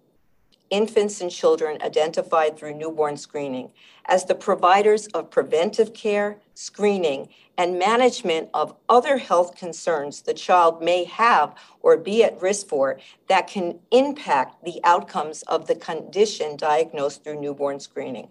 infants 0.69 1.19
and 1.19 1.29
children 1.29 1.77
identified 1.81 2.57
through 2.57 2.73
newborn 2.73 3.17
screening 3.17 3.69
as 4.05 4.23
the 4.23 4.33
providers 4.33 5.07
of 5.07 5.29
preventive 5.29 5.93
care, 5.93 6.37
screening, 6.53 7.27
and 7.57 7.77
management 7.77 8.47
of 8.53 8.73
other 8.87 9.17
health 9.17 9.57
concerns 9.57 10.21
the 10.21 10.33
child 10.33 10.81
may 10.81 11.03
have 11.03 11.53
or 11.81 11.97
be 11.97 12.23
at 12.23 12.41
risk 12.41 12.65
for 12.65 12.97
that 13.27 13.47
can 13.47 13.77
impact 13.91 14.63
the 14.63 14.79
outcomes 14.85 15.41
of 15.43 15.67
the 15.67 15.75
condition 15.75 16.55
diagnosed 16.55 17.25
through 17.25 17.41
newborn 17.41 17.77
screening. 17.77 18.29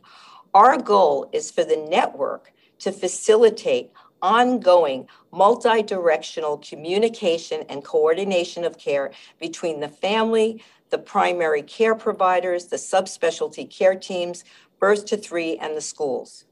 Our 0.57 0.79
goal 0.79 1.29
is 1.35 1.51
for 1.51 1.65
the 1.65 1.77
network 1.77 2.51
to 2.79 2.91
facilitate 2.91 3.91
ongoing 4.23 5.07
multi-directional 5.31 6.57
communication 6.67 7.65
and 7.69 7.85
coordination 7.85 8.65
of 8.65 8.79
care 8.79 9.13
between 9.39 9.81
the 9.81 9.89
family, 9.89 10.65
the 10.89 10.97
primary 10.97 11.61
care 11.61 11.95
providers, 11.95 12.69
the 12.69 12.77
subspecialty 12.77 13.69
care 13.69 13.97
teams, 13.97 14.45
birth 14.81 15.05
to 15.05 15.19
three, 15.19 15.59
and 15.59 15.77
the 15.77 15.83
schools. 15.83 16.47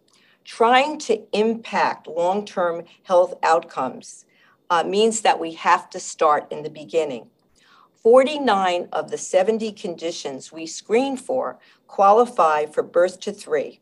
Trying 0.45 0.99
to 0.99 1.23
impact 1.33 2.07
long 2.07 2.45
term 2.45 2.85
health 3.05 3.33
outcomes 3.43 4.27
uh, 4.69 4.85
means 4.85 5.23
that 5.23 5.41
we 5.41 5.55
have 5.55 5.89
to 5.89 5.99
start 5.99 6.53
in 6.53 6.63
the 6.63 6.69
beginning. 6.69 7.31
49 8.03 8.87
of 8.93 9.11
the 9.11 9.17
70 9.17 9.73
conditions 9.73 10.53
we 10.53 10.67
screen 10.67 11.17
for 11.17 11.59
qualify 11.87 12.67
for 12.67 12.83
birth 12.83 13.19
to 13.21 13.33
three. 13.33 13.81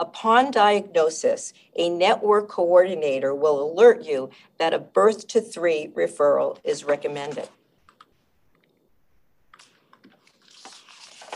Upon 0.00 0.50
diagnosis, 0.50 1.52
a 1.76 1.88
network 1.88 2.48
coordinator 2.48 3.34
will 3.34 3.62
alert 3.62 4.04
you 4.04 4.30
that 4.58 4.74
a 4.74 4.78
birth 4.78 5.28
to 5.28 5.40
three 5.40 5.92
referral 5.94 6.58
is 6.64 6.84
recommended. 6.84 7.48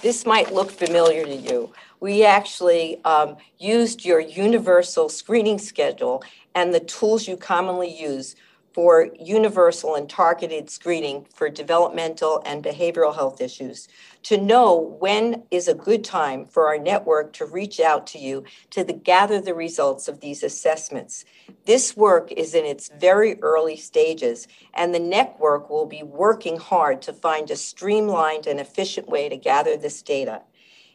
This 0.02 0.24
might 0.24 0.52
look 0.52 0.70
familiar 0.70 1.24
to 1.24 1.34
you. 1.34 1.72
We 2.00 2.24
actually 2.24 3.02
um, 3.04 3.36
used 3.58 4.04
your 4.04 4.20
universal 4.20 5.08
screening 5.08 5.58
schedule 5.58 6.22
and 6.54 6.72
the 6.72 6.80
tools 6.80 7.26
you 7.26 7.36
commonly 7.36 7.92
use 7.92 8.36
for 8.72 9.08
universal 9.18 9.96
and 9.96 10.08
targeted 10.08 10.70
screening 10.70 11.26
for 11.34 11.48
developmental 11.48 12.42
and 12.46 12.62
behavioral 12.62 13.14
health 13.14 13.40
issues 13.40 13.88
to 14.24 14.36
know 14.36 14.96
when 15.00 15.44
is 15.50 15.68
a 15.68 15.74
good 15.74 16.04
time 16.04 16.44
for 16.44 16.66
our 16.66 16.78
network 16.78 17.32
to 17.34 17.46
reach 17.46 17.80
out 17.80 18.06
to 18.08 18.18
you 18.18 18.44
to 18.70 18.84
the, 18.84 18.92
gather 18.92 19.40
the 19.40 19.54
results 19.54 20.08
of 20.08 20.20
these 20.20 20.42
assessments. 20.42 21.24
This 21.66 21.96
work 21.96 22.32
is 22.32 22.54
in 22.54 22.64
its 22.64 22.90
very 22.98 23.40
early 23.42 23.76
stages, 23.76 24.48
and 24.74 24.94
the 24.94 24.98
network 24.98 25.70
will 25.70 25.86
be 25.86 26.02
working 26.02 26.56
hard 26.56 27.00
to 27.02 27.12
find 27.12 27.50
a 27.50 27.56
streamlined 27.56 28.46
and 28.46 28.60
efficient 28.60 29.08
way 29.08 29.28
to 29.28 29.36
gather 29.36 29.76
this 29.76 30.02
data. 30.02 30.42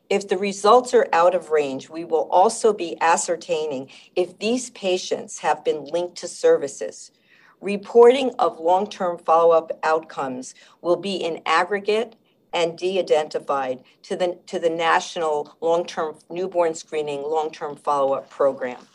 If 0.10 0.28
the 0.28 0.38
results 0.38 0.94
are 0.94 1.08
out 1.14 1.34
of 1.34 1.50
range, 1.50 1.90
we 1.90 2.04
will 2.04 2.28
also 2.30 2.74
be 2.74 3.02
ascertaining 3.02 3.90
if 4.16 4.38
these 4.38 4.70
patients 4.72 5.40
have 5.40 5.64
been 5.64 5.86
linked 5.86 6.18
to 6.18 6.28
services. 6.28 7.12
Reporting 7.62 8.32
of 8.40 8.60
long-term 8.60 9.20
follow-up 9.20 9.72
outcomes 9.84 10.54
will 10.82 10.98
be 10.98 11.16
in 11.16 11.42
aggregate 11.46 12.18
and 12.54 12.78
de-identified 12.78 13.84
to 14.04 14.16
the, 14.16 14.40
to 14.46 14.60
the 14.60 14.70
National 14.70 15.58
Long-Term 15.60 16.16
Newborn 16.30 16.76
Screening 16.76 17.24
Long-Term 17.24 17.76
Follow-Up 17.76 18.30
Program. 18.30 18.88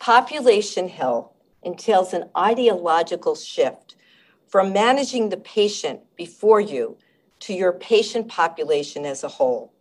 Population 0.00 0.88
health 0.88 1.30
entails 1.62 2.12
an 2.12 2.28
ideological 2.36 3.36
shift 3.36 3.94
from 4.48 4.72
managing 4.72 5.28
the 5.28 5.36
patient 5.36 6.00
before 6.16 6.60
you 6.60 6.96
to 7.38 7.54
your 7.54 7.72
patient 7.72 8.26
population 8.28 9.06
as 9.06 9.22
a 9.22 9.28
whole. 9.28 9.72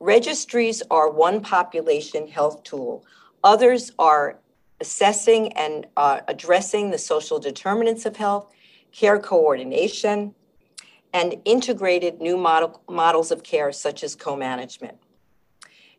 Registries 0.00 0.82
are 0.90 1.08
one 1.08 1.40
population 1.40 2.26
health 2.26 2.64
tool. 2.64 3.04
Others 3.44 3.92
are 3.98 4.39
assessing 4.80 5.52
and 5.52 5.86
uh, 5.96 6.20
addressing 6.28 6.90
the 6.90 6.98
social 6.98 7.38
determinants 7.38 8.06
of 8.06 8.16
health, 8.16 8.52
care 8.92 9.18
coordination, 9.18 10.34
and 11.12 11.36
integrated 11.44 12.20
new 12.20 12.36
model, 12.36 12.82
models 12.88 13.30
of 13.30 13.42
care 13.42 13.72
such 13.72 14.02
as 14.04 14.14
co-management. 14.14 14.96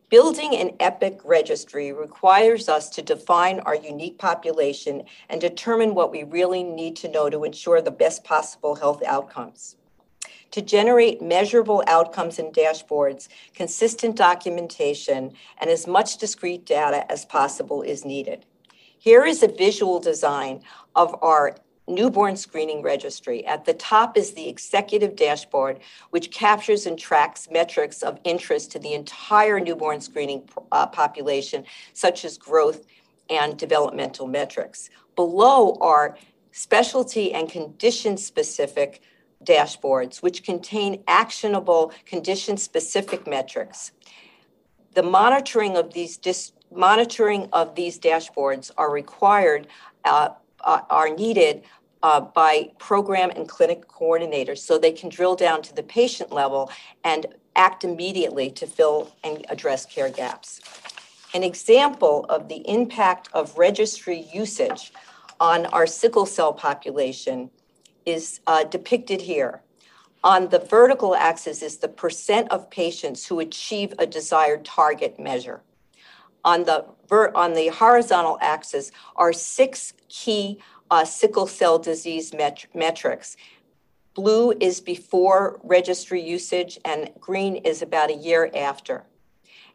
Building 0.09 0.55
an 0.55 0.71
EPIC 0.79 1.21
registry 1.23 1.93
requires 1.93 2.67
us 2.67 2.89
to 2.89 3.01
define 3.01 3.61
our 3.61 3.75
unique 3.75 4.17
population 4.17 5.03
and 5.29 5.39
determine 5.39 5.95
what 5.95 6.11
we 6.11 6.23
really 6.23 6.63
need 6.63 6.97
to 6.97 7.07
know 7.09 7.29
to 7.29 7.45
ensure 7.45 7.82
the 7.82 7.91
best 7.91 8.23
possible 8.23 8.75
health 8.75 9.01
outcomes 9.03 9.77
to 10.51 10.61
generate 10.61 11.21
measurable 11.21 11.84
outcomes 11.88 12.38
and 12.38 12.53
dashboards, 12.53 13.27
consistent 13.55 14.15
documentation, 14.15 15.32
and 15.59 15.69
as 15.69 15.88
much 15.88 16.17
discrete 16.17 16.65
data 16.65 17.09
as 17.11 17.25
possible 17.25 17.82
is 17.82 18.05
needed. 18.05 18.45
Here 19.02 19.26
is 19.26 19.41
a 19.41 19.47
visual 19.47 19.99
design 19.99 20.62
of 20.95 21.16
our 21.24 21.58
newborn 21.88 22.36
screening 22.36 22.84
registry. 22.84 23.43
At 23.47 23.66
the 23.66 23.74
top 23.74 24.16
is 24.16 24.34
the 24.34 24.47
executive 24.47 25.16
dashboard, 25.16 25.80
which 26.12 26.30
captures 26.30 26.86
and 26.86 26.99
tracks 26.99 27.49
metrics 27.49 28.04
of 28.04 28.20
interest 28.24 28.72
to 28.74 28.80
the 28.80 28.93
entire 28.93 29.60
newborn 29.60 30.02
screening 30.02 30.47
uh, 30.72 30.86
population, 30.86 31.64
such 31.93 32.24
as 32.24 32.38
growth 32.38 32.86
and 33.28 33.58
developmental 33.58 34.28
metrics. 34.28 34.91
Below 35.16 35.80
are 35.82 36.16
specialty 36.52 37.34
and 37.34 37.49
condition 37.49 38.18
specific 38.18 39.02
dashboards, 39.43 40.22
which 40.22 40.43
contain 40.43 41.04
actionable 41.08 41.91
condition 42.06 42.56
specific 42.56 43.26
metrics. 43.26 43.93
The 44.93 45.02
monitoring 45.02 45.76
of 45.76 45.91
these 45.91 46.18
dis- 46.18 46.52
monitoring 46.72 47.49
of 47.53 47.76
these 47.76 47.99
dashboards 47.99 48.72
are 48.78 48.91
required, 48.91 49.67
uh, 50.05 50.30
uh, 50.63 50.82
are 50.89 51.09
needed 51.09 51.63
uh, 52.03 52.22
by 52.22 52.72
program 52.80 53.30
and 53.36 53.47
clinic 53.47 53.88
coordinators 53.88 54.59
so 54.59 54.78
they 54.78 54.91
can 54.91 55.09
drill 55.09 55.36
down 55.36 55.61
to 55.61 55.76
the 55.76 55.84
patient 55.84 56.32
level 56.32 56.72
and 57.03 57.28
act 57.55 57.84
immediately 57.84 58.49
to 58.49 58.65
fill 58.65 59.11
and 59.24 59.45
address 59.49 59.86
care 59.86 60.09
gaps. 60.09 60.61
An 61.34 61.43
example 61.43 62.26
of 62.30 62.47
the 62.47 62.67
impact 62.69 63.30
of 63.34 63.57
registry 63.57 64.28
usage 64.34 64.91
on 65.39 65.65
our 65.67 65.88
sickle 65.88 66.26
cell 66.26 66.53
population 66.53 67.49
is 68.05 68.39
uh, 68.47 68.63
depicted 68.63 69.22
here. 69.22 69.61
On 70.24 70.49
the 70.49 70.59
vertical 70.59 71.15
axis 71.15 71.61
is 71.61 71.78
the 71.78 71.88
percent 71.88 72.51
of 72.51 72.69
patients 72.69 73.26
who 73.26 73.39
achieve 73.39 73.93
a 73.97 74.05
desired 74.05 74.63
target 74.63 75.19
measure. 75.19 75.61
On 76.43 76.63
the, 76.63 76.85
ver- 77.07 77.31
on 77.35 77.53
the 77.53 77.67
horizontal 77.67 78.37
axis 78.41 78.91
are 79.15 79.33
six 79.33 79.93
key 80.09 80.59
uh, 80.89 81.05
sickle 81.05 81.47
cell 81.47 81.79
disease 81.79 82.33
met- 82.33 82.65
metrics. 82.73 83.37
Blue 84.13 84.51
is 84.59 84.81
before 84.81 85.59
registry 85.63 86.21
usage, 86.21 86.77
and 86.83 87.11
green 87.19 87.55
is 87.57 87.81
about 87.81 88.09
a 88.09 88.15
year 88.15 88.51
after. 88.55 89.03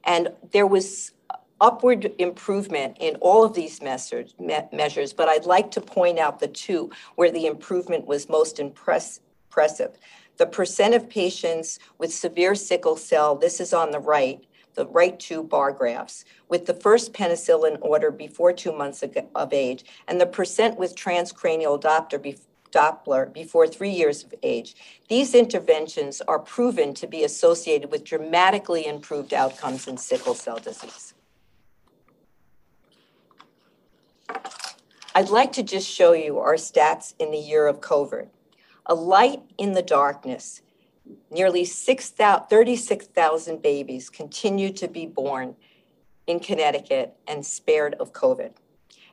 And 0.05 0.29
there 0.53 0.67
was 0.67 1.13
upward 1.61 2.13
improvement 2.19 2.99
in 3.01 3.17
all 3.17 3.43
of 3.45 3.55
these 3.55 3.81
measures, 3.81 4.35
me- 4.39 4.69
measures, 4.73 5.13
but 5.13 5.29
I'd 5.29 5.47
like 5.47 5.71
to 5.73 5.81
point 5.81 6.19
out 6.19 6.39
the 6.39 6.49
two 6.49 6.91
where 7.15 7.31
the 7.31 7.47
improvement 7.47 8.07
was 8.07 8.29
most 8.29 8.59
impress- 8.59 9.21
impressive. 9.49 9.97
The 10.37 10.47
percent 10.47 10.95
of 10.95 11.09
patients 11.09 11.79
with 11.97 12.13
severe 12.13 12.55
sickle 12.55 12.97
cell, 12.97 13.37
this 13.37 13.59
is 13.59 13.73
on 13.73 13.91
the 13.91 14.01
right, 14.01 14.45
the 14.77 14.87
right 14.87 15.19
two 15.19 15.43
bar 15.43 15.73
graphs, 15.73 16.25
with 16.49 16.67
the 16.67 16.75
first 16.75 17.13
penicillin 17.13 17.79
order 17.81 18.13
before 18.13 18.53
two 18.53 18.73
months 18.73 19.03
of 19.03 19.53
age, 19.53 19.85
and 20.07 20.21
the 20.21 20.27
percent 20.27 20.79
with 20.79 20.95
transcranial 20.95 21.81
Doppler, 21.81 22.23
be- 22.23 22.39
Doppler 22.71 23.33
before 23.33 23.67
three 23.67 23.91
years 23.91 24.23
of 24.23 24.35
age. 24.43 24.77
These 25.09 25.35
interventions 25.35 26.21
are 26.29 26.39
proven 26.39 26.95
to 26.95 27.07
be 27.07 27.25
associated 27.25 27.91
with 27.91 28.05
dramatically 28.05 28.87
improved 28.87 29.33
outcomes 29.33 29.89
in 29.89 29.97
sickle 29.97 30.35
cell 30.35 30.59
disease. 30.59 31.15
I'd 35.15 35.31
like 35.31 35.53
to 35.53 35.63
just 35.63 35.89
show 35.89 36.13
you 36.13 36.39
our 36.39 36.57
stats 36.57 37.15
in 37.19 37.31
the 37.31 37.39
year 37.39 37.67
of 37.67 37.81
COVID. 37.81 38.29
A 38.85 38.95
light 38.95 39.41
in 39.57 39.73
the 39.73 39.83
darkness. 39.83 40.61
Nearly 41.31 41.65
36,000 41.65 43.63
babies 43.63 44.11
continue 44.11 44.73
to 44.73 44.89
be 44.89 45.07
born 45.07 45.57
in 46.27 46.41
Connecticut 46.41 47.17
and 47.27 47.47
spared 47.47 47.95
of 47.95 48.13
COVID. 48.13 48.53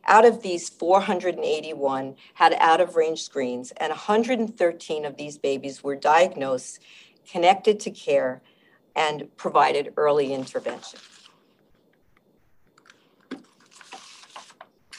Out 0.05 0.25
of 0.25 0.41
these, 0.41 0.69
481 0.69 2.15
had 2.33 2.53
out 2.59 2.81
of 2.81 2.95
range 2.95 3.23
screens, 3.23 3.71
and 3.77 3.89
113 3.89 5.05
of 5.05 5.15
these 5.15 5.37
babies 5.37 5.83
were 5.83 5.95
diagnosed, 5.95 6.79
connected 7.29 7.79
to 7.81 7.91
care, 7.91 8.41
and 8.95 9.29
provided 9.37 9.93
early 9.95 10.33
intervention. 10.33 10.99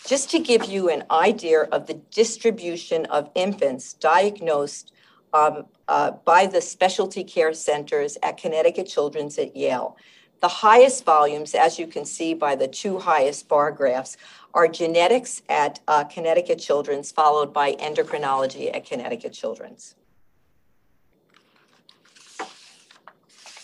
Just 0.07 0.31
to 0.31 0.39
give 0.39 0.65
you 0.67 0.89
an 0.91 1.05
idea 1.11 1.63
of 1.63 1.87
the 1.87 1.95
distribution 1.95 3.07
of 3.07 3.31
infants 3.35 3.95
diagnosed 3.95 4.93
um, 5.35 5.67
uh, 5.89 6.13
by 6.25 6.47
the 6.47 6.61
specialty 6.61 7.25
care 7.25 7.53
centers 7.53 8.17
at 8.23 8.39
Connecticut 8.39 8.87
Children's 8.87 9.39
at 9.39 9.55
Yale. 9.55 9.97
The 10.41 10.49
highest 10.49 11.05
volumes, 11.05 11.55
as 11.55 11.79
you 11.79 11.87
can 11.87 12.05
see 12.05 12.35
by 12.35 12.55
the 12.55 12.69
two 12.69 12.99
highest 12.99 13.49
bar 13.49 13.71
graphs, 13.73 14.17
are 14.53 14.69
genetics 14.69 15.43
at 15.49 15.81
uh, 15.89 16.05
Connecticut 16.05 16.59
Children's, 16.59 17.11
followed 17.11 17.53
by 17.53 17.73
endocrinology 17.73 18.75
at 18.75 18.87
Connecticut 18.87 19.33
Children's. 19.33 19.97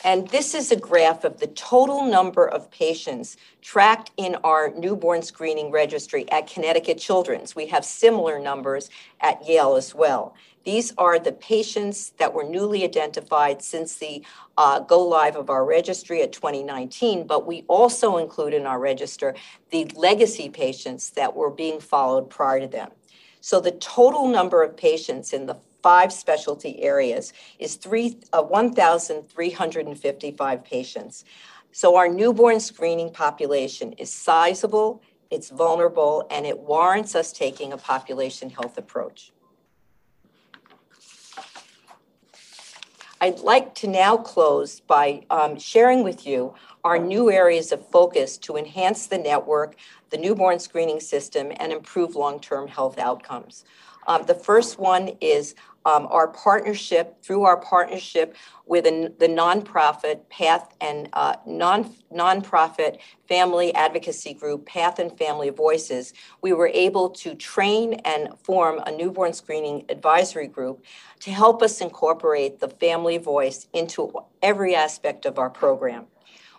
And 0.03 0.29
this 0.29 0.55
is 0.55 0.73
a 0.73 0.77
graph 0.77 1.25
of 1.25 1.41
the 1.41 1.47
total 1.49 2.07
number 2.07 2.49
of 2.49 2.71
patients 2.71 3.37
tracked 3.61 4.11
in 4.17 4.37
our 4.45 4.73
newborn 4.75 5.21
screening 5.21 5.71
registry 5.71 6.31
at 6.31 6.47
Connecticut 6.47 6.97
Children's. 6.97 7.55
We 7.55 7.67
have 7.67 7.85
similar 7.85 8.39
numbers 8.39 8.89
at 9.21 9.47
Yale 9.47 9.77
as 9.77 9.95
well. 9.95 10.35
These 10.65 10.95
are 10.97 11.19
the 11.19 11.33
patients 11.33 12.11
that 12.19 12.33
were 12.33 12.45
newly 12.45 12.83
identified 12.83 13.63
since 13.63 13.97
the 13.97 14.25
uh, 14.57 14.81
go 14.81 15.07
live 15.07 15.37
of 15.37 15.51
our 15.51 15.65
registry 15.65 16.23
at 16.23 16.33
2019, 16.33 17.27
but 17.27 17.47
we 17.47 17.65
also 17.69 18.17
include 18.17 18.55
in 18.55 18.67
our 18.67 18.79
register 18.79 19.35
the 19.71 19.85
legacy 19.95 20.49
patients 20.49 21.11
that 21.11 21.35
were 21.35 21.51
being 21.51 21.81
followed 21.81 22.31
prior 22.31 22.61
to 22.61 22.67
them. 22.67 22.91
So 23.43 23.61
the 23.61 23.73
total 23.73 24.29
number 24.29 24.63
of 24.63 24.77
patients 24.77 25.33
in 25.33 25.47
the 25.47 25.57
five 25.83 26.13
specialty 26.13 26.83
areas 26.83 27.33
is 27.59 27.77
three, 27.77 28.19
uh, 28.33 28.43
1,355 28.43 30.65
patients. 30.65 31.25
So 31.73 31.97
our 31.97 32.09
newborn 32.09 32.61
screening 32.61 33.13
population 33.13 33.93
is 33.93 34.13
sizable, 34.13 35.03
it's 35.31 35.51
vulnerable, 35.51 36.27
and 36.31 36.47
it 36.47 36.59
warrants 36.59 37.15
us 37.15 37.33
taking 37.33 37.73
a 37.73 37.77
population 37.77 38.51
health 38.51 38.77
approach. 38.77 39.31
I'd 43.23 43.41
like 43.41 43.75
to 43.77 43.87
now 43.87 44.17
close 44.17 44.81
by 44.81 45.27
um, 45.29 45.59
sharing 45.59 46.03
with 46.03 46.27
you 46.27 46.55
our 46.85 46.99
new 46.99 47.31
areas 47.31 47.71
of 47.71 47.87
focus 47.87 48.39
to 48.39 48.57
enhance 48.57 49.09
the 49.09 49.19
network, 49.19 49.77
the 50.09 50.17
newborn 50.17 50.59
screening 50.59 51.01
system, 51.01 51.53
and 51.57 51.71
improve 51.71 52.17
long 52.17 52.41
term 52.41 52.67
health 52.67 52.99
outcomes. 52.99 53.67
Um, 54.07 54.25
the 54.27 54.35
first 54.35 54.79
one 54.79 55.11
is 55.21 55.55
um, 55.85 56.07
our 56.11 56.29
partnership, 56.29 57.23
through 57.23 57.43
our 57.43 57.57
partnership 57.57 58.37
with 58.67 58.85
the 58.85 59.27
nonprofit 59.27 60.29
Path 60.29 60.75
and 60.81 61.09
uh, 61.13 61.37
non 61.47 61.95
nonprofit 62.13 62.99
family 63.29 63.75
advocacy 63.75 64.35
group 64.35 64.67
Path 64.67 64.99
and 64.99 65.17
Family 65.17 65.51
Voices, 65.51 66.13
we 66.43 66.53
were 66.53 66.69
able 66.69 67.11
to 67.11 67.35
train 67.35 67.95
and 68.05 68.29
form 68.45 68.81
a 68.87 68.93
newborn 68.93 69.33
screening 69.33 69.85
advisory 69.89 70.47
group 70.47 70.85
to 71.21 71.31
help 71.31 71.63
us 71.63 71.81
incorporate 71.81 72.61
the 72.61 72.69
family 72.69 73.19
voice 73.19 73.67
into 73.73 74.13
every 74.43 74.75
aspect 74.75 75.27
of 75.27 75.39
our 75.39 75.51
program. 75.51 76.07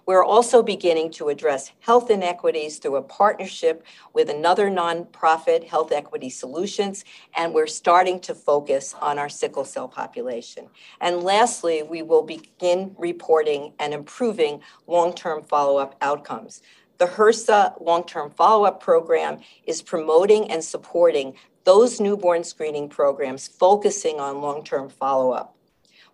We're 0.06 0.24
also 0.24 0.64
beginning 0.64 1.12
to 1.12 1.30
address 1.30 1.72
health 1.80 2.10
inequities 2.10 2.80
through 2.80 2.96
a 2.96 3.04
partnership 3.04 3.86
with 4.14 4.30
another 4.30 4.70
nonprofit, 4.70 5.68
Health 5.68 5.92
Equity 5.92 6.30
Solutions, 6.30 7.06
and 7.36 7.54
we're 7.54 7.68
starting 7.68 8.20
to 8.22 8.34
focus 8.34 8.96
on 9.00 9.20
our 9.20 9.30
sickle 9.30 9.64
cell 9.64 9.88
population. 9.88 10.68
And 11.00 11.22
lastly, 11.24 11.84
we 11.84 12.02
will 12.02 12.24
begin 12.24 12.96
reporting 12.98 13.74
and 13.80 13.94
improving 13.94 14.62
long 14.88 15.14
term 15.14 15.44
follow 15.44 15.78
up 15.78 15.96
outcomes. 16.02 16.64
The 16.98 17.06
HRSA 17.06 17.80
long 17.82 18.04
term 18.04 18.32
follow 18.32 18.66
up 18.66 18.82
program 18.82 19.40
is 19.66 19.84
promoting 19.84 20.50
and 20.52 20.64
supporting 20.64 21.36
those 21.64 22.00
newborn 22.00 22.44
screening 22.44 22.90
programs 22.90 23.48
focusing 23.48 24.20
on 24.20 24.42
long 24.42 24.64
term 24.64 24.90
follow 24.90 25.32
up 25.32 25.56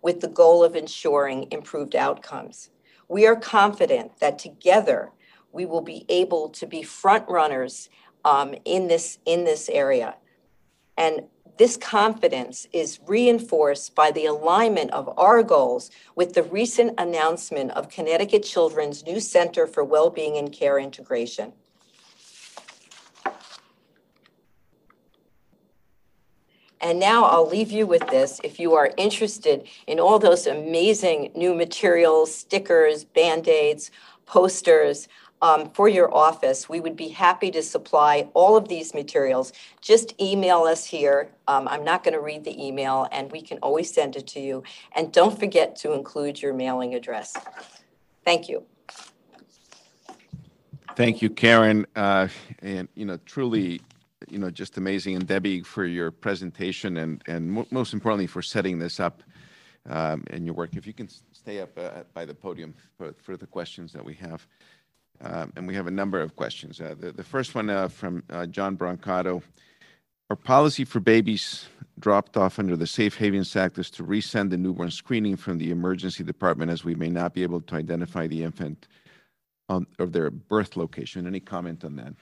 with 0.02 0.20
the 0.20 0.28
goal 0.28 0.62
of 0.62 0.76
ensuring 0.76 1.48
improved 1.50 1.96
outcomes. 1.96 2.70
We 3.08 3.26
are 3.26 3.36
confident 3.36 4.20
that 4.20 4.38
together 4.38 5.10
we 5.50 5.64
will 5.66 5.80
be 5.80 6.04
able 6.08 6.50
to 6.50 6.66
be 6.66 6.82
front 6.82 7.28
runners 7.28 7.88
um, 8.24 8.54
in 8.64 8.88
this 8.88 9.18
in 9.24 9.44
this 9.44 9.68
area, 9.68 10.16
and 10.96 11.22
this 11.58 11.76
confidence 11.76 12.66
is 12.72 13.00
reinforced 13.06 13.94
by 13.94 14.12
the 14.12 14.26
alignment 14.26 14.92
of 14.92 15.12
our 15.18 15.42
goals 15.42 15.90
with 16.14 16.34
the 16.34 16.42
recent 16.44 16.94
announcement 16.98 17.72
of 17.72 17.88
Connecticut 17.88 18.44
Children's 18.44 19.04
new 19.04 19.18
Center 19.18 19.66
for 19.66 19.82
Wellbeing 19.82 20.36
and 20.36 20.52
Care 20.52 20.78
Integration. 20.78 21.52
And 26.80 27.00
now 27.00 27.24
I'll 27.24 27.48
leave 27.48 27.70
you 27.70 27.86
with 27.86 28.06
this. 28.08 28.40
If 28.44 28.60
you 28.60 28.74
are 28.74 28.92
interested 28.96 29.66
in 29.86 29.98
all 29.98 30.18
those 30.18 30.46
amazing 30.46 31.32
new 31.34 31.54
materials, 31.54 32.34
stickers, 32.34 33.04
band 33.04 33.48
aids, 33.48 33.90
posters 34.26 35.08
um, 35.40 35.70
for 35.70 35.88
your 35.88 36.12
office, 36.14 36.68
we 36.68 36.80
would 36.80 36.96
be 36.96 37.08
happy 37.08 37.50
to 37.52 37.62
supply 37.62 38.28
all 38.34 38.56
of 38.56 38.68
these 38.68 38.94
materials. 38.94 39.52
Just 39.80 40.20
email 40.20 40.64
us 40.64 40.84
here. 40.84 41.30
Um, 41.46 41.66
I'm 41.68 41.84
not 41.84 42.04
going 42.04 42.14
to 42.14 42.20
read 42.20 42.44
the 42.44 42.64
email, 42.64 43.06
and 43.12 43.30
we 43.32 43.40
can 43.40 43.58
always 43.58 43.92
send 43.92 44.16
it 44.16 44.26
to 44.28 44.40
you. 44.40 44.62
And 44.94 45.12
don't 45.12 45.38
forget 45.38 45.76
to 45.76 45.92
include 45.92 46.42
your 46.42 46.54
mailing 46.54 46.94
address. 46.94 47.36
Thank 48.24 48.48
you. 48.48 48.64
Thank 50.96 51.22
you, 51.22 51.30
Karen. 51.30 51.86
Uh, 51.94 52.28
and, 52.60 52.88
you 52.96 53.04
know, 53.04 53.18
truly 53.24 53.80
you 54.30 54.38
know, 54.38 54.50
just 54.50 54.76
amazing. 54.76 55.16
And 55.16 55.26
Debbie, 55.26 55.62
for 55.62 55.84
your 55.84 56.10
presentation 56.10 56.96
and, 56.96 57.22
and 57.26 57.66
most 57.70 57.92
importantly, 57.92 58.26
for 58.26 58.42
setting 58.42 58.78
this 58.78 59.00
up 59.00 59.22
um, 59.88 60.24
in 60.30 60.44
your 60.44 60.54
work. 60.54 60.76
If 60.76 60.86
you 60.86 60.92
can 60.92 61.08
stay 61.32 61.60
up 61.60 61.76
uh, 61.78 62.02
by 62.14 62.24
the 62.24 62.34
podium 62.34 62.74
for, 62.96 63.14
for 63.22 63.36
the 63.36 63.46
questions 63.46 63.92
that 63.92 64.04
we 64.04 64.14
have. 64.14 64.46
Um, 65.20 65.52
and 65.56 65.66
we 65.66 65.74
have 65.74 65.86
a 65.86 65.90
number 65.90 66.20
of 66.20 66.36
questions. 66.36 66.80
Uh, 66.80 66.94
the, 66.98 67.10
the 67.10 67.24
first 67.24 67.54
one 67.54 67.70
uh, 67.70 67.88
from 67.88 68.22
uh, 68.30 68.46
John 68.46 68.76
Brancato. 68.76 69.42
Our 70.30 70.36
policy 70.36 70.84
for 70.84 71.00
babies 71.00 71.66
dropped 71.98 72.36
off 72.36 72.58
under 72.58 72.76
the 72.76 72.86
Safe 72.86 73.16
Havens 73.16 73.56
Act 73.56 73.78
is 73.78 73.90
to 73.92 74.04
resend 74.04 74.50
the 74.50 74.58
newborn 74.58 74.90
screening 74.90 75.36
from 75.36 75.58
the 75.58 75.70
emergency 75.70 76.22
department 76.22 76.70
as 76.70 76.84
we 76.84 76.94
may 76.94 77.08
not 77.08 77.34
be 77.34 77.42
able 77.42 77.60
to 77.62 77.74
identify 77.74 78.26
the 78.26 78.44
infant 78.44 78.86
um, 79.68 79.86
of 79.98 80.12
their 80.12 80.30
birth 80.30 80.76
location. 80.76 81.26
Any 81.26 81.40
comment 81.40 81.84
on 81.84 81.96
that? 81.96 82.14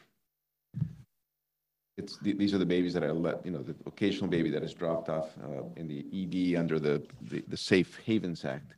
It's, 1.97 2.19
these 2.19 2.53
are 2.53 2.59
the 2.59 2.67
babies 2.67 2.93
that 2.95 3.03
are 3.03 3.13
let, 3.13 3.45
you 3.45 3.53
know, 3.53 3.63
the 3.63 3.75
occasional 3.87 4.29
baby 4.29 4.51
that 4.51 4.63
is 4.63 4.75
dropped 4.75 5.09
off 5.09 5.31
uh, 5.43 5.63
in 5.77 5.89
the 5.89 6.05
ED 6.13 6.59
under 6.59 6.79
the, 6.79 7.03
the, 7.23 7.43
the 7.49 7.57
Safe 7.57 7.99
Havens 8.05 8.45
Act. 8.45 8.75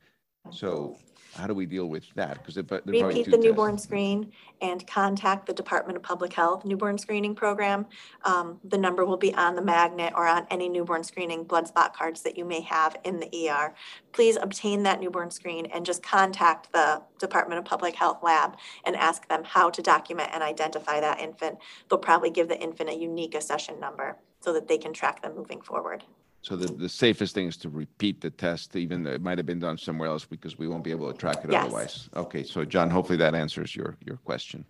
So 0.51 0.97
how 1.35 1.47
do 1.47 1.55
we 1.55 1.67
deal 1.67 1.87
with 1.87 2.05
that? 2.15 2.35
Because 2.39 2.55
they're 2.55 2.65
Repeat 2.65 3.27
the 3.27 3.33
tests. 3.33 3.45
newborn 3.45 3.79
screen 3.79 4.33
and 4.61 4.87
contact 4.87 5.47
the 5.47 5.53
Department 5.53 5.97
of 5.97 6.03
Public 6.03 6.33
Health 6.33 6.65
newborn 6.65 6.99
screening 6.99 7.35
program. 7.35 7.87
Um, 8.25 8.59
The 8.65 8.79
number 8.79 9.05
will 9.05 9.17
be 9.17 9.35
on 9.35 9.55
the 9.55 9.63
magnet 9.63 10.13
or 10.17 10.27
on 10.27 10.47
any 10.51 10.69
newborn 10.69 11.05
screening 11.05 11.45
blood 11.45 11.69
spot 11.69 11.95
cards 11.95 12.23
that 12.23 12.37
you 12.37 12.45
may 12.45 12.61
have 12.63 12.97
in 13.05 13.21
the 13.21 13.51
ER. 13.51 13.75
Please 14.13 14.37
obtain 14.37 14.83
that 14.85 15.01
newborn 15.01 15.31
screen 15.31 15.67
and 15.67 15.85
just 15.85 16.03
contact 16.03 16.73
the 16.73 17.03
Department 17.19 17.59
of 17.59 17.65
Public 17.65 17.95
Health 17.95 18.19
lab 18.23 18.57
and 18.85 18.97
ask 18.97 19.29
them 19.29 19.45
how 19.45 19.71
to 19.71 19.83
document 19.83 20.31
and 20.33 20.43
identify 20.43 21.01
that 21.01 21.21
infant. 21.21 21.59
They'll 21.89 21.99
probably 21.99 22.31
give 22.31 22.49
the 22.49 22.59
infant 22.59 22.91
a 22.91 22.95
unique 22.95 23.35
accession 23.35 23.79
number 23.79 24.17
so 24.41 24.53
that 24.53 24.69
they 24.69 24.79
can 24.79 24.93
track 24.93 25.23
them 25.23 25.35
moving 25.37 25.61
forward. 25.61 26.05
So 26.49 26.57
the, 26.57 26.73
the 26.73 26.89
safest 26.89 27.35
thing 27.35 27.47
is 27.47 27.59
to 27.59 27.69
repeat 27.69 28.23
the 28.23 28.31
test, 28.31 28.75
even 28.75 29.03
though 29.03 29.11
it 29.11 29.21
might 29.21 29.37
have 29.37 29.45
been 29.45 29.59
done 29.59 29.77
somewhere 29.77 30.09
else 30.09 30.25
because 30.25 30.57
we 30.59 30.67
won't 30.67 30.83
be 30.83 30.91
able 30.91 31.13
to 31.13 31.19
track 31.19 31.45
it 31.45 31.51
Yes. 31.53 31.67
otherwise. 31.67 32.09
Okay, 32.17 32.43
so 32.43 32.65
John, 32.65 32.89
hopefully 32.89 33.19
that 33.19 33.35
answers 33.35 33.77
your, 33.77 33.99
your 34.03 34.17
question. 34.17 34.65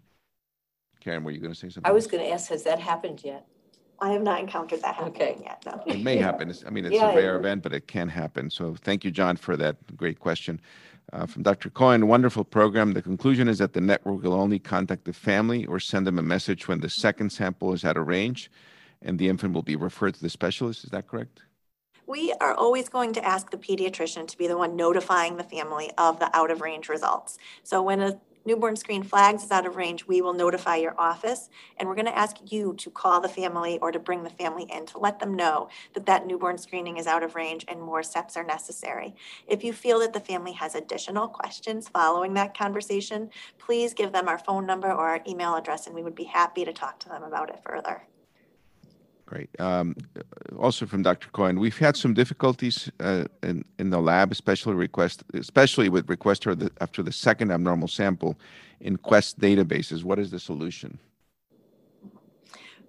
Karen, 0.99 1.23
were 1.23 1.31
you 1.31 1.39
going 1.39 1.53
to 1.53 1.59
say 1.59 1.69
something? 1.69 1.89
I 1.89 1.93
was 1.93 2.07
else? 2.07 2.11
going 2.11 2.25
to 2.25 2.31
ask, 2.33 2.49
has 2.51 2.65
that 2.65 2.81
happened 2.81 3.23
yet? 3.23 3.47
I 4.01 4.11
have 4.11 4.23
not 4.23 4.41
encountered 4.41 4.83
that 4.83 4.99
Okay. 5.01 5.27
happening 5.27 5.45
yet, 5.45 5.63
no. 5.67 5.81
It 5.87 6.03
may 6.03 6.17
happen. 6.17 6.51
It's- 6.51 6.65
I 6.67 6.71
mean, 6.71 6.85
it's 6.85 6.97
Yeah, 6.97 7.13
a 7.13 7.15
rare 7.15 7.37
it- 7.37 7.41
event, 7.41 7.63
but 7.63 7.73
it 7.73 7.87
can 7.87 8.09
happen. 8.09 8.51
So 8.51 8.75
thank 8.83 9.05
you, 9.05 9.13
John, 9.13 9.37
for 9.37 9.57
that 9.57 9.77
great 9.97 10.19
question. 10.19 10.61
Uh, 11.13 11.27
From 11.27 11.45
Dr. 11.45 11.71
Cohen, 11.71 12.09
wonderful 12.09 12.43
program. 12.43 12.93
The 12.93 13.03
conclusion 13.03 13.47
is 13.47 13.59
that 13.59 13.73
the 13.73 13.81
network 13.81 14.25
will 14.25 14.35
only 14.35 14.59
contact 14.59 15.05
the 15.05 15.13
family 15.13 15.65
or 15.67 15.79
send 15.79 16.09
them 16.09 16.19
a 16.19 16.23
message 16.25 16.67
when 16.67 16.81
the 16.81 16.91
second 16.91 17.31
sample 17.31 17.73
is 17.73 17.85
out 17.85 17.97
of 17.97 18.09
range, 18.09 18.51
and 19.01 19.17
the 19.17 19.29
infant 19.29 19.55
will 19.55 19.63
be 19.63 19.77
referred 19.77 20.15
to 20.15 20.21
the 20.21 20.29
specialist. 20.29 20.83
Is 20.83 20.91
that 20.91 21.07
correct? 21.07 21.43
We 22.09 22.33
are 22.41 22.55
always 22.55 22.89
going 22.89 23.13
to 23.13 23.25
ask 23.25 23.51
the 23.51 23.59
pediatrician 23.59 24.27
to 24.29 24.39
be 24.39 24.47
the 24.47 24.57
one 24.57 24.77
notifying 24.77 25.37
the 25.37 25.45
family 25.45 25.91
of 25.99 26.19
the 26.19 26.35
out 26.35 26.51
of 26.51 26.63
range 26.63 26.89
results. 26.89 27.37
So 27.65 27.83
when 27.83 28.01
a 28.01 28.19
newborn 28.47 28.77
screen 28.77 29.03
flags 29.03 29.45
is 29.45 29.51
out 29.51 29.67
of 29.67 29.77
range, 29.77 30.07
we 30.07 30.23
will 30.23 30.33
notify 30.33 30.77
your 30.77 30.99
office. 30.99 31.51
And 31.77 31.87
we're 31.87 31.97
going 31.97 32.07
to 32.07 32.17
ask 32.17 32.39
you 32.51 32.73
to 32.79 32.91
call 32.91 33.21
the 33.21 33.29
family 33.29 33.79
or 33.81 33.93
to 33.93 33.99
bring 33.99 34.23
the 34.23 34.31
family 34.31 34.65
in 34.73 34.87
to 34.87 34.99
let 34.99 35.19
them 35.19 35.35
know 35.35 35.69
that 35.93 36.07
that 36.07 36.27
newborn 36.27 36.57
screening 36.57 36.97
is 36.97 37.07
out 37.07 37.23
of 37.23 37.35
range 37.35 37.67
and 37.69 37.79
more 37.79 38.03
steps 38.03 38.39
are 38.39 38.45
necessary. 38.45 39.15
If 39.47 39.63
you 39.63 39.75
feel 39.75 39.99
that 39.99 40.15
the 40.15 40.21
family 40.21 40.53
has 40.53 40.75
additional 40.75 41.29
questions 41.29 41.91
following 41.91 42.33
that 42.35 42.57
conversation, 42.57 43.29
please 43.59 43.93
give 43.93 44.13
them 44.13 44.29
our 44.29 44.39
phone 44.39 44.65
number 44.65 44.91
or 44.91 45.09
our 45.09 45.21
email 45.29 45.57
address 45.57 45.87
and 45.87 45.95
we 45.95 46.03
would 46.03 46.15
be 46.15 46.25
happy 46.25 46.65
to 46.65 46.73
talk 46.73 47.01
to 47.01 47.11
them 47.11 47.23
about 47.23 47.51
it 47.51 47.61
further. 47.63 48.05
Great. 49.29 49.51
Um, 49.61 49.95
Also 50.59 50.87
from 50.87 51.03
Dr. 51.03 51.29
Cohen, 51.33 51.61
we've 51.61 51.77
had 51.87 51.97
some 51.97 52.15
difficulties 52.15 52.91
uh, 53.01 53.25
in, 53.43 53.63
in 53.79 53.91
the 53.91 54.01
lab, 54.01 54.33
especially 54.33 54.75
request, 54.75 55.23
especially 55.35 55.91
with 55.91 56.09
request 56.09 56.47
after 56.81 57.03
the 57.03 57.13
second 57.13 57.51
abnormal 57.51 57.89
sample 57.89 58.35
in 58.81 58.97
Quest 58.97 59.39
databases. 59.39 60.03
What 60.03 60.19
is 60.19 60.31
the 60.31 60.39
solution? 60.39 60.99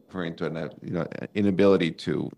Referring 0.08 0.36
to 0.38 0.46
an, 0.46 0.56
you 0.82 0.94
know, 0.94 1.06
inability 1.36 1.92
to, 2.06 2.32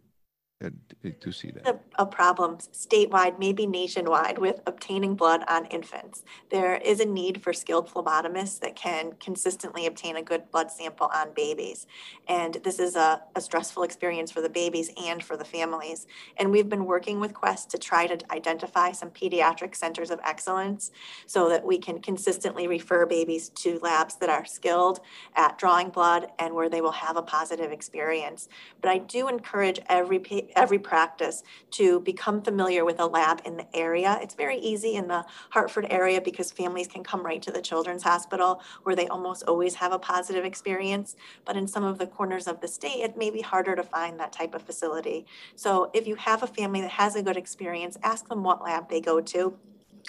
to 1.22 1.32
see 1.32 1.52
that. 1.52 1.68
a, 1.98 2.04
a 2.04 2.06
problem 2.06 2.58
statewide, 2.58 3.40
maybe 3.40 3.66
nationwide, 3.66 4.38
with 4.38 4.62
obtaining 4.68 5.16
blood 5.16 5.44
on 5.48 5.66
infants. 5.66 6.24
There 6.50 6.76
is 6.76 7.00
a 7.00 7.06
need 7.06 7.42
for 7.42 7.54
skilled 7.54 7.90
phlebotomists 7.90 8.60
that 8.60 8.76
can 8.76 9.14
consistently 9.20 9.88
obtain 9.88 10.18
a 10.18 10.22
good 10.22 10.50
blood 10.52 10.72
sample 10.72 11.10
on 11.14 11.34
babies. 11.34 11.88
And 12.28 12.56
this 12.64 12.80
is 12.80 12.96
a, 12.96 13.22
a 13.36 13.42
stressful 13.42 13.84
experience 13.84 14.32
for 14.32 14.42
the 14.42 14.50
babies 14.50 14.92
and 15.04 15.24
for 15.24 15.36
the 15.36 15.46
families. 15.46 16.08
And 16.38 16.52
we've 16.52 16.70
been 16.70 16.86
working 16.86 17.20
with 17.20 17.34
Quest 17.34 17.72
to 17.72 17.78
try 17.78 18.08
to 18.08 18.18
identify 18.32 18.92
some 18.92 19.10
pediatric 19.10 19.76
centers 19.76 20.12
of 20.12 20.20
excellence 20.24 20.92
so 21.26 21.50
that 21.50 21.66
we 21.66 21.78
can 21.78 22.00
consistently 22.02 22.68
refer 22.68 23.06
babies 23.06 23.50
to 23.50 23.80
labs 23.80 24.16
that 24.16 24.30
are 24.30 24.46
skilled 24.46 25.00
at 25.36 25.58
drawing 25.58 25.90
blood 25.90 26.28
and 26.40 26.54
where 26.54 26.70
they 26.70 26.82
will 26.82 26.92
have 26.92 27.18
a 27.18 27.22
positive 27.22 27.72
experience. 27.72 28.48
But 28.82 28.92
I 28.92 28.98
do 29.00 29.28
encourage 29.28 29.80
every, 29.90 30.20
pa- 30.20 30.51
every 30.56 30.80
practice 30.80 31.44
to 31.72 32.00
become 32.02 32.42
familiar 32.42 32.86
with 32.86 33.00
a 33.00 33.06
lab 33.06 33.42
in 33.46 33.58
the 33.58 33.68
area. 33.76 34.20
It's 34.22 34.36
very 34.36 34.58
easy 34.58 34.96
in 34.96 35.08
the 35.08 35.26
Hartford 35.50 35.88
area 35.90 36.22
because 36.22 36.52
families 36.52 36.88
can 36.88 37.04
come 37.04 37.26
right 37.26 37.42
to 37.42 37.52
the 37.52 37.62
Children's 37.62 38.04
Hospital 38.04 38.62
where 38.84 38.96
they 38.96 39.08
almost 39.08 39.44
always 39.48 39.76
have 39.76 39.92
a 39.92 40.00
positive 40.00 40.46
experience. 40.46 41.16
But 41.46 41.58
in 41.58 41.68
some 41.68 41.84
of 41.84 41.98
the 41.98 42.08
corners 42.08 42.48
of 42.48 42.62
the 42.62 42.68
state, 42.68 43.02
it 43.02 43.18
may 43.18 43.30
be 43.30 43.42
harder 43.42 43.76
to 43.76 43.84
find 43.84 44.20
that 44.20 44.34
type 44.34 44.54
of 44.56 44.62
facility. 44.62 45.26
So 45.56 45.90
if 45.94 46.08
you 46.08 46.16
have 46.16 46.44
a 46.44 46.48
family 46.48 46.82
that 46.82 46.92
has 46.92 47.16
a 47.16 47.24
good 47.24 47.38
experience, 47.38 47.98
ask 48.04 48.28
them 48.28 48.44
what 48.44 48.64
lab 48.64 48.90
they 48.90 49.02
go 49.02 49.22
to 49.22 49.58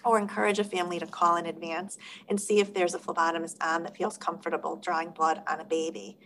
or 0.04 0.18
encourage 0.18 0.58
a 0.58 0.64
family 0.64 0.98
to 0.98 1.06
call 1.06 1.36
in 1.36 1.46
advance 1.46 1.98
and 2.28 2.40
see 2.40 2.60
if 2.60 2.74
there's 2.74 2.94
a 2.94 2.98
phlebotomist 2.98 3.56
on 3.60 3.82
that 3.82 3.96
feels 3.96 4.16
comfortable 4.16 4.76
drawing 4.76 5.10
blood 5.10 5.42
on 5.46 5.60
a 5.60 5.64
baby. 5.64 6.18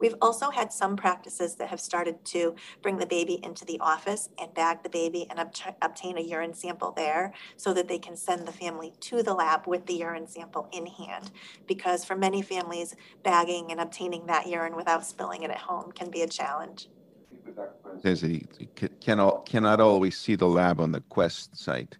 We've 0.00 0.14
also 0.22 0.50
had 0.50 0.72
some 0.72 0.96
practices 0.96 1.56
that 1.56 1.68
have 1.68 1.80
started 1.80 2.24
to 2.26 2.54
bring 2.82 2.96
the 2.96 3.06
baby 3.06 3.38
into 3.42 3.64
the 3.64 3.78
office 3.80 4.30
and 4.40 4.52
bag 4.54 4.82
the 4.82 4.88
baby 4.88 5.26
and 5.28 5.38
obta- 5.38 5.74
obtain 5.82 6.16
a 6.16 6.22
urine 6.22 6.54
sample 6.54 6.92
there 6.92 7.32
so 7.56 7.74
that 7.74 7.86
they 7.86 7.98
can 7.98 8.16
send 8.16 8.48
the 8.48 8.52
family 8.52 8.92
to 9.00 9.22
the 9.22 9.34
lab 9.34 9.66
with 9.66 9.86
the 9.86 9.94
urine 9.94 10.26
sample 10.26 10.68
in 10.72 10.86
hand. 10.86 11.30
Because 11.66 12.04
for 12.04 12.16
many 12.16 12.40
families, 12.40 12.96
bagging 13.22 13.70
and 13.70 13.80
obtaining 13.80 14.26
that 14.26 14.46
urine 14.48 14.74
without 14.74 15.04
spilling 15.04 15.42
it 15.42 15.50
at 15.50 15.58
home 15.58 15.92
can 15.92 16.10
be 16.10 16.22
a 16.22 16.26
challenge. 16.28 16.88
Says 18.02 18.22
he 18.22 18.46
he 18.58 18.66
cannot, 19.00 19.46
cannot 19.46 19.80
always 19.80 20.18
see 20.18 20.34
the 20.34 20.46
lab 20.46 20.80
on 20.80 20.92
the 20.92 21.00
Quest 21.10 21.56
site. 21.56 21.98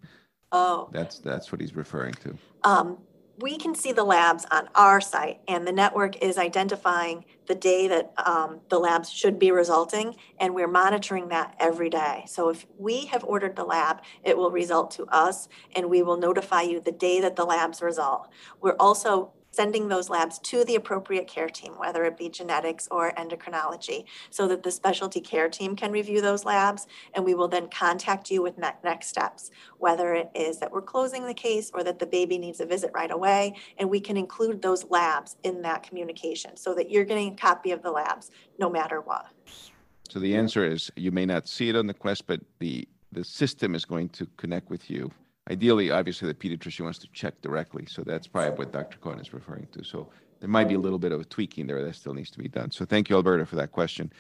Oh, 0.53 0.89
That's, 0.93 1.19
that's 1.19 1.53
what 1.53 1.61
he's 1.61 1.77
referring 1.77 2.15
to. 2.15 2.37
um, 2.65 2.99
we 3.41 3.57
can 3.57 3.75
see 3.75 3.93
the 3.93 4.05
labs 4.05 4.47
on 4.51 4.69
our 4.75 5.01
site 5.01 5.41
and 5.49 5.67
the 5.67 5.73
network 5.73 6.17
is 6.23 6.39
identifying 6.39 7.25
the 7.47 7.55
day 7.55 7.89
that, 7.89 8.13
um, 8.25 8.61
the 8.69 8.79
labs 8.79 9.11
should 9.11 9.39
be 9.39 9.51
resulting 9.51 10.15
and 10.39 10.55
we're 10.55 10.69
monitoring 10.69 11.29
that 11.29 11.55
every 11.59 11.91
day. 11.91 12.25
So 12.27 12.49
if 12.49 12.67
we 12.79 13.07
have 13.07 13.25
ordered 13.25 13.57
the 13.57 13.65
lab, 13.65 14.03
it 14.25 14.37
will 14.37 14.51
result 14.51 14.91
to 14.93 15.05
us 15.07 15.49
and 15.75 15.89
we 15.89 16.03
will 16.03 16.17
notify 16.17 16.63
you 16.63 16.81
the 16.81 16.93
day 16.93 17.21
that 17.21 17.37
the 17.37 17.45
labs 17.45 17.83
result. 17.83 18.29
We're 18.61 18.77
also 18.79 19.33
sending 19.51 19.89
those 19.89 20.09
labs 20.09 20.39
to 20.41 20.65
the 20.65 20.77
appropriate 20.77 21.27
care 21.27 21.49
team, 21.49 21.75
whether 21.79 22.05
it 22.05 22.17
be 22.17 22.29
genetics 22.29 22.89
or 22.91 23.13
endocrinology, 23.13 24.05
so 24.31 24.47
that 24.49 24.63
the 24.63 24.71
specialty 24.71 25.21
care 25.21 25.49
team 25.49 25.77
can 25.77 25.93
review 25.93 26.21
those 26.21 26.45
labs 26.45 26.87
and 27.15 27.25
we 27.25 27.35
will 27.35 27.49
then 27.49 27.69
contact 27.69 28.31
you 28.31 28.43
with 28.43 28.59
next 28.59 29.09
steps 29.09 29.51
whether 29.79 30.15
it 30.15 30.31
is 30.35 30.59
that 30.59 30.71
we're 30.71 30.83
closing 30.83 31.27
the 31.27 31.35
case 31.35 31.71
or 31.75 31.83
that 31.83 31.99
the 31.99 32.07
baby 32.07 32.39
needs 32.39 32.61
a 32.61 32.67
visit 32.67 32.91
right 32.95 33.11
away. 33.11 33.55
And 33.79 33.89
we 33.91 34.01
can 34.01 34.17
include 34.17 34.63
those 34.63 34.85
labs 34.91 35.37
in 35.43 35.63
that 35.63 35.83
communication 35.83 36.57
so 36.57 36.75
that 36.75 36.91
you're 36.91 37.05
getting 37.05 37.33
a 37.33 37.37
copy 37.37 37.73
of 37.73 37.83
the 37.83 37.91
labs 37.91 38.31
no 38.59 38.71
matter 38.71 39.01
what. 39.01 39.27
So 40.09 40.19
the 40.19 40.35
answer 40.37 40.65
is 40.65 40.91
you 40.97 41.11
may 41.11 41.27
not 41.27 41.49
see 41.49 41.69
it 41.69 41.77
on 41.77 41.87
the 41.87 41.95
Quest, 41.95 42.27
but 42.27 42.41
the, 42.59 42.87
the 43.13 43.25
system 43.25 43.75
is 43.75 43.85
going 43.85 44.09
to 44.11 44.27
connect 44.37 44.71
with 44.71 44.91
you. 44.91 45.11
Ideally, 45.51 45.91
obviously, 45.91 46.29
the 46.29 46.35
pediatrician 46.35 46.85
wants 46.85 47.01
to 47.01 47.09
check 47.13 47.41
directly. 47.43 47.85
So 47.87 48.03
that's 48.03 48.29
probably 48.29 48.57
what 48.57 48.73
Dr. 48.73 48.99
Cohen 48.99 49.19
is 49.19 49.33
referring 49.35 49.67
to. 49.73 49.83
So 49.83 50.09
there 50.39 50.49
might 50.49 50.69
be 50.69 50.75
a 50.75 50.79
little 50.79 50.99
bit 50.99 51.11
of 51.11 51.21
a 51.21 51.25
tweaking 51.25 51.67
there 51.67 51.85
that 51.85 51.97
still 51.97 52.15
needs 52.15 52.31
to 52.31 52.39
be 52.39 52.47
done. 52.47 52.71
So 52.71 52.85
thank 52.85 53.11
you, 53.11 53.17
Alberta, 53.17 53.45
for 53.45 53.57
that 53.57 53.73
question. 53.73 54.13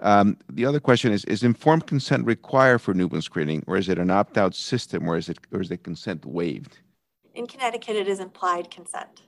Um, 0.00 0.38
the 0.50 0.64
other 0.64 0.80
question 0.80 1.12
is, 1.12 1.26
is 1.26 1.42
informed 1.42 1.86
consent 1.86 2.24
required 2.26 2.80
for 2.80 2.94
newborn 2.94 3.20
screening 3.20 3.62
or 3.66 3.76
is 3.76 3.90
it 3.90 3.98
an 3.98 4.10
opt-out 4.10 4.54
system 4.54 5.06
or 5.06 5.18
is 5.18 5.28
it, 5.28 5.38
or 5.52 5.60
is 5.60 5.68
the 5.68 5.76
consent 5.76 6.24
waived? 6.24 6.78
In 7.34 7.46
Connecticut, 7.46 7.94
it 7.96 8.08
is 8.08 8.18
implied 8.18 8.70
consent. 8.70 9.22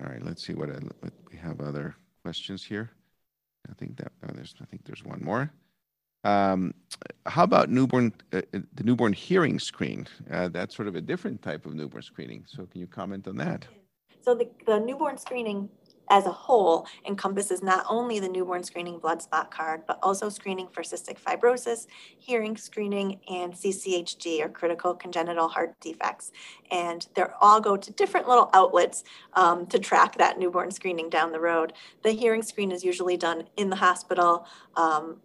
All 0.00 0.08
right, 0.08 0.24
let's 0.24 0.46
see 0.46 0.54
what, 0.54 0.70
I- 0.70 0.78
what 1.00 1.12
we 1.30 1.36
have 1.38 1.60
other 1.60 1.96
questions 2.22 2.64
here. 2.64 2.90
I 3.68 3.74
think 3.74 3.96
that, 3.96 4.12
oh, 4.24 4.32
there's, 4.34 4.54
I 4.60 4.64
think 4.66 4.84
there's 4.84 5.04
one 5.04 5.20
more. 5.22 5.52
Um, 6.24 6.74
how 7.26 7.44
about 7.44 7.68
newborn, 7.68 8.12
uh, 8.32 8.42
uh, 8.54 8.60
the 8.74 8.84
newborn 8.84 9.12
hearing 9.12 9.58
screen? 9.58 10.06
Uh, 10.30 10.48
that's 10.48 10.76
sort 10.76 10.88
of 10.88 10.94
a 10.94 11.00
different 11.00 11.42
type 11.42 11.66
of 11.66 11.74
newborn 11.74 12.02
screening. 12.02 12.44
So 12.46 12.66
can 12.66 12.80
you 12.80 12.86
comment 12.86 13.26
on 13.26 13.36
that? 13.38 13.66
So 14.20 14.34
the, 14.34 14.48
the 14.66 14.78
newborn 14.78 15.18
screening 15.18 15.68
as 16.12 16.26
a 16.26 16.30
whole 16.30 16.86
encompasses 17.06 17.62
not 17.62 17.86
only 17.88 18.20
the 18.20 18.28
newborn 18.28 18.62
screening 18.62 18.98
blood 18.98 19.22
spot 19.22 19.50
card, 19.50 19.82
but 19.86 19.98
also 20.02 20.28
screening 20.28 20.68
for 20.68 20.82
cystic 20.82 21.18
fibrosis, 21.18 21.86
hearing 22.18 22.54
screening, 22.54 23.18
and 23.30 23.54
CCHD 23.54 24.44
or 24.44 24.50
critical 24.50 24.94
congenital 24.94 25.48
heart 25.48 25.74
defects. 25.80 26.30
And 26.70 27.08
they're 27.14 27.34
all 27.40 27.62
go 27.62 27.78
to 27.78 27.92
different 27.92 28.28
little 28.28 28.50
outlets 28.52 29.04
um, 29.32 29.66
to 29.68 29.78
track 29.78 30.18
that 30.18 30.38
newborn 30.38 30.70
screening 30.70 31.08
down 31.08 31.32
the 31.32 31.40
road. 31.40 31.72
The 32.02 32.12
hearing 32.12 32.42
screen 32.42 32.72
is 32.72 32.84
usually 32.84 33.16
done 33.16 33.44
in 33.56 33.70
the 33.70 33.76
hospital 33.76 34.46
um, 34.76 35.16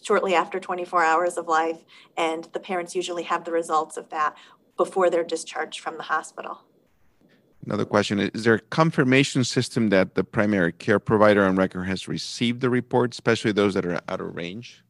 shortly 0.00 0.36
after 0.36 0.60
24 0.60 1.02
hours 1.02 1.36
of 1.36 1.48
life, 1.48 1.84
and 2.16 2.44
the 2.52 2.60
parents 2.60 2.94
usually 2.94 3.24
have 3.24 3.44
the 3.44 3.52
results 3.52 3.96
of 3.96 4.10
that 4.10 4.36
before 4.76 5.10
they're 5.10 5.24
discharged 5.24 5.80
from 5.80 5.96
the 5.96 6.04
hospital. 6.04 6.60
Another 7.66 7.84
question, 7.84 8.20
is 8.20 8.44
there 8.44 8.54
a 8.54 8.60
confirmation 8.60 9.42
system 9.42 9.88
that 9.88 10.14
the 10.14 10.22
primary 10.22 10.72
care 10.72 11.00
provider 11.00 11.44
on 11.44 11.56
record 11.56 11.84
has 11.84 12.06
received 12.06 12.60
the 12.60 12.70
report, 12.70 13.12
especially 13.12 13.50
those 13.50 13.74
that 13.74 13.84
are 13.84 14.00
out 14.08 14.20
of 14.20 14.36
range? 14.36 14.84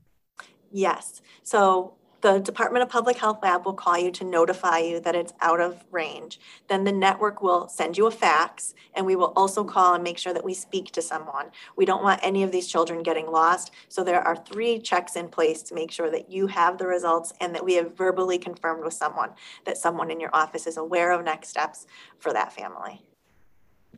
Yes, 0.70 1.22
so 1.42 1.94
the 2.32 2.40
Department 2.40 2.82
of 2.82 2.88
Public 2.88 3.18
Health 3.18 3.38
lab 3.40 3.64
will 3.64 3.72
call 3.72 3.96
you 3.96 4.10
to 4.10 4.24
notify 4.24 4.78
you 4.78 4.98
that 5.00 5.14
it's 5.14 5.32
out 5.40 5.60
of 5.60 5.84
range. 5.92 6.40
Then 6.66 6.82
the 6.82 6.90
network 6.90 7.40
will 7.40 7.68
send 7.68 7.96
you 7.96 8.08
a 8.08 8.10
fax, 8.10 8.74
and 8.94 9.06
we 9.06 9.14
will 9.14 9.32
also 9.36 9.62
call 9.62 9.94
and 9.94 10.02
make 10.02 10.18
sure 10.18 10.34
that 10.34 10.44
we 10.44 10.52
speak 10.52 10.90
to 10.92 11.02
someone. 11.02 11.50
We 11.76 11.84
don't 11.84 12.02
want 12.02 12.20
any 12.24 12.42
of 12.42 12.50
these 12.50 12.66
children 12.66 13.04
getting 13.04 13.30
lost, 13.30 13.70
so 13.88 14.02
there 14.02 14.20
are 14.20 14.34
three 14.34 14.80
checks 14.80 15.14
in 15.14 15.28
place 15.28 15.62
to 15.64 15.74
make 15.74 15.92
sure 15.92 16.10
that 16.10 16.28
you 16.28 16.48
have 16.48 16.78
the 16.78 16.86
results 16.88 17.32
and 17.40 17.54
that 17.54 17.64
we 17.64 17.74
have 17.74 17.96
verbally 17.96 18.38
confirmed 18.38 18.82
with 18.82 18.94
someone 18.94 19.30
that 19.64 19.78
someone 19.78 20.10
in 20.10 20.18
your 20.18 20.34
office 20.34 20.66
is 20.66 20.76
aware 20.76 21.12
of 21.12 21.24
next 21.24 21.48
steps 21.48 21.86
for 22.18 22.32
that 22.32 22.52
family. 22.52 23.02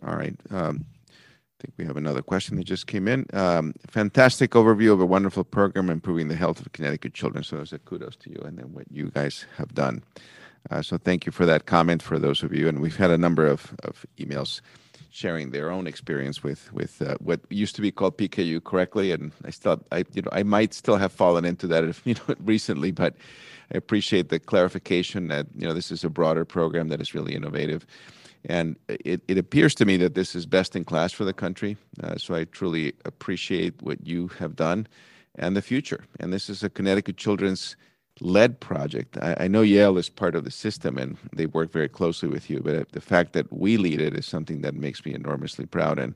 All 0.06 0.14
right. 0.14 0.36
Um, 0.50 0.84
I 1.58 1.66
think 1.66 1.74
we 1.76 1.84
have 1.86 1.96
another 1.96 2.22
question 2.22 2.56
that 2.56 2.64
just 2.64 2.86
came 2.86 3.08
in. 3.08 3.26
Um, 3.32 3.74
fantastic 3.88 4.52
overview 4.52 4.92
of 4.92 5.00
a 5.00 5.06
wonderful 5.06 5.42
program 5.42 5.90
improving 5.90 6.28
the 6.28 6.36
health 6.36 6.60
of 6.60 6.72
Connecticut 6.72 7.14
children. 7.14 7.42
So 7.42 7.56
a 7.58 7.78
kudos 7.78 8.14
to 8.16 8.30
you 8.30 8.40
and 8.44 8.58
then 8.58 8.72
what 8.72 8.84
you 8.92 9.10
guys 9.10 9.44
have 9.56 9.74
done. 9.74 10.04
Uh, 10.70 10.82
so 10.82 10.98
thank 10.98 11.26
you 11.26 11.32
for 11.32 11.46
that 11.46 11.66
comment 11.66 12.00
for 12.00 12.20
those 12.20 12.44
of 12.44 12.54
you. 12.54 12.68
And 12.68 12.80
we've 12.80 12.96
had 12.96 13.10
a 13.10 13.18
number 13.18 13.44
of, 13.44 13.74
of 13.82 14.06
emails 14.18 14.60
sharing 15.10 15.50
their 15.50 15.68
own 15.68 15.88
experience 15.88 16.44
with 16.44 16.72
with 16.72 17.02
uh, 17.02 17.16
what 17.18 17.40
used 17.50 17.74
to 17.74 17.82
be 17.82 17.90
called 17.90 18.16
PKU 18.18 18.62
correctly. 18.62 19.10
And 19.10 19.32
I 19.44 19.50
still, 19.50 19.80
I 19.90 20.04
you 20.12 20.22
know, 20.22 20.28
I 20.30 20.44
might 20.44 20.74
still 20.74 20.96
have 20.96 21.10
fallen 21.10 21.44
into 21.44 21.66
that 21.66 21.82
if, 21.82 22.02
you 22.06 22.14
know 22.14 22.36
recently, 22.44 22.92
but 22.92 23.16
I 23.74 23.78
appreciate 23.78 24.28
the 24.28 24.38
clarification 24.38 25.26
that 25.28 25.46
you 25.56 25.66
know 25.66 25.74
this 25.74 25.90
is 25.90 26.04
a 26.04 26.08
broader 26.08 26.44
program 26.44 26.88
that 26.88 27.00
is 27.00 27.14
really 27.14 27.34
innovative. 27.34 27.84
And 28.44 28.76
it, 28.88 29.22
it 29.28 29.38
appears 29.38 29.74
to 29.76 29.84
me 29.84 29.96
that 29.98 30.14
this 30.14 30.34
is 30.34 30.46
best 30.46 30.76
in 30.76 30.84
class 30.84 31.12
for 31.12 31.24
the 31.24 31.32
country. 31.32 31.76
Uh, 32.02 32.16
so 32.16 32.34
I 32.34 32.44
truly 32.44 32.94
appreciate 33.04 33.82
what 33.82 34.06
you 34.06 34.28
have 34.38 34.56
done 34.56 34.86
and 35.36 35.56
the 35.56 35.62
future. 35.62 36.04
And 36.20 36.32
this 36.32 36.48
is 36.48 36.62
a 36.62 36.70
Connecticut 36.70 37.16
Children's 37.16 37.76
led 38.20 38.60
project. 38.60 39.16
I, 39.18 39.36
I 39.40 39.48
know 39.48 39.62
Yale 39.62 39.98
is 39.98 40.08
part 40.08 40.34
of 40.34 40.44
the 40.44 40.50
system 40.50 40.98
and 40.98 41.16
they 41.32 41.46
work 41.46 41.72
very 41.72 41.88
closely 41.88 42.28
with 42.28 42.50
you, 42.50 42.60
but 42.60 42.90
the 42.92 43.00
fact 43.00 43.32
that 43.34 43.52
we 43.52 43.76
lead 43.76 44.00
it 44.00 44.14
is 44.14 44.26
something 44.26 44.62
that 44.62 44.74
makes 44.74 45.04
me 45.04 45.14
enormously 45.14 45.66
proud. 45.66 45.98
And 45.98 46.14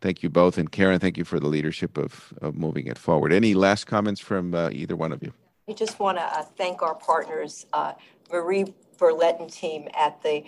thank 0.00 0.22
you 0.22 0.30
both. 0.30 0.58
And 0.58 0.70
Karen, 0.70 1.00
thank 1.00 1.16
you 1.16 1.24
for 1.24 1.40
the 1.40 1.48
leadership 1.48 1.96
of, 1.96 2.32
of 2.40 2.54
moving 2.56 2.86
it 2.86 2.98
forward. 2.98 3.32
Any 3.32 3.54
last 3.54 3.86
comments 3.86 4.20
from 4.20 4.54
uh, 4.54 4.70
either 4.70 4.96
one 4.96 5.12
of 5.12 5.22
you? 5.22 5.32
I 5.68 5.72
just 5.72 5.98
want 5.98 6.18
to 6.18 6.24
uh, 6.24 6.42
thank 6.42 6.82
our 6.82 6.94
partners, 6.94 7.66
uh, 7.72 7.94
Marie 8.30 8.74
and 9.00 9.52
team 9.52 9.88
at 9.98 10.22
the 10.22 10.44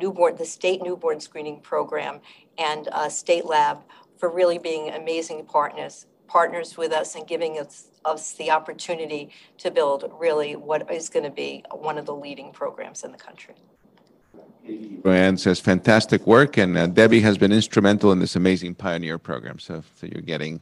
newborn, 0.00 0.36
the 0.36 0.44
state 0.44 0.82
newborn 0.82 1.20
screening 1.20 1.60
program 1.60 2.20
and 2.58 2.88
uh, 2.92 3.08
State 3.08 3.44
Lab 3.44 3.78
for 4.18 4.30
really 4.30 4.58
being 4.58 4.90
amazing 4.90 5.44
partners, 5.46 6.06
partners 6.28 6.76
with 6.76 6.92
us 6.92 7.14
and 7.14 7.26
giving 7.26 7.58
us, 7.58 7.88
us 8.04 8.32
the 8.34 8.50
opportunity 8.50 9.30
to 9.58 9.70
build 9.70 10.10
really 10.18 10.54
what 10.56 10.90
is 10.90 11.08
going 11.08 11.24
to 11.24 11.30
be 11.30 11.64
one 11.70 11.98
of 11.98 12.06
the 12.06 12.14
leading 12.14 12.52
programs 12.52 13.02
in 13.04 13.12
the 13.12 13.18
country. 13.18 13.54
Roanne 15.02 15.38
says 15.38 15.58
fantastic 15.58 16.24
work, 16.26 16.56
and 16.56 16.78
uh, 16.78 16.86
Debbie 16.86 17.20
has 17.20 17.36
been 17.36 17.52
instrumental 17.52 18.12
in 18.12 18.20
this 18.20 18.36
amazing 18.36 18.76
pioneer 18.76 19.18
program. 19.18 19.58
So, 19.58 19.82
so 19.96 20.06
you're 20.06 20.22
getting 20.22 20.60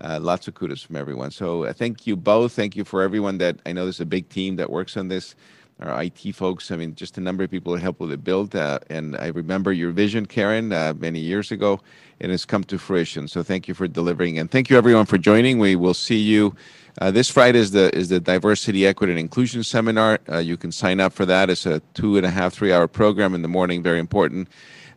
uh, 0.00 0.18
lots 0.20 0.48
of 0.48 0.54
kudos 0.54 0.82
from 0.82 0.96
everyone. 0.96 1.30
So 1.30 1.64
uh, 1.64 1.72
thank 1.72 2.06
you 2.06 2.16
both. 2.16 2.52
Thank 2.52 2.76
you 2.76 2.84
for 2.84 3.02
everyone 3.02 3.38
that 3.38 3.58
I 3.66 3.72
know 3.72 3.84
there's 3.84 4.00
a 4.00 4.06
big 4.06 4.28
team 4.28 4.56
that 4.56 4.70
works 4.70 4.96
on 4.96 5.08
this. 5.08 5.34
Our 5.82 6.04
IT 6.04 6.34
folks, 6.34 6.70
I 6.70 6.76
mean, 6.76 6.94
just 6.94 7.18
a 7.18 7.20
number 7.20 7.42
of 7.42 7.50
people 7.50 7.72
that 7.72 7.80
helped 7.80 8.00
with 8.00 8.10
the 8.10 8.16
build. 8.16 8.54
Uh, 8.54 8.78
and 8.88 9.16
I 9.16 9.28
remember 9.28 9.72
your 9.72 9.90
vision, 9.90 10.26
Karen, 10.26 10.72
uh, 10.72 10.94
many 10.96 11.18
years 11.18 11.50
ago, 11.50 11.80
and 12.20 12.30
it's 12.30 12.44
come 12.44 12.62
to 12.64 12.78
fruition. 12.78 13.26
So 13.26 13.42
thank 13.42 13.66
you 13.66 13.74
for 13.74 13.88
delivering, 13.88 14.38
and 14.38 14.50
thank 14.50 14.70
you 14.70 14.78
everyone 14.78 15.06
for 15.06 15.18
joining. 15.18 15.58
We 15.58 15.74
will 15.74 15.94
see 15.94 16.18
you. 16.18 16.54
Uh, 17.00 17.10
this 17.10 17.28
Friday 17.28 17.58
is 17.58 17.72
the 17.72 17.94
is 17.96 18.10
the 18.10 18.20
Diversity, 18.20 18.86
Equity, 18.86 19.12
and 19.12 19.18
Inclusion 19.18 19.64
Seminar. 19.64 20.20
Uh, 20.28 20.38
you 20.38 20.56
can 20.56 20.70
sign 20.70 21.00
up 21.00 21.12
for 21.12 21.26
that. 21.26 21.50
It's 21.50 21.66
a 21.66 21.80
two 21.94 22.16
and 22.16 22.26
a 22.26 22.30
half, 22.30 22.52
three 22.52 22.72
hour 22.72 22.86
program 22.86 23.34
in 23.34 23.42
the 23.42 23.48
morning. 23.48 23.82
Very 23.82 23.98
important. 23.98 24.48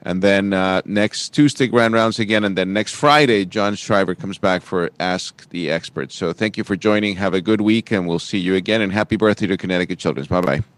And 0.05 0.21
then 0.21 0.53
uh, 0.53 0.83
next 0.85 1.29
Tuesday, 1.29 1.65
Grand 1.65 1.95
Rounds 1.95 2.19
again. 2.19 2.43
And 2.43 2.55
then 2.55 2.73
next 2.73 2.93
Friday, 2.93 3.43
John 3.43 3.73
Shriver 3.73 4.13
comes 4.13 4.37
back 4.37 4.61
for 4.61 4.91
Ask 4.99 5.49
the 5.49 5.71
Experts. 5.71 6.13
So 6.15 6.31
thank 6.31 6.57
you 6.57 6.63
for 6.63 6.75
joining. 6.75 7.15
Have 7.15 7.33
a 7.33 7.41
good 7.41 7.61
week, 7.61 7.91
and 7.91 8.07
we'll 8.07 8.19
see 8.19 8.37
you 8.37 8.53
again. 8.53 8.81
And 8.81 8.93
happy 8.93 9.15
birthday 9.15 9.47
to 9.47 9.57
Connecticut 9.57 9.97
Children's. 9.97 10.27
Bye 10.27 10.41
bye. 10.41 10.74